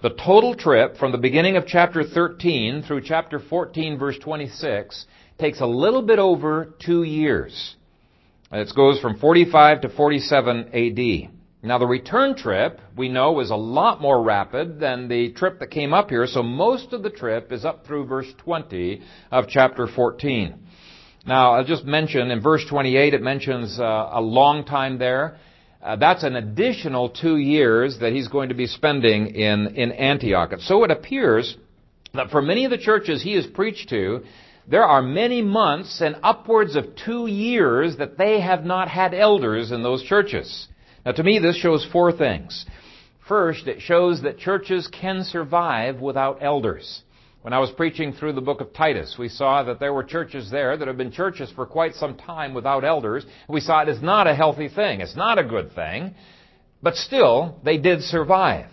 The 0.00 0.08
total 0.08 0.54
trip 0.54 0.96
from 0.96 1.12
the 1.12 1.18
beginning 1.18 1.58
of 1.58 1.66
chapter 1.66 2.02
13 2.02 2.84
through 2.84 3.02
chapter 3.02 3.38
14 3.38 3.98
verse 3.98 4.18
26 4.18 5.04
takes 5.38 5.60
a 5.60 5.66
little 5.66 6.00
bit 6.00 6.18
over 6.18 6.74
two 6.78 7.02
years. 7.02 7.76
It 8.50 8.72
goes 8.74 8.98
from 9.00 9.18
45 9.18 9.82
to 9.82 9.90
47 9.90 10.70
AD. 10.72 11.30
Now 11.62 11.76
the 11.76 11.86
return 11.86 12.34
trip, 12.34 12.80
we 12.96 13.10
know, 13.10 13.32
was 13.32 13.50
a 13.50 13.56
lot 13.56 14.00
more 14.00 14.22
rapid 14.22 14.80
than 14.80 15.08
the 15.08 15.32
trip 15.32 15.58
that 15.58 15.70
came 15.70 15.92
up 15.92 16.08
here, 16.08 16.26
so 16.26 16.42
most 16.42 16.94
of 16.94 17.02
the 17.02 17.10
trip 17.10 17.52
is 17.52 17.66
up 17.66 17.86
through 17.86 18.06
verse 18.06 18.32
20 18.38 19.02
of 19.30 19.48
chapter 19.48 19.86
14. 19.86 20.54
Now, 21.26 21.52
I'll 21.52 21.64
just 21.64 21.84
mention 21.84 22.30
in 22.30 22.40
verse 22.40 22.64
28, 22.68 23.14
it 23.14 23.22
mentions 23.22 23.78
uh, 23.78 24.10
a 24.12 24.20
long 24.20 24.64
time 24.64 24.98
there. 24.98 25.36
Uh, 25.82 25.96
that's 25.96 26.24
an 26.24 26.36
additional 26.36 27.10
two 27.10 27.36
years 27.36 27.98
that 28.00 28.12
he's 28.12 28.28
going 28.28 28.48
to 28.50 28.54
be 28.54 28.66
spending 28.66 29.28
in, 29.28 29.74
in 29.76 29.92
Antioch. 29.92 30.52
So 30.60 30.84
it 30.84 30.90
appears 30.90 31.56
that 32.14 32.30
for 32.30 32.42
many 32.42 32.64
of 32.64 32.70
the 32.70 32.78
churches 32.78 33.22
he 33.22 33.34
has 33.34 33.46
preached 33.46 33.88
to, 33.90 34.22
there 34.68 34.84
are 34.84 35.02
many 35.02 35.42
months 35.42 36.00
and 36.00 36.16
upwards 36.22 36.76
of 36.76 36.96
two 36.96 37.26
years 37.26 37.96
that 37.96 38.18
they 38.18 38.40
have 38.40 38.64
not 38.64 38.88
had 38.88 39.14
elders 39.14 39.72
in 39.72 39.82
those 39.82 40.02
churches. 40.02 40.68
Now 41.04 41.12
to 41.12 41.22
me 41.22 41.38
this 41.38 41.56
shows 41.56 41.86
four 41.90 42.12
things. 42.12 42.66
First, 43.26 43.68
it 43.68 43.80
shows 43.80 44.22
that 44.22 44.38
churches 44.38 44.88
can 44.88 45.22
survive 45.24 46.00
without 46.00 46.38
elders. 46.42 47.02
When 47.42 47.54
I 47.54 47.58
was 47.58 47.70
preaching 47.70 48.12
through 48.12 48.34
the 48.34 48.42
book 48.42 48.60
of 48.60 48.74
Titus, 48.74 49.16
we 49.18 49.30
saw 49.30 49.62
that 49.62 49.80
there 49.80 49.94
were 49.94 50.04
churches 50.04 50.50
there 50.50 50.76
that 50.76 50.86
have 50.86 50.98
been 50.98 51.10
churches 51.10 51.50
for 51.50 51.64
quite 51.64 51.94
some 51.94 52.18
time 52.18 52.52
without 52.52 52.84
elders. 52.84 53.24
We 53.48 53.60
saw 53.62 53.80
it 53.80 53.88
is 53.88 54.02
not 54.02 54.26
a 54.26 54.34
healthy 54.34 54.68
thing. 54.68 55.00
It's 55.00 55.16
not 55.16 55.38
a 55.38 55.44
good 55.44 55.74
thing. 55.74 56.14
But 56.82 56.96
still, 56.96 57.58
they 57.64 57.78
did 57.78 58.02
survive. 58.02 58.66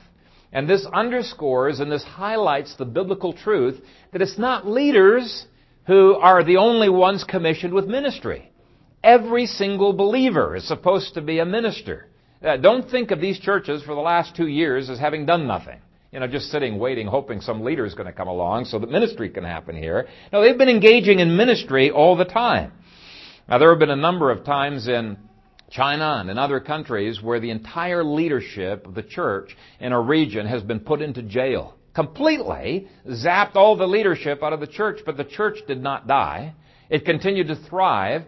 And 0.52 0.70
this 0.70 0.86
underscores 0.94 1.80
and 1.80 1.90
this 1.90 2.04
highlights 2.04 2.76
the 2.76 2.84
biblical 2.84 3.32
truth 3.32 3.82
that 4.12 4.22
it's 4.22 4.38
not 4.38 4.68
leaders 4.68 5.46
who 5.86 6.16
are 6.16 6.44
the 6.44 6.58
only 6.58 6.90
ones 6.90 7.24
commissioned 7.24 7.74
with 7.74 7.86
ministry. 7.86 8.52
Every 9.02 9.46
single 9.46 9.94
believer 9.94 10.58
is 10.58 10.68
supposed 10.68 11.14
to 11.14 11.22
be 11.22 11.40
a 11.40 11.46
minister. 11.46 12.08
Uh, 12.44 12.58
don't 12.58 12.90
think 12.92 13.12
of 13.12 13.22
these 13.22 13.40
churches 13.40 13.82
for 13.84 13.96
the 13.96 14.02
last 14.02 14.36
two 14.36 14.48
years 14.48 14.90
as 14.90 15.00
having 15.00 15.26
done 15.26 15.48
nothing. 15.48 15.80
You 16.18 16.22
know, 16.22 16.28
just 16.28 16.50
sitting, 16.50 16.80
waiting, 16.80 17.06
hoping 17.06 17.42
some 17.42 17.62
leader 17.62 17.86
is 17.86 17.94
going 17.94 18.08
to 18.08 18.12
come 18.12 18.28
along 18.28 18.66
so 18.66 18.80
that 18.80 18.90
ministry 18.90 19.30
can 19.30 19.44
happen 19.44 19.76
here. 19.76 20.08
No, 20.34 20.42
they've 20.42 20.58
been 20.58 20.68
engaging 20.68 21.20
in 21.20 21.38
ministry 21.38 21.92
all 21.92 22.16
the 22.16 22.26
time. 22.26 22.72
Now, 23.48 23.60
there 23.60 23.70
have 23.70 23.78
been 23.78 23.92
a 23.92 23.96
number 23.96 24.32
of 24.32 24.44
times 24.44 24.88
in 24.88 25.16
China 25.70 26.18
and 26.20 26.32
in 26.32 26.40
other 26.40 26.60
countries 26.60 27.22
where 27.22 27.40
the 27.40 27.52
entire 27.52 28.04
leadership 28.04 28.88
of 28.88 28.96
the 28.96 29.04
church 29.04 29.56
in 29.80 29.94
a 29.94 30.02
region 30.02 30.48
has 30.48 30.64
been 30.64 30.80
put 30.80 31.04
into 31.04 31.22
jail. 31.22 31.76
Completely 31.94 32.88
zapped 33.08 33.56
all 33.56 33.78
the 33.78 33.86
leadership 33.86 34.42
out 34.42 34.54
of 34.54 34.60
the 34.60 34.66
church, 34.66 35.02
but 35.06 35.18
the 35.18 35.24
church 35.24 35.60
did 35.68 35.84
not 35.84 36.08
die. 36.08 36.56
It 36.90 37.06
continued 37.06 37.50
to 37.50 37.56
thrive. 37.70 38.24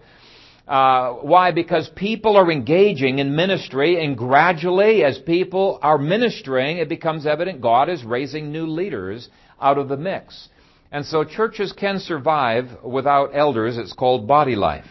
Uh, 0.70 1.14
why? 1.14 1.52
Because 1.52 1.90
people 1.96 2.38
are 2.38 2.52
engaging 2.52 3.18
in 3.18 3.36
ministry, 3.36 4.06
and 4.06 4.16
gradually, 4.16 5.04
as 5.04 5.18
people 5.18 5.80
are 5.82 5.98
ministering, 5.98 6.78
it 6.78 6.88
becomes 6.88 7.26
evident 7.26 7.60
God 7.60 7.90
is 7.90 8.04
raising 8.04 8.52
new 8.52 8.68
leaders 8.68 9.30
out 9.60 9.80
of 9.80 9.90
the 9.90 9.98
mix. 9.98 10.48
And 10.92 11.04
so 11.04 11.24
churches 11.24 11.74
can 11.74 11.98
survive 11.98 12.84
without 12.84 13.32
elders. 13.34 13.80
It's 13.80 13.94
called 13.94 14.28
body 14.28 14.56
life. 14.56 14.86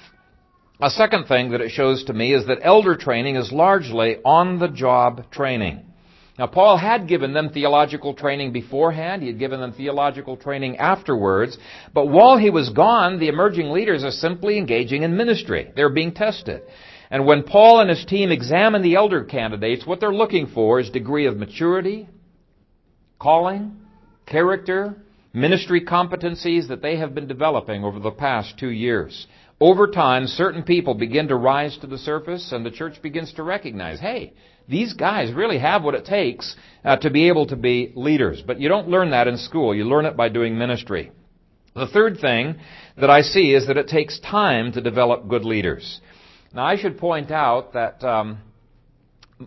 A 0.80 0.90
second 0.90 1.26
thing 1.26 1.52
that 1.52 1.60
it 1.60 1.70
shows 1.70 2.02
to 2.04 2.12
me 2.12 2.34
is 2.34 2.46
that 2.46 2.58
elder 2.62 2.96
training 2.96 3.36
is 3.36 3.52
largely 3.52 4.16
on 4.24 4.58
the 4.58 4.68
job 4.68 5.30
training. 5.30 5.84
Now, 6.38 6.46
Paul 6.46 6.77
had 6.77 7.09
given 7.09 7.33
them 7.33 7.51
theological 7.51 8.14
training 8.14 8.53
beforehand. 8.53 9.22
He 9.22 9.29
had 9.29 9.40
given 9.40 9.61
them 9.61 9.72
theological 9.72 10.37
training 10.37 10.77
afterwards. 10.77 11.59
But 11.92 12.07
while 12.07 12.38
he 12.38 12.48
was 12.48 12.68
gone, 12.68 13.18
the 13.18 13.29
emerging 13.29 13.70
leaders 13.70 14.05
are 14.05 14.12
simply 14.12 14.57
engaging 14.57 15.03
in 15.03 15.16
ministry. 15.16 15.72
They're 15.74 15.88
being 15.88 16.12
tested. 16.12 16.62
And 17.11 17.27
when 17.27 17.42
Paul 17.42 17.81
and 17.81 17.90
his 17.90 18.05
team 18.05 18.31
examine 18.31 18.83
the 18.83 18.94
elder 18.94 19.24
candidates, 19.24 19.85
what 19.85 19.98
they're 19.98 20.14
looking 20.14 20.46
for 20.46 20.79
is 20.79 20.90
degree 20.90 21.27
of 21.27 21.37
maturity, 21.37 22.09
calling, 23.18 23.77
character, 24.27 24.96
ministry 25.33 25.85
competencies 25.85 26.68
that 26.68 26.83
they 26.83 26.98
have 26.98 27.14
been 27.14 27.27
developing 27.27 27.83
over 27.83 27.98
the 27.98 28.11
past 28.11 28.59
two 28.59 28.70
years. 28.70 29.27
Over 29.60 29.88
time, 29.88 30.26
certain 30.28 30.62
people 30.62 30.94
begin 30.94 31.28
to 31.28 31.36
rise 31.36 31.76
to 31.78 31.88
the 31.88 31.98
surface 31.98 32.52
and 32.52 32.64
the 32.64 32.70
church 32.70 33.02
begins 33.02 33.32
to 33.34 33.42
recognize, 33.42 33.98
hey, 33.98 34.32
these 34.68 34.92
guys 34.92 35.32
really 35.32 35.58
have 35.58 35.82
what 35.82 35.94
it 35.94 36.04
takes 36.04 36.54
uh, 36.84 36.96
to 36.98 37.10
be 37.10 37.28
able 37.28 37.46
to 37.46 37.56
be 37.56 37.92
leaders. 37.96 38.40
But 38.46 38.60
you 38.60 38.68
don't 38.68 38.88
learn 38.88 39.10
that 39.10 39.26
in 39.26 39.36
school. 39.36 39.74
You 39.74 39.84
learn 39.84 40.04
it 40.04 40.16
by 40.16 40.28
doing 40.28 40.56
ministry. 40.56 41.10
The 41.74 41.88
third 41.88 42.18
thing 42.20 42.56
that 42.96 43.10
I 43.10 43.22
see 43.22 43.52
is 43.52 43.66
that 43.66 43.76
it 43.76 43.88
takes 43.88 44.20
time 44.20 44.72
to 44.72 44.80
develop 44.80 45.28
good 45.28 45.44
leaders. 45.44 46.00
Now, 46.54 46.64
I 46.64 46.76
should 46.76 46.98
point 46.98 47.30
out 47.30 47.72
that 47.72 48.02
um, 48.04 48.38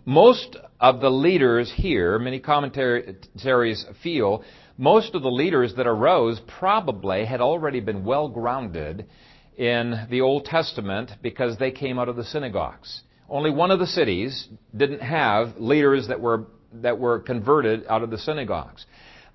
most 0.04 0.56
of 0.78 1.00
the 1.00 1.10
leaders 1.10 1.72
here, 1.74 2.18
many 2.18 2.38
commentaries 2.38 3.86
feel, 4.02 4.44
most 4.76 5.14
of 5.14 5.22
the 5.22 5.30
leaders 5.30 5.74
that 5.76 5.86
arose 5.86 6.40
probably 6.58 7.24
had 7.24 7.40
already 7.40 7.80
been 7.80 8.04
well 8.04 8.28
grounded 8.28 9.06
in 9.62 10.08
the 10.10 10.22
Old 10.22 10.44
Testament 10.44 11.12
because 11.22 11.56
they 11.56 11.70
came 11.70 11.96
out 11.96 12.08
of 12.08 12.16
the 12.16 12.24
synagogues. 12.24 13.02
Only 13.28 13.52
one 13.52 13.70
of 13.70 13.78
the 13.78 13.86
cities 13.86 14.48
didn't 14.76 15.02
have 15.02 15.56
leaders 15.56 16.08
that 16.08 16.20
were, 16.20 16.46
that 16.74 16.98
were 16.98 17.20
converted 17.20 17.86
out 17.88 18.02
of 18.02 18.10
the 18.10 18.18
synagogues. 18.18 18.84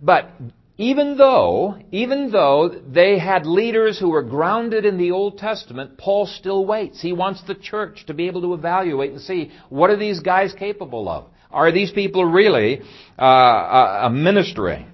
But 0.01 0.29
even 0.77 1.17
though, 1.17 1.77
even 1.93 2.29
though 2.29 2.67
they 2.67 3.17
had 3.17 3.45
leaders 3.45 3.97
who 3.97 4.09
were 4.09 4.21
grounded 4.21 4.83
in 4.83 4.97
the 4.97 5.11
Old 5.11 5.37
Testament, 5.37 5.97
Paul 5.97 6.25
still 6.25 6.65
waits. 6.65 7.01
He 7.01 7.13
wants 7.13 7.41
the 7.43 7.55
church 7.55 8.05
to 8.07 8.13
be 8.13 8.27
able 8.27 8.41
to 8.41 8.53
evaluate 8.53 9.11
and 9.11 9.21
see 9.21 9.53
what 9.69 9.89
are 9.89 9.97
these 9.97 10.19
guys 10.19 10.51
capable 10.51 11.07
of? 11.07 11.29
Are 11.49 11.71
these 11.71 11.91
people 11.91 12.25
really 12.25 12.81
uh, 13.17 14.01
a 14.03 14.09
ministry? 14.11 14.85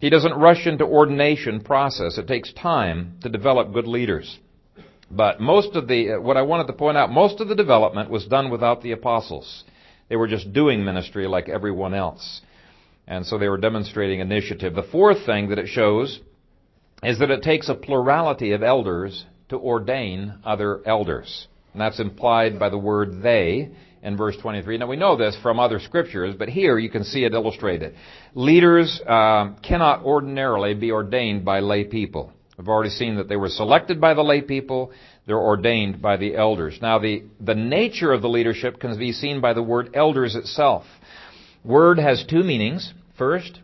He 0.00 0.10
doesn't 0.10 0.34
rush 0.34 0.66
into 0.66 0.84
ordination 0.84 1.60
process. 1.60 2.18
It 2.18 2.26
takes 2.26 2.52
time 2.52 3.18
to 3.22 3.28
develop 3.28 3.72
good 3.72 3.86
leaders. 3.86 4.36
But 5.10 5.40
most 5.40 5.74
of 5.74 5.88
the, 5.88 6.12
uh, 6.12 6.20
what 6.20 6.36
I 6.36 6.42
wanted 6.42 6.68
to 6.68 6.72
point 6.72 6.96
out, 6.96 7.10
most 7.10 7.40
of 7.40 7.48
the 7.48 7.54
development 7.54 8.10
was 8.10 8.26
done 8.26 8.50
without 8.50 8.82
the 8.82 8.92
apostles. 8.92 9.64
They 10.08 10.16
were 10.16 10.28
just 10.28 10.52
doing 10.52 10.84
ministry 10.84 11.26
like 11.26 11.48
everyone 11.48 11.94
else. 11.94 12.42
And 13.06 13.26
so 13.26 13.38
they 13.38 13.48
were 13.48 13.58
demonstrating 13.58 14.20
initiative. 14.20 14.74
The 14.74 14.84
fourth 14.84 15.26
thing 15.26 15.48
that 15.48 15.58
it 15.58 15.68
shows 15.68 16.20
is 17.02 17.18
that 17.18 17.30
it 17.30 17.42
takes 17.42 17.68
a 17.68 17.74
plurality 17.74 18.52
of 18.52 18.62
elders 18.62 19.24
to 19.48 19.56
ordain 19.56 20.34
other 20.44 20.80
elders. 20.86 21.48
And 21.72 21.80
that's 21.80 22.00
implied 22.00 22.58
by 22.58 22.68
the 22.68 22.78
word 22.78 23.22
they 23.22 23.70
in 24.02 24.16
verse 24.16 24.36
23. 24.36 24.78
Now 24.78 24.86
we 24.86 24.96
know 24.96 25.16
this 25.16 25.36
from 25.42 25.58
other 25.58 25.80
scriptures, 25.80 26.34
but 26.38 26.48
here 26.48 26.78
you 26.78 26.90
can 26.90 27.04
see 27.04 27.24
it 27.24 27.32
illustrated. 27.32 27.94
Leaders 28.34 29.00
uh, 29.06 29.54
cannot 29.62 30.04
ordinarily 30.04 30.74
be 30.74 30.92
ordained 30.92 31.44
by 31.44 31.60
lay 31.60 31.84
people. 31.84 32.32
We've 32.60 32.68
already 32.68 32.90
seen 32.90 33.16
that 33.16 33.26
they 33.26 33.36
were 33.36 33.48
selected 33.48 34.02
by 34.02 34.12
the 34.12 34.20
lay 34.20 34.42
people. 34.42 34.92
They're 35.26 35.38
ordained 35.38 36.02
by 36.02 36.18
the 36.18 36.36
elders. 36.36 36.78
Now, 36.82 36.98
the, 36.98 37.22
the 37.40 37.54
nature 37.54 38.12
of 38.12 38.20
the 38.20 38.28
leadership 38.28 38.78
can 38.78 38.98
be 38.98 39.12
seen 39.12 39.40
by 39.40 39.54
the 39.54 39.62
word 39.62 39.92
elders 39.94 40.34
itself. 40.34 40.84
Word 41.64 41.98
has 41.98 42.22
two 42.28 42.42
meanings. 42.42 42.92
First, 43.16 43.60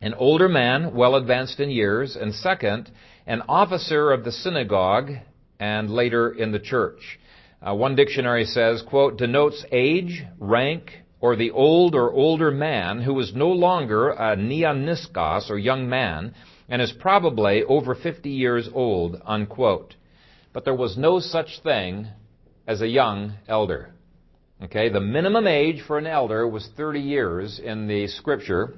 an 0.00 0.14
older 0.14 0.48
man, 0.48 0.94
well 0.94 1.16
advanced 1.16 1.60
in 1.60 1.68
years, 1.68 2.16
and 2.16 2.34
second, 2.34 2.90
an 3.26 3.42
officer 3.46 4.10
of 4.10 4.24
the 4.24 4.32
synagogue 4.32 5.10
and 5.60 5.90
later 5.90 6.32
in 6.32 6.50
the 6.50 6.58
church. 6.58 7.18
Uh, 7.60 7.74
one 7.74 7.94
dictionary 7.94 8.46
says, 8.46 8.82
quote, 8.88 9.18
denotes 9.18 9.66
age, 9.70 10.24
rank, 10.38 10.92
or 11.20 11.36
the 11.36 11.50
old 11.50 11.94
or 11.94 12.10
older 12.10 12.50
man 12.50 13.02
who 13.02 13.20
is 13.20 13.34
no 13.34 13.50
longer 13.50 14.08
a 14.12 14.34
neoniskos 14.34 15.50
or 15.50 15.58
young 15.58 15.90
man, 15.90 16.34
and 16.68 16.80
is 16.80 16.92
probably 16.92 17.62
over 17.64 17.94
50 17.94 18.30
years 18.30 18.68
old, 18.72 19.20
unquote. 19.24 19.94
But 20.52 20.64
there 20.64 20.74
was 20.74 20.96
no 20.96 21.20
such 21.20 21.60
thing 21.62 22.08
as 22.66 22.80
a 22.80 22.88
young 22.88 23.34
elder. 23.48 23.90
Okay, 24.62 24.88
the 24.88 25.00
minimum 25.00 25.46
age 25.46 25.82
for 25.86 25.98
an 25.98 26.06
elder 26.06 26.46
was 26.46 26.68
30 26.76 27.00
years 27.00 27.60
in 27.62 27.86
the 27.86 28.06
scripture, 28.06 28.74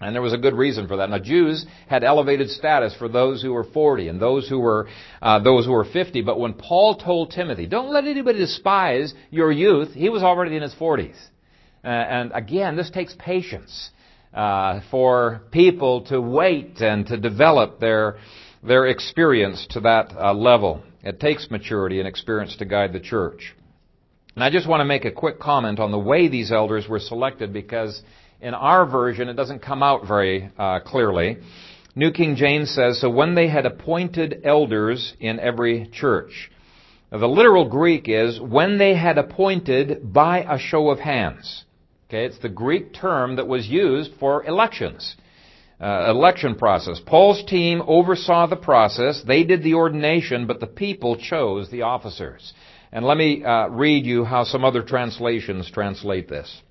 and 0.00 0.14
there 0.14 0.22
was 0.22 0.32
a 0.32 0.38
good 0.38 0.54
reason 0.54 0.88
for 0.88 0.96
that. 0.96 1.10
Now, 1.10 1.18
Jews 1.18 1.64
had 1.88 2.02
elevated 2.02 2.50
status 2.50 2.94
for 2.96 3.08
those 3.08 3.40
who 3.40 3.52
were 3.52 3.64
40 3.64 4.08
and 4.08 4.20
those 4.20 4.48
who 4.48 4.58
were 4.58 4.88
uh, 5.22 5.38
those 5.38 5.66
who 5.66 5.72
were 5.72 5.84
50. 5.84 6.22
But 6.22 6.40
when 6.40 6.54
Paul 6.54 6.96
told 6.96 7.30
Timothy, 7.30 7.66
"Don't 7.66 7.92
let 7.92 8.06
anybody 8.06 8.38
despise 8.38 9.14
your 9.30 9.52
youth," 9.52 9.92
he 9.92 10.08
was 10.08 10.22
already 10.22 10.56
in 10.56 10.62
his 10.62 10.74
40s. 10.74 11.16
Uh, 11.84 11.88
and 11.88 12.32
again, 12.34 12.76
this 12.76 12.90
takes 12.90 13.14
patience 13.18 13.90
uh, 14.34 14.80
for 14.90 15.42
people 15.50 16.02
to 16.06 16.20
wait 16.20 16.80
and 16.80 17.06
to 17.06 17.16
develop 17.16 17.80
their 17.80 18.18
their 18.62 18.86
experience 18.86 19.66
to 19.70 19.80
that 19.80 20.12
uh, 20.16 20.32
level. 20.32 20.82
It 21.02 21.20
takes 21.20 21.50
maturity 21.50 21.98
and 21.98 22.08
experience 22.08 22.56
to 22.56 22.64
guide 22.64 22.92
the 22.92 23.00
church. 23.00 23.54
And 24.34 24.42
I 24.42 24.50
just 24.50 24.68
want 24.68 24.80
to 24.80 24.84
make 24.86 25.04
a 25.04 25.12
quick 25.12 25.38
comment 25.38 25.78
on 25.78 25.92
the 25.92 25.98
way 25.98 26.28
these 26.28 26.50
elders 26.50 26.88
were 26.88 26.98
selected 26.98 27.52
because 27.52 28.02
in 28.40 28.54
our 28.54 28.86
version 28.86 29.28
it 29.28 29.34
doesn't 29.34 29.60
come 29.60 29.82
out 29.82 30.08
very 30.08 30.50
uh, 30.58 30.80
clearly. 30.80 31.38
New 31.94 32.10
King 32.10 32.34
James 32.34 32.74
says, 32.74 33.00
So 33.00 33.10
when 33.10 33.34
they 33.34 33.48
had 33.48 33.66
appointed 33.66 34.40
elders 34.44 35.14
in 35.20 35.38
every 35.38 35.88
church. 35.92 36.50
Now, 37.12 37.18
the 37.18 37.28
literal 37.28 37.68
Greek 37.68 38.08
is, 38.08 38.40
when 38.40 38.78
they 38.78 38.96
had 38.96 39.18
appointed 39.18 40.12
by 40.12 40.38
a 40.42 40.58
show 40.58 40.90
of 40.90 40.98
hands. 40.98 41.64
Okay, 42.08 42.26
it's 42.26 42.38
the 42.38 42.48
Greek 42.48 42.92
term 42.92 43.36
that 43.36 43.48
was 43.48 43.66
used 43.66 44.12
for 44.20 44.44
elections. 44.44 45.16
Uh, 45.80 46.06
election 46.08 46.54
process. 46.54 47.00
Paul's 47.04 47.44
team 47.44 47.82
oversaw 47.86 48.46
the 48.46 48.56
process. 48.56 49.22
They 49.26 49.44
did 49.44 49.62
the 49.62 49.74
ordination, 49.74 50.46
but 50.46 50.60
the 50.60 50.66
people 50.66 51.16
chose 51.16 51.70
the 51.70 51.82
officers. 51.82 52.52
And 52.92 53.04
let 53.04 53.16
me 53.16 53.42
uh, 53.42 53.68
read 53.68 54.06
you 54.06 54.24
how 54.24 54.44
some 54.44 54.64
other 54.64 54.82
translations 54.82 55.68
translate 55.70 56.28
this. 56.28 56.62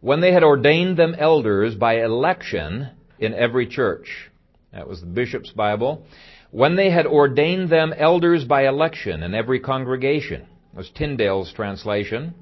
When 0.00 0.22
they 0.22 0.32
had 0.32 0.42
ordained 0.42 0.96
them 0.96 1.14
elders 1.18 1.74
by 1.74 2.02
election 2.02 2.88
in 3.18 3.34
every 3.34 3.66
church, 3.66 4.30
that 4.72 4.88
was 4.88 5.00
the 5.00 5.06
bishop's 5.06 5.50
Bible. 5.50 6.06
When 6.50 6.76
they 6.76 6.90
had 6.90 7.06
ordained 7.06 7.68
them 7.68 7.92
elders 7.94 8.44
by 8.44 8.66
election 8.66 9.22
in 9.22 9.34
every 9.34 9.60
congregation, 9.60 10.46
was 10.74 10.90
Tyndale's 10.94 11.52
translation. 11.52 12.34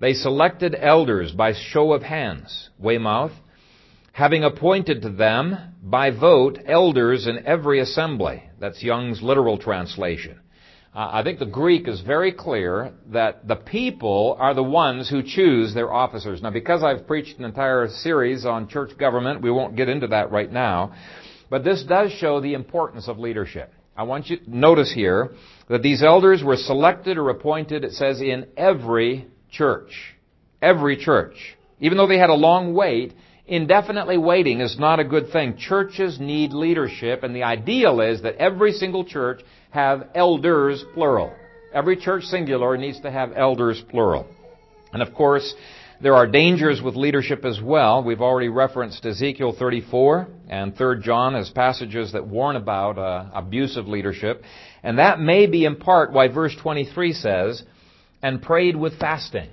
They 0.00 0.14
selected 0.14 0.74
elders 0.78 1.30
by 1.32 1.52
show 1.52 1.92
of 1.92 2.02
hands, 2.02 2.70
Weymouth, 2.78 3.32
having 4.12 4.44
appointed 4.44 5.02
to 5.02 5.10
them 5.10 5.74
by 5.82 6.10
vote 6.10 6.58
elders 6.66 7.26
in 7.26 7.46
every 7.46 7.80
assembly. 7.80 8.42
That's 8.58 8.82
Young's 8.82 9.22
literal 9.22 9.58
translation. 9.58 10.40
Uh, 10.94 11.08
I 11.12 11.22
think 11.22 11.38
the 11.38 11.46
Greek 11.46 11.86
is 11.86 12.00
very 12.00 12.32
clear 12.32 12.92
that 13.12 13.46
the 13.46 13.56
people 13.56 14.36
are 14.40 14.54
the 14.54 14.62
ones 14.62 15.08
who 15.08 15.22
choose 15.22 15.72
their 15.72 15.92
officers. 15.92 16.42
Now, 16.42 16.50
because 16.50 16.82
I've 16.82 17.06
preached 17.06 17.38
an 17.38 17.44
entire 17.44 17.86
series 17.88 18.44
on 18.44 18.68
church 18.68 18.96
government, 18.98 19.42
we 19.42 19.52
won't 19.52 19.76
get 19.76 19.88
into 19.88 20.08
that 20.08 20.32
right 20.32 20.50
now. 20.50 20.94
But 21.48 21.62
this 21.62 21.84
does 21.84 22.10
show 22.12 22.40
the 22.40 22.54
importance 22.54 23.06
of 23.06 23.18
leadership. 23.18 23.72
I 23.96 24.04
want 24.04 24.28
you 24.30 24.38
to 24.38 24.56
notice 24.56 24.92
here 24.92 25.32
that 25.68 25.82
these 25.82 26.02
elders 26.02 26.42
were 26.42 26.56
selected 26.56 27.18
or 27.18 27.28
appointed, 27.28 27.84
it 27.84 27.92
says, 27.92 28.20
in 28.20 28.46
every 28.56 29.28
church. 29.50 30.16
Every 30.62 30.96
church. 30.96 31.34
Even 31.80 31.96
though 31.96 32.06
they 32.06 32.18
had 32.18 32.30
a 32.30 32.34
long 32.34 32.74
wait, 32.74 33.14
indefinitely 33.46 34.18
waiting 34.18 34.60
is 34.60 34.78
not 34.78 35.00
a 35.00 35.04
good 35.04 35.30
thing. 35.32 35.56
Churches 35.56 36.18
need 36.20 36.52
leadership, 36.52 37.22
and 37.22 37.34
the 37.34 37.42
ideal 37.42 38.00
is 38.00 38.22
that 38.22 38.36
every 38.36 38.72
single 38.72 39.04
church 39.04 39.40
have 39.70 40.08
elders, 40.14 40.84
plural. 40.94 41.32
Every 41.72 41.96
church 41.96 42.24
singular 42.24 42.76
needs 42.76 43.00
to 43.00 43.10
have 43.10 43.32
elders, 43.34 43.82
plural. 43.90 44.26
And 44.92 45.02
of 45.02 45.14
course, 45.14 45.54
there 46.02 46.14
are 46.14 46.26
dangers 46.26 46.80
with 46.82 46.96
leadership 46.96 47.44
as 47.44 47.60
well. 47.62 48.02
We've 48.02 48.22
already 48.22 48.48
referenced 48.48 49.04
Ezekiel 49.04 49.54
34 49.58 50.28
and 50.48 50.76
3 50.76 51.02
John 51.02 51.36
as 51.36 51.50
passages 51.50 52.12
that 52.12 52.26
warn 52.26 52.56
about 52.56 52.98
uh, 52.98 53.26
abusive 53.34 53.86
leadership. 53.86 54.42
And 54.82 54.98
that 54.98 55.20
may 55.20 55.46
be 55.46 55.66
in 55.66 55.76
part 55.76 56.12
why 56.12 56.28
verse 56.28 56.56
23 56.62 57.12
says, 57.12 57.62
and 58.22 58.42
prayed 58.42 58.76
with 58.76 58.98
fasting. 58.98 59.50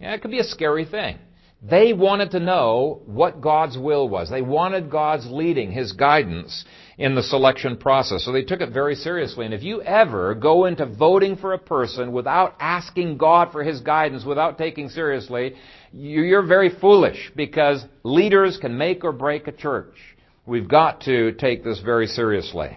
Yeah, 0.00 0.14
it 0.14 0.22
could 0.22 0.30
be 0.30 0.40
a 0.40 0.44
scary 0.44 0.84
thing. 0.84 1.18
They 1.62 1.94
wanted 1.94 2.32
to 2.32 2.40
know 2.40 3.00
what 3.06 3.40
God's 3.40 3.78
will 3.78 4.08
was. 4.08 4.28
They 4.28 4.42
wanted 4.42 4.90
God's 4.90 5.26
leading, 5.26 5.72
His 5.72 5.92
guidance 5.92 6.64
in 6.98 7.14
the 7.14 7.22
selection 7.22 7.78
process. 7.78 8.24
So 8.24 8.32
they 8.32 8.42
took 8.42 8.60
it 8.60 8.72
very 8.72 8.94
seriously. 8.94 9.46
And 9.46 9.54
if 9.54 9.62
you 9.62 9.80
ever 9.82 10.34
go 10.34 10.66
into 10.66 10.84
voting 10.84 11.36
for 11.36 11.54
a 11.54 11.58
person 11.58 12.12
without 12.12 12.54
asking 12.60 13.16
God 13.16 13.52
for 13.52 13.64
His 13.64 13.80
guidance, 13.80 14.24
without 14.24 14.58
taking 14.58 14.90
seriously, 14.90 15.54
you're 15.92 16.46
very 16.46 16.70
foolish 16.78 17.32
because 17.34 17.84
leaders 18.02 18.58
can 18.58 18.76
make 18.76 19.02
or 19.02 19.12
break 19.12 19.48
a 19.48 19.52
church. 19.52 19.96
We've 20.44 20.68
got 20.68 21.00
to 21.02 21.32
take 21.32 21.64
this 21.64 21.80
very 21.80 22.06
seriously. 22.06 22.76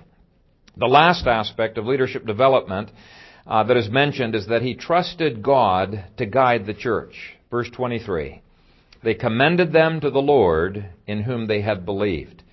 The 0.78 0.88
last 0.88 1.28
aspect 1.28 1.78
of 1.78 1.86
leadership 1.86 2.26
development 2.26 2.90
uh, 3.50 3.64
that 3.64 3.78
is 3.78 3.90
mentioned 3.90 4.36
is 4.36 4.48
that 4.48 4.62
he 4.62 4.76
trusted 4.76 5.42
God 5.42 6.06
to 6.18 6.26
guide 6.28 6.68
the 6.68 6.74
church. 6.74 7.36
Verse 7.50 7.70
23. 7.72 8.44
They 9.04 9.16
commended 9.16 9.74
them 9.74 10.00
to 10.02 10.12
the 10.12 10.20
Lord 10.20 10.86
in 11.08 11.24
whom 11.24 11.48
they 11.48 11.62
had 11.62 11.84
believed. 11.84 12.44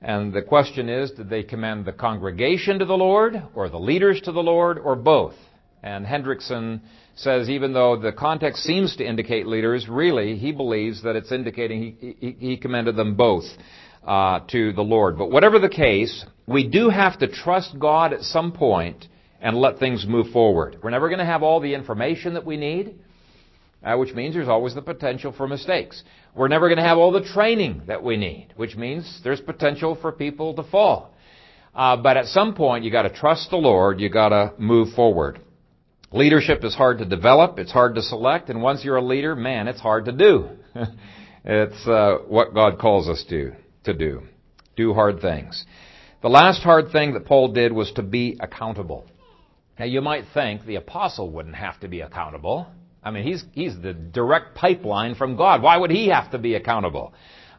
And 0.00 0.32
the 0.32 0.42
question 0.42 0.88
is, 0.88 1.12
did 1.12 1.30
they 1.30 1.44
commend 1.44 1.84
the 1.84 1.92
congregation 1.92 2.80
to 2.80 2.84
the 2.84 2.96
Lord, 2.96 3.40
or 3.54 3.68
the 3.68 3.78
leaders 3.78 4.20
to 4.22 4.32
the 4.32 4.42
Lord, 4.42 4.78
or 4.80 4.96
both? 4.96 5.34
And 5.80 6.04
Hendriksen 6.04 6.80
says 7.14 7.48
even 7.48 7.72
though 7.72 7.96
the 7.96 8.10
context 8.10 8.64
seems 8.64 8.96
to 8.96 9.04
indicate 9.04 9.46
leaders, 9.46 9.88
really 9.88 10.36
he 10.36 10.50
believes 10.50 11.04
that 11.04 11.14
it's 11.14 11.30
indicating 11.30 11.96
he, 12.00 12.16
he, 12.18 12.36
he 12.38 12.56
commended 12.56 12.96
them 12.96 13.14
both 13.14 13.44
uh, 14.04 14.40
to 14.48 14.72
the 14.72 14.82
Lord. 14.82 15.18
But 15.18 15.30
whatever 15.30 15.60
the 15.60 15.68
case, 15.68 16.24
we 16.46 16.66
do 16.66 16.88
have 16.88 17.18
to 17.20 17.28
trust 17.28 17.78
God 17.78 18.12
at 18.12 18.22
some 18.22 18.50
point 18.50 19.06
and 19.42 19.56
let 19.56 19.78
things 19.78 20.06
move 20.08 20.28
forward. 20.32 20.78
We're 20.82 20.90
never 20.90 21.08
going 21.08 21.18
to 21.18 21.26
have 21.26 21.42
all 21.42 21.60
the 21.60 21.74
information 21.74 22.34
that 22.34 22.46
we 22.46 22.56
need 22.56 22.94
uh, 23.84 23.96
which 23.96 24.14
means 24.14 24.34
there's 24.34 24.48
always 24.48 24.74
the 24.74 24.82
potential 24.82 25.32
for 25.32 25.48
mistakes. 25.48 26.02
We're 26.34 26.48
never 26.48 26.68
going 26.68 26.78
to 26.78 26.84
have 26.84 26.98
all 26.98 27.12
the 27.12 27.24
training 27.24 27.82
that 27.86 28.02
we 28.02 28.16
need, 28.16 28.52
which 28.56 28.76
means 28.76 29.20
there's 29.24 29.40
potential 29.40 29.98
for 30.00 30.12
people 30.12 30.54
to 30.54 30.62
fall. 30.62 31.14
Uh, 31.74 31.96
but 31.96 32.16
at 32.16 32.26
some 32.26 32.54
point, 32.54 32.84
you 32.84 32.90
got 32.90 33.02
to 33.02 33.12
trust 33.12 33.50
the 33.50 33.56
Lord. 33.56 34.00
You 34.00 34.08
got 34.08 34.28
to 34.28 34.52
move 34.58 34.94
forward. 34.94 35.40
Leadership 36.12 36.62
is 36.64 36.74
hard 36.74 36.98
to 36.98 37.04
develop. 37.06 37.58
It's 37.58 37.72
hard 37.72 37.94
to 37.94 38.02
select, 38.02 38.50
and 38.50 38.62
once 38.62 38.84
you're 38.84 38.96
a 38.96 39.04
leader, 39.04 39.34
man, 39.34 39.66
it's 39.66 39.80
hard 39.80 40.04
to 40.04 40.12
do. 40.12 40.50
it's 41.44 41.86
uh, 41.86 42.18
what 42.28 42.54
God 42.54 42.78
calls 42.78 43.08
us 43.08 43.24
to 43.30 43.52
to 43.84 43.94
do. 43.94 44.22
Do 44.76 44.92
hard 44.92 45.20
things. 45.20 45.64
The 46.20 46.28
last 46.28 46.62
hard 46.62 46.92
thing 46.92 47.14
that 47.14 47.24
Paul 47.24 47.52
did 47.52 47.72
was 47.72 47.90
to 47.92 48.02
be 48.02 48.36
accountable. 48.38 49.06
Now, 49.78 49.86
you 49.86 50.00
might 50.00 50.24
think 50.34 50.64
the 50.64 50.76
apostle 50.76 51.30
wouldn't 51.30 51.56
have 51.56 51.80
to 51.80 51.88
be 51.88 52.00
accountable. 52.02 52.66
I 53.02 53.10
mean, 53.10 53.24
he's, 53.24 53.44
he's 53.52 53.74
the 53.80 53.94
direct 53.94 54.54
pipeline 54.54 55.14
from 55.14 55.36
God. 55.36 55.62
Why 55.62 55.76
would 55.76 55.90
he 55.90 56.08
have 56.08 56.30
to 56.32 56.38
be 56.38 56.54
accountable? 56.54 57.14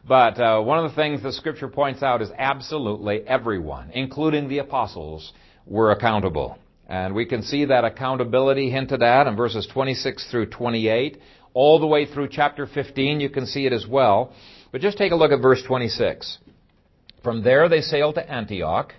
But 0.06 0.38
uh, 0.38 0.60
one 0.60 0.84
of 0.84 0.90
the 0.90 0.96
things 0.96 1.22
the 1.22 1.32
scripture 1.32 1.68
points 1.68 2.02
out 2.02 2.22
is 2.22 2.30
absolutely 2.36 3.26
everyone, 3.26 3.90
including 3.90 4.48
the 4.48 4.58
apostles, 4.58 5.32
were 5.66 5.90
accountable. 5.92 6.58
And 6.86 7.14
we 7.14 7.24
can 7.24 7.42
see 7.42 7.64
that 7.64 7.84
accountability 7.84 8.70
hinted 8.70 9.02
at 9.02 9.26
in 9.26 9.36
verses 9.36 9.66
26 9.72 10.30
through 10.30 10.46
28. 10.46 11.18
All 11.54 11.78
the 11.78 11.86
way 11.86 12.04
through 12.04 12.28
chapter 12.30 12.66
15, 12.66 13.20
you 13.20 13.30
can 13.30 13.46
see 13.46 13.66
it 13.66 13.72
as 13.72 13.86
well. 13.86 14.32
But 14.72 14.82
just 14.82 14.98
take 14.98 15.12
a 15.12 15.16
look 15.16 15.32
at 15.32 15.40
verse 15.40 15.62
26. 15.66 16.38
From 17.22 17.42
there 17.42 17.68
they 17.68 17.80
sailed 17.80 18.16
to 18.16 18.30
Antioch 18.30 18.92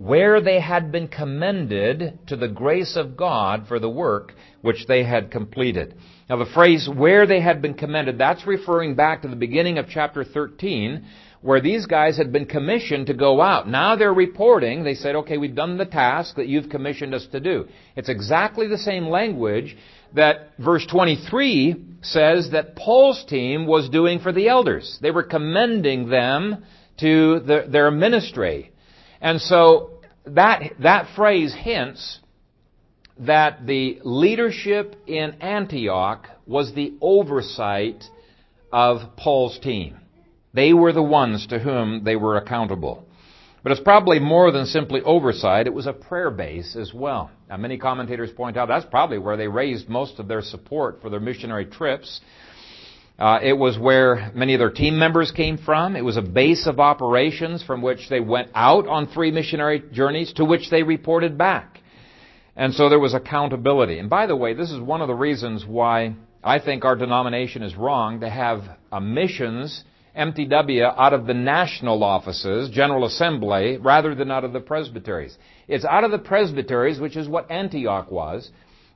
where 0.00 0.40
they 0.40 0.58
had 0.58 0.90
been 0.90 1.06
commended 1.06 2.18
to 2.26 2.34
the 2.34 2.48
grace 2.48 2.96
of 2.96 3.18
God 3.18 3.66
for 3.68 3.78
the 3.78 3.90
work 3.90 4.32
which 4.62 4.86
they 4.86 5.04
had 5.04 5.30
completed. 5.30 5.94
Now 6.26 6.36
the 6.36 6.50
phrase 6.54 6.88
where 6.88 7.26
they 7.26 7.42
had 7.42 7.60
been 7.60 7.74
commended, 7.74 8.16
that's 8.16 8.46
referring 8.46 8.94
back 8.94 9.20
to 9.20 9.28
the 9.28 9.36
beginning 9.36 9.76
of 9.76 9.90
chapter 9.90 10.24
13, 10.24 11.04
where 11.42 11.60
these 11.60 11.84
guys 11.84 12.16
had 12.16 12.32
been 12.32 12.46
commissioned 12.46 13.08
to 13.08 13.14
go 13.14 13.42
out. 13.42 13.68
Now 13.68 13.94
they're 13.94 14.14
reporting, 14.14 14.84
they 14.84 14.94
said, 14.94 15.16
okay, 15.16 15.36
we've 15.36 15.54
done 15.54 15.76
the 15.76 15.84
task 15.84 16.36
that 16.36 16.48
you've 16.48 16.70
commissioned 16.70 17.14
us 17.14 17.26
to 17.32 17.40
do. 17.40 17.68
It's 17.94 18.08
exactly 18.08 18.68
the 18.68 18.78
same 18.78 19.06
language 19.06 19.76
that 20.14 20.52
verse 20.58 20.86
23 20.90 21.76
says 22.00 22.52
that 22.52 22.74
Paul's 22.74 23.22
team 23.26 23.66
was 23.66 23.90
doing 23.90 24.20
for 24.20 24.32
the 24.32 24.48
elders. 24.48 24.98
They 25.02 25.10
were 25.10 25.24
commending 25.24 26.08
them 26.08 26.64
to 27.00 27.40
the, 27.40 27.66
their 27.68 27.90
ministry. 27.90 28.72
And 29.20 29.40
so 29.40 30.00
that, 30.24 30.72
that 30.80 31.14
phrase 31.14 31.54
hints 31.54 32.20
that 33.18 33.66
the 33.66 34.00
leadership 34.02 34.96
in 35.06 35.32
Antioch 35.42 36.26
was 36.46 36.72
the 36.74 36.94
oversight 37.00 38.04
of 38.72 39.16
Paul's 39.16 39.58
team. 39.58 39.98
They 40.54 40.72
were 40.72 40.92
the 40.92 41.02
ones 41.02 41.46
to 41.48 41.58
whom 41.58 42.02
they 42.04 42.16
were 42.16 42.36
accountable. 42.36 43.06
But 43.62 43.72
it's 43.72 43.80
probably 43.80 44.18
more 44.18 44.50
than 44.50 44.64
simply 44.64 45.02
oversight. 45.02 45.66
It 45.66 45.74
was 45.74 45.86
a 45.86 45.92
prayer 45.92 46.30
base 46.30 46.76
as 46.76 46.94
well. 46.94 47.30
Now, 47.48 47.58
many 47.58 47.76
commentators 47.76 48.30
point 48.30 48.56
out 48.56 48.68
that's 48.68 48.86
probably 48.86 49.18
where 49.18 49.36
they 49.36 49.48
raised 49.48 49.88
most 49.88 50.18
of 50.18 50.28
their 50.28 50.40
support 50.40 51.02
for 51.02 51.10
their 51.10 51.20
missionary 51.20 51.66
trips. 51.66 52.20
Uh, 53.20 53.38
it 53.42 53.52
was 53.52 53.78
where 53.78 54.32
many 54.34 54.54
of 54.54 54.58
their 54.58 54.70
team 54.70 54.98
members 54.98 55.30
came 55.30 55.58
from. 55.58 55.94
It 55.94 56.04
was 56.04 56.16
a 56.16 56.22
base 56.22 56.66
of 56.66 56.80
operations 56.80 57.62
from 57.62 57.82
which 57.82 58.08
they 58.08 58.18
went 58.18 58.48
out 58.54 58.88
on 58.88 59.08
three 59.08 59.30
missionary 59.30 59.82
journeys 59.92 60.32
to 60.34 60.44
which 60.46 60.70
they 60.70 60.82
reported 60.82 61.36
back. 61.36 61.80
And 62.56 62.72
so 62.72 62.88
there 62.88 62.98
was 62.98 63.12
accountability. 63.12 63.98
And 63.98 64.08
by 64.08 64.26
the 64.26 64.36
way, 64.36 64.54
this 64.54 64.70
is 64.70 64.80
one 64.80 65.02
of 65.02 65.08
the 65.08 65.14
reasons 65.14 65.66
why 65.66 66.14
I 66.42 66.60
think 66.60 66.86
our 66.86 66.96
denomination 66.96 67.62
is 67.62 67.76
wrong 67.76 68.20
to 68.20 68.30
have 68.30 68.62
a 68.90 69.02
missions 69.02 69.84
MTW 70.16 70.94
out 70.96 71.12
of 71.12 71.26
the 71.26 71.34
national 71.34 72.02
offices, 72.02 72.70
General 72.70 73.04
Assembly, 73.04 73.76
rather 73.76 74.14
than 74.14 74.30
out 74.30 74.44
of 74.44 74.54
the 74.54 74.60
presbyteries. 74.60 75.36
It's 75.68 75.84
out 75.84 76.04
of 76.04 76.10
the 76.10 76.18
presbyteries, 76.18 76.98
which 76.98 77.16
is 77.16 77.28
what 77.28 77.50
Antioch 77.50 78.10
was, 78.10 78.50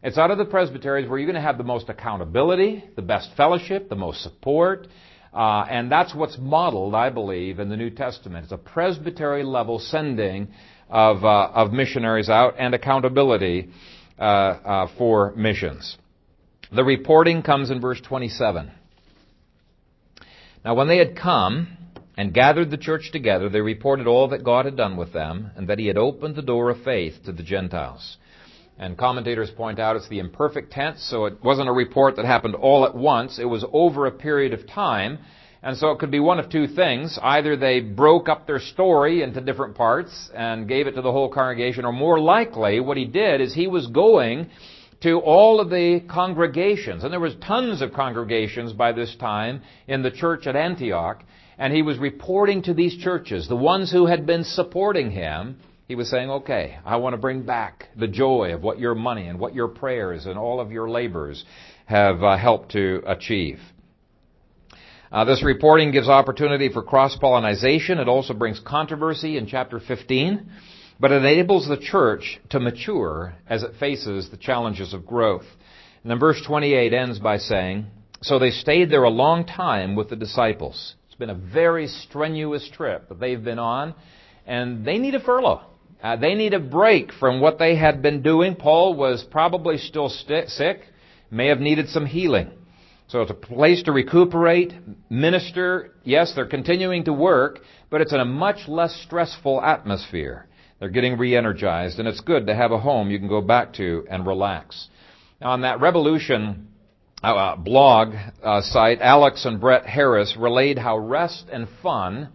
it's 0.05 0.19
out 0.19 0.31
of 0.31 0.37
the 0.37 0.45
presbyteries 0.45 1.09
where 1.09 1.19
you're 1.19 1.27
going 1.27 1.43
to 1.43 1.47
have 1.47 1.57
the 1.57 1.65
most 1.65 1.89
accountability, 1.89 2.85
the 2.95 3.03
best 3.03 3.31
fellowship, 3.39 3.89
the 3.89 3.97
most 3.97 4.23
support, 4.23 4.87
uh, 5.33 5.65
and 5.69 5.91
that's 5.91 6.15
what's 6.15 6.37
modeled, 6.39 6.95
I 6.95 7.09
believe, 7.09 7.59
in 7.59 7.71
the 7.71 7.77
New 7.77 7.89
Testament. 7.89 8.45
It's 8.45 8.53
a 8.53 8.59
presbytery 8.59 9.43
level 9.43 9.79
sending 9.79 10.49
of, 10.91 11.25
uh, 11.25 11.51
of 11.55 11.73
missionaries 11.73 12.29
out 12.29 12.55
and 12.59 12.75
accountability 12.75 13.71
uh, 14.19 14.23
uh 14.23 14.89
for 14.99 15.33
missions. 15.35 15.97
The 16.71 16.85
reporting 16.85 17.43
comes 17.43 17.71
in 17.71 17.81
verse 17.81 18.01
27. 18.03 18.71
Now, 20.65 20.75
when 20.75 20.87
they 20.87 20.99
had 20.99 21.17
come 21.17 21.69
and 22.17 22.33
gathered 22.33 22.71
the 22.71 22.77
church 22.77 23.11
together, 23.11 23.49
they 23.49 23.61
reported 23.61 24.07
all 24.07 24.29
that 24.29 24.45
God 24.45 24.67
had 24.67 24.77
done 24.77 24.99
with 24.99 25.15
them, 25.15 25.51
and 25.57 25.69
that 25.69 25.79
He 25.79 25.87
had 25.87 25.97
opened 25.97 26.37
the 26.37 26.43
door 26.43 26.71
of 26.71 26.83
faith 26.83 27.15
to 27.25 27.33
the 27.33 27.43
Gentiles. 27.43 28.19
And 28.79 28.99
commentators 28.99 29.51
point 29.51 29.79
out 29.79 29.95
it's 29.97 30.09
the 30.09 30.19
imperfect 30.19 30.73
tense, 30.73 31.03
so 31.09 31.27
it 31.27 31.43
wasn't 31.45 31.69
a 31.69 31.73
report 31.73 32.17
that 32.17 32.25
happened 32.25 32.57
all 32.57 32.85
at 32.85 32.95
once. 32.95 33.39
It 33.39 33.45
was 33.45 33.65
over 33.73 34.07
a 34.07 34.11
period 34.11 34.53
of 34.53 34.67
time. 34.67 35.19
And 35.63 35.77
so 35.79 35.93
it 35.93 35.99
could 35.99 36.11
be 36.11 36.21
one 36.21 36.39
of 36.39 36.51
two 36.51 36.67
things. 36.67 37.19
Either 37.23 37.57
they 37.57 37.81
broke 37.81 38.29
up 38.29 38.47
their 38.47 38.59
story 38.59 39.23
into 39.23 39.41
different 39.41 39.77
parts 39.77 40.29
and 40.35 40.69
gave 40.69 40.87
it 40.87 40.93
to 40.97 41.03
the 41.03 41.13
whole 41.13 41.31
congregation, 41.31 41.85
or 41.85 41.93
more 41.93 42.21
likely, 42.21 42.81
what 42.81 42.97
he 42.97 43.07
did 43.07 43.41
is 43.41 43.55
he 43.55 43.67
was 43.67 43.87
going 43.87 44.51
to 45.03 45.21
all 45.21 45.61
of 45.61 45.71
the 45.71 46.01
congregations. 46.11 47.05
And 47.05 47.13
there 47.13 47.21
was 47.21 47.37
tons 47.37 47.81
of 47.81 47.93
congregations 47.93 48.73
by 48.73 48.93
this 48.93 49.15
time 49.17 49.63
in 49.87 50.03
the 50.03 50.11
church 50.11 50.47
at 50.47 50.57
Antioch. 50.57 51.23
And 51.59 51.73
he 51.73 51.83
was 51.83 51.97
reporting 51.99 52.63
to 52.65 52.75
these 52.75 52.97
churches, 52.99 53.49
the 53.49 53.57
ones 53.57 53.91
who 53.93 54.07
had 54.07 54.27
been 54.27 54.45
supporting 54.45 55.13
him, 55.13 55.61
He 55.87 55.97
was 55.97 56.09
saying, 56.09 56.31
okay, 56.31 56.79
I 56.85 56.97
want 56.97 57.13
to 57.13 57.19
bring 57.19 57.43
back 57.43 57.89
the 57.95 58.09
joy 58.09 58.55
of 58.55 58.63
what 58.63 58.79
your 58.79 58.95
money 58.95 59.27
and 59.27 59.39
what 59.39 59.55
your 59.55 59.69
prayers 59.69 60.25
and 60.25 60.39
all 60.39 60.59
of 60.59 60.73
your 60.73 60.89
labors 60.89 61.45
have 61.85 62.23
uh, 62.23 62.39
helped 62.39 62.73
to 62.73 63.03
achieve. 63.07 63.59
Uh, 65.13 65.25
this 65.25 65.45
reporting 65.45 65.93
gives 65.93 66.09
opportunity 66.09 66.71
for 66.71 66.83
cross-pollination. 66.83 67.99
It 67.99 68.09
also 68.09 68.33
brings 68.33 68.61
controversy 68.61 69.37
in 69.37 69.47
chapter 69.47 69.79
15, 69.79 70.51
but 70.99 71.13
it 71.13 71.17
enables 71.17 71.69
the 71.69 71.77
church 71.77 72.41
to 72.49 72.59
mature 72.59 73.35
as 73.47 73.63
it 73.63 73.73
faces 73.79 74.31
the 74.31 74.39
challenges 74.39 74.95
of 74.95 75.07
growth. 75.07 75.45
And 76.03 76.11
then 76.11 76.19
verse 76.19 76.43
28 76.47 76.95
ends 76.95 77.19
by 77.19 77.37
saying, 77.37 77.87
So 78.23 78.39
they 78.39 78.51
stayed 78.51 78.91
there 78.91 79.05
a 79.05 79.11
long 79.11 79.45
time 79.45 79.97
with 79.97 80.09
the 80.09 80.17
disciples. 80.17 80.95
It's 81.07 81.15
been 81.15 81.31
a 81.31 81.35
very 81.35 81.89
strenuous 81.89 82.69
trip 82.73 83.11
that 83.11 83.21
they've 83.21 83.45
been 83.45 83.59
on, 83.59 83.95
and 84.47 84.85
they 84.87 84.97
need 84.97 85.15
a 85.15 85.21
furlough. 85.21 85.74
Uh, 86.05 86.17
they 86.17 86.35
need 86.35 86.53
a 86.53 86.61
break 86.61 87.15
from 87.15 87.41
what 87.41 87.59
they 87.59 87.77
had 87.77 88.03
been 88.03 88.21
doing. 88.21 88.55
Paul 88.55 88.95
was 88.95 89.25
probably 89.31 89.79
still 89.79 90.11
st- 90.11 90.51
sick, 90.51 90.83
may 91.31 91.47
have 91.47 91.61
needed 91.61 91.89
some 91.89 92.05
healing. 92.05 92.51
So 93.09 93.23
it's 93.23 93.31
a 93.31 93.35
place 93.35 93.83
to 93.85 93.93
recuperate, 93.93 94.75
minister. 95.09 95.93
Yes, 96.05 96.35
they're 96.35 96.45
continuing 96.45 97.05
to 97.05 97.15
work, 97.15 97.61
but 97.89 98.03
it's 98.03 98.13
in 98.13 98.21
a 98.21 98.25
much 98.27 98.69
less 98.69 98.95
stressful 99.07 99.63
atmosphere. 99.63 100.47
They're 100.79 100.91
getting 100.91 101.17
re-energized, 101.17 101.99
and 101.99 102.07
it's 102.07 102.21
good 102.21 102.49
to 102.49 102.55
have 102.55 102.71
a 102.71 102.79
home 102.79 103.11
you 103.11 103.19
can 103.19 103.29
go 103.29 103.41
back 103.41 103.73
to 103.75 104.07
and 104.11 104.27
relax. 104.27 104.89
Now, 105.41 105.53
on 105.53 105.63
that 105.63 105.79
Rebelution 105.79 106.67
uh, 107.23 107.57
blog 107.57 108.15
uh, 108.43 108.61
site, 108.61 109.01
Alex 109.01 109.47
and 109.47 109.59
Brett 109.59 109.87
Harris 109.87 110.37
relayed 110.39 110.77
how 110.77 110.99
rest 110.99 111.47
and 111.51 111.67
fun 111.83 112.29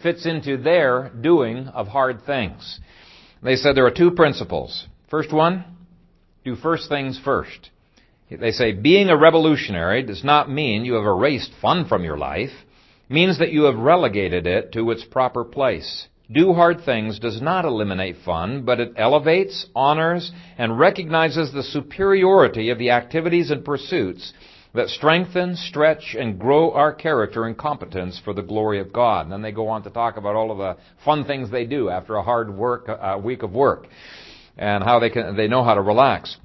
fits 0.00 0.26
into 0.26 0.56
their 0.56 1.10
doing 1.20 1.66
of 1.66 1.88
hard 1.88 2.24
things. 2.24 2.78
They 3.42 3.56
said 3.56 3.76
there 3.76 3.86
are 3.86 3.90
two 3.90 4.12
principles. 4.12 4.86
First 5.10 5.32
one, 5.32 5.64
do 6.44 6.56
first 6.56 6.88
things 6.88 7.20
first. 7.22 7.70
They 8.30 8.50
say 8.50 8.72
being 8.72 9.08
a 9.08 9.16
rebelutionary 9.16 10.04
does 10.06 10.24
not 10.24 10.50
mean 10.50 10.84
you 10.84 10.94
have 10.94 11.04
erased 11.04 11.52
fun 11.60 11.86
from 11.86 12.02
your 12.02 12.16
life. 12.16 12.50
It 13.08 13.12
means 13.12 13.38
that 13.38 13.52
you 13.52 13.64
have 13.64 13.76
relegated 13.76 14.46
it 14.46 14.72
to 14.72 14.90
its 14.90 15.04
proper 15.04 15.44
place. 15.44 16.08
Do 16.32 16.54
hard 16.54 16.80
things 16.84 17.20
does 17.20 17.40
not 17.40 17.64
eliminate 17.64 18.16
fun, 18.24 18.62
but 18.62 18.80
it 18.80 18.94
elevates, 18.96 19.66
honors, 19.76 20.32
and 20.58 20.76
recognizes 20.76 21.52
the 21.52 21.62
superiority 21.62 22.70
of 22.70 22.78
the 22.78 22.90
activities 22.90 23.52
and 23.52 23.64
pursuits 23.64 24.32
that 24.76 24.88
strengthen, 24.88 25.56
stretch, 25.56 26.16
and 26.18 26.38
grow 26.38 26.72
our 26.72 26.92
character 26.92 27.44
and 27.44 27.56
competence 27.56 28.20
for 28.24 28.32
the 28.32 28.42
glory 28.42 28.80
of 28.80 28.92
God. 28.92 29.22
And 29.26 29.32
then 29.32 29.42
they 29.42 29.52
go 29.52 29.68
on 29.68 29.82
to 29.82 29.90
talk 29.90 30.16
about 30.16 30.36
all 30.36 30.50
of 30.50 30.58
the 30.58 30.76
fun 31.04 31.24
things 31.24 31.50
they 31.50 31.66
do 31.66 31.90
after 31.90 32.16
a 32.16 32.22
hard 32.22 32.54
work, 32.54 32.86
a 32.88 33.18
week 33.18 33.42
of 33.42 33.52
work, 33.52 33.86
and 34.56 34.84
how 34.84 34.98
they 34.98 35.10
can, 35.10 35.36
they 35.36 35.48
know 35.48 35.64
how 35.64 35.74
to 35.74 35.82
relax. 35.82 36.36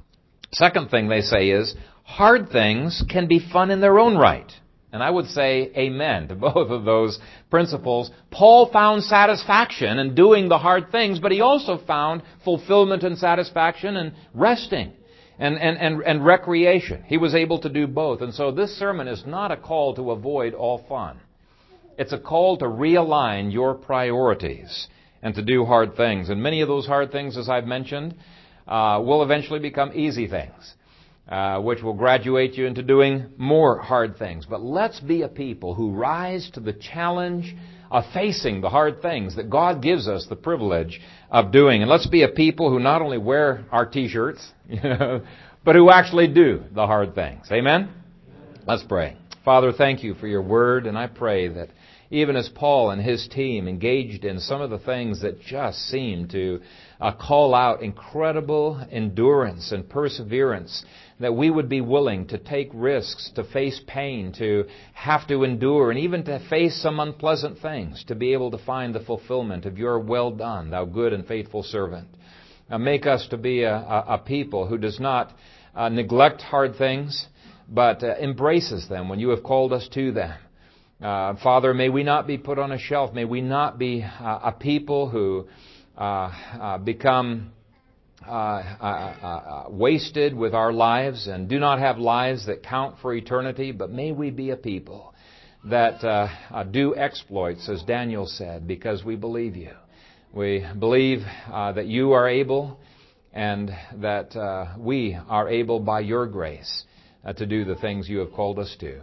Second 0.51 0.89
thing 0.89 1.07
they 1.07 1.21
say 1.21 1.49
is, 1.49 1.75
hard 2.03 2.49
things 2.49 3.03
can 3.09 3.27
be 3.27 3.39
fun 3.39 3.71
in 3.71 3.79
their 3.79 3.99
own 3.99 4.17
right. 4.17 4.51
And 4.93 5.01
I 5.01 5.09
would 5.09 5.27
say 5.27 5.71
amen 5.75 6.27
to 6.27 6.35
both 6.35 6.69
of 6.71 6.83
those 6.83 7.19
principles. 7.49 8.11
Paul 8.29 8.71
found 8.71 9.03
satisfaction 9.03 9.99
in 9.99 10.15
doing 10.15 10.49
the 10.49 10.57
hard 10.57 10.91
things, 10.91 11.19
but 11.19 11.31
he 11.31 11.41
also 11.41 11.77
found 11.85 12.23
fulfillment 12.43 13.03
and 13.03 13.17
satisfaction 13.17 13.95
in 13.95 14.13
resting 14.33 14.93
and, 15.41 15.57
and, 15.57 15.77
and, 15.79 16.03
and 16.03 16.23
recreation. 16.23 17.03
He 17.07 17.17
was 17.17 17.33
able 17.33 17.59
to 17.61 17.69
do 17.69 17.87
both. 17.87 18.21
And 18.21 18.31
so 18.31 18.51
this 18.51 18.77
sermon 18.77 19.07
is 19.07 19.23
not 19.25 19.51
a 19.51 19.57
call 19.57 19.95
to 19.95 20.11
avoid 20.11 20.53
all 20.53 20.85
fun. 20.87 21.19
It's 21.97 22.13
a 22.13 22.19
call 22.19 22.57
to 22.57 22.65
realign 22.65 23.51
your 23.51 23.73
priorities 23.73 24.87
and 25.23 25.33
to 25.33 25.41
do 25.41 25.65
hard 25.65 25.97
things. 25.97 26.29
And 26.29 26.43
many 26.43 26.61
of 26.61 26.67
those 26.67 26.85
hard 26.85 27.11
things, 27.11 27.37
as 27.37 27.49
I've 27.49 27.65
mentioned, 27.65 28.13
uh, 28.67 29.01
will 29.03 29.23
eventually 29.23 29.59
become 29.59 29.91
easy 29.95 30.27
things, 30.27 30.75
uh, 31.27 31.59
which 31.59 31.81
will 31.81 31.95
graduate 31.95 32.53
you 32.53 32.67
into 32.67 32.83
doing 32.83 33.25
more 33.35 33.79
hard 33.79 34.19
things. 34.19 34.45
But 34.45 34.61
let's 34.61 34.99
be 34.99 35.23
a 35.23 35.27
people 35.27 35.73
who 35.73 35.91
rise 35.91 36.51
to 36.53 36.59
the 36.59 36.73
challenge 36.73 37.55
of 37.91 38.05
facing 38.13 38.61
the 38.61 38.69
hard 38.69 39.01
things 39.01 39.35
that 39.35 39.49
God 39.49 39.83
gives 39.83 40.07
us 40.07 40.25
the 40.27 40.35
privilege 40.35 41.01
of 41.29 41.51
doing. 41.51 41.81
And 41.81 41.91
let's 41.91 42.07
be 42.07 42.23
a 42.23 42.29
people 42.29 42.69
who 42.69 42.79
not 42.79 43.01
only 43.01 43.17
wear 43.17 43.65
our 43.69 43.85
t-shirts, 43.85 44.49
you 44.69 44.81
know, 44.81 45.21
but 45.65 45.75
who 45.75 45.91
actually 45.91 46.29
do 46.29 46.63
the 46.73 46.87
hard 46.87 47.13
things. 47.13 47.47
Amen? 47.51 47.89
Let's 48.65 48.83
pray. 48.83 49.17
Father, 49.43 49.73
thank 49.73 50.03
you 50.03 50.13
for 50.13 50.27
your 50.27 50.41
word, 50.41 50.87
and 50.87 50.97
I 50.97 51.07
pray 51.07 51.49
that 51.49 51.69
even 52.11 52.35
as 52.35 52.49
Paul 52.49 52.91
and 52.91 53.01
his 53.01 53.25
team 53.29 53.69
engaged 53.69 54.25
in 54.25 54.39
some 54.39 54.59
of 54.59 54.69
the 54.69 54.77
things 54.77 55.21
that 55.21 55.41
just 55.41 55.79
seem 55.87 56.27
to 56.27 56.59
uh, 56.99 57.13
call 57.13 57.55
out 57.55 57.81
incredible 57.81 58.85
endurance 58.91 59.71
and 59.71 59.89
perseverance, 59.89 60.83
that 61.21 61.33
we 61.33 61.49
would 61.49 61.69
be 61.69 61.79
willing 61.79 62.27
to 62.27 62.37
take 62.37 62.69
risks, 62.73 63.31
to 63.35 63.45
face 63.45 63.79
pain, 63.87 64.33
to 64.33 64.65
have 64.93 65.25
to 65.29 65.45
endure, 65.45 65.89
and 65.89 65.99
even 65.99 66.23
to 66.25 66.45
face 66.49 66.81
some 66.81 66.99
unpleasant 66.99 67.57
things, 67.59 68.03
to 68.09 68.13
be 68.13 68.33
able 68.33 68.51
to 68.51 68.57
find 68.57 68.93
the 68.93 68.99
fulfillment 68.99 69.65
of 69.65 69.77
your 69.77 69.97
well 69.97 70.31
done, 70.31 70.69
thou 70.69 70.83
good 70.83 71.13
and 71.13 71.25
faithful 71.25 71.63
servant. 71.63 72.09
Make 72.69 73.05
us 73.05 73.27
to 73.29 73.37
be 73.37 73.63
a, 73.63 73.73
a, 73.73 74.05
a 74.09 74.17
people 74.17 74.67
who 74.67 74.77
does 74.77 74.99
not 74.99 75.31
uh, 75.73 75.89
neglect 75.89 76.41
hard 76.41 76.75
things, 76.75 77.27
but 77.69 78.03
uh, 78.03 78.15
embraces 78.21 78.89
them 78.89 79.07
when 79.07 79.19
you 79.19 79.29
have 79.29 79.43
called 79.43 79.71
us 79.71 79.87
to 79.93 80.11
them. 80.11 80.37
Uh, 81.01 81.33
Father, 81.41 81.73
may 81.73 81.89
we 81.89 82.03
not 82.03 82.27
be 82.27 82.37
put 82.37 82.59
on 82.59 82.71
a 82.71 82.77
shelf. 82.77 83.11
May 83.11 83.25
we 83.25 83.41
not 83.41 83.79
be 83.79 84.03
uh, 84.03 84.39
a 84.43 84.51
people 84.51 85.09
who 85.09 85.47
uh, 85.97 86.31
uh 86.59 86.77
become 86.77 87.51
uh, 88.27 88.31
uh, 88.31 89.65
wasted 89.69 90.35
with 90.35 90.53
our 90.53 90.71
lives 90.71 91.25
and 91.25 91.49
do 91.49 91.57
not 91.57 91.79
have 91.79 91.97
lives 91.97 92.45
that 92.45 92.61
count 92.61 92.97
for 93.01 93.15
eternity, 93.15 93.71
but 93.71 93.89
may 93.89 94.11
we 94.11 94.29
be 94.29 94.51
a 94.51 94.55
people 94.55 95.15
that 95.65 96.29
do 96.71 96.95
exploits, 96.95 97.67
as 97.67 97.81
Daniel 97.83 98.27
said, 98.27 98.67
because 98.67 99.03
we 99.03 99.15
believe 99.15 99.55
you. 99.55 99.71
We 100.33 100.63
believe 100.79 101.21
that 101.49 101.87
you 101.87 102.11
are 102.11 102.29
able 102.29 102.79
and 103.33 103.71
that 103.97 104.75
we 104.77 105.17
are 105.27 105.49
able 105.49 105.79
by 105.79 106.01
your 106.01 106.27
grace 106.27 106.83
to 107.37 107.45
do 107.47 107.65
the 107.65 107.75
things 107.75 108.07
you 108.07 108.19
have 108.19 108.33
called 108.33 108.59
us 108.59 108.75
to. 108.81 109.01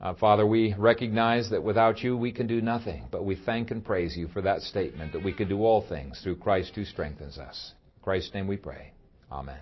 Uh, 0.00 0.14
Father, 0.14 0.46
we 0.46 0.74
recognize 0.78 1.50
that 1.50 1.62
without 1.62 2.02
you 2.02 2.16
we 2.16 2.32
can 2.32 2.46
do 2.46 2.62
nothing, 2.62 3.04
but 3.10 3.24
we 3.24 3.36
thank 3.36 3.70
and 3.70 3.84
praise 3.84 4.16
you 4.16 4.28
for 4.28 4.40
that 4.40 4.62
statement 4.62 5.12
that 5.12 5.22
we 5.22 5.32
can 5.32 5.48
do 5.48 5.62
all 5.62 5.86
things 5.86 6.20
through 6.22 6.36
Christ 6.36 6.72
who 6.74 6.84
strengthens 6.84 7.36
us. 7.36 7.74
In 7.96 8.02
Christ's 8.02 8.32
name 8.32 8.46
we 8.46 8.56
pray. 8.56 8.92
Amen. 9.30 9.58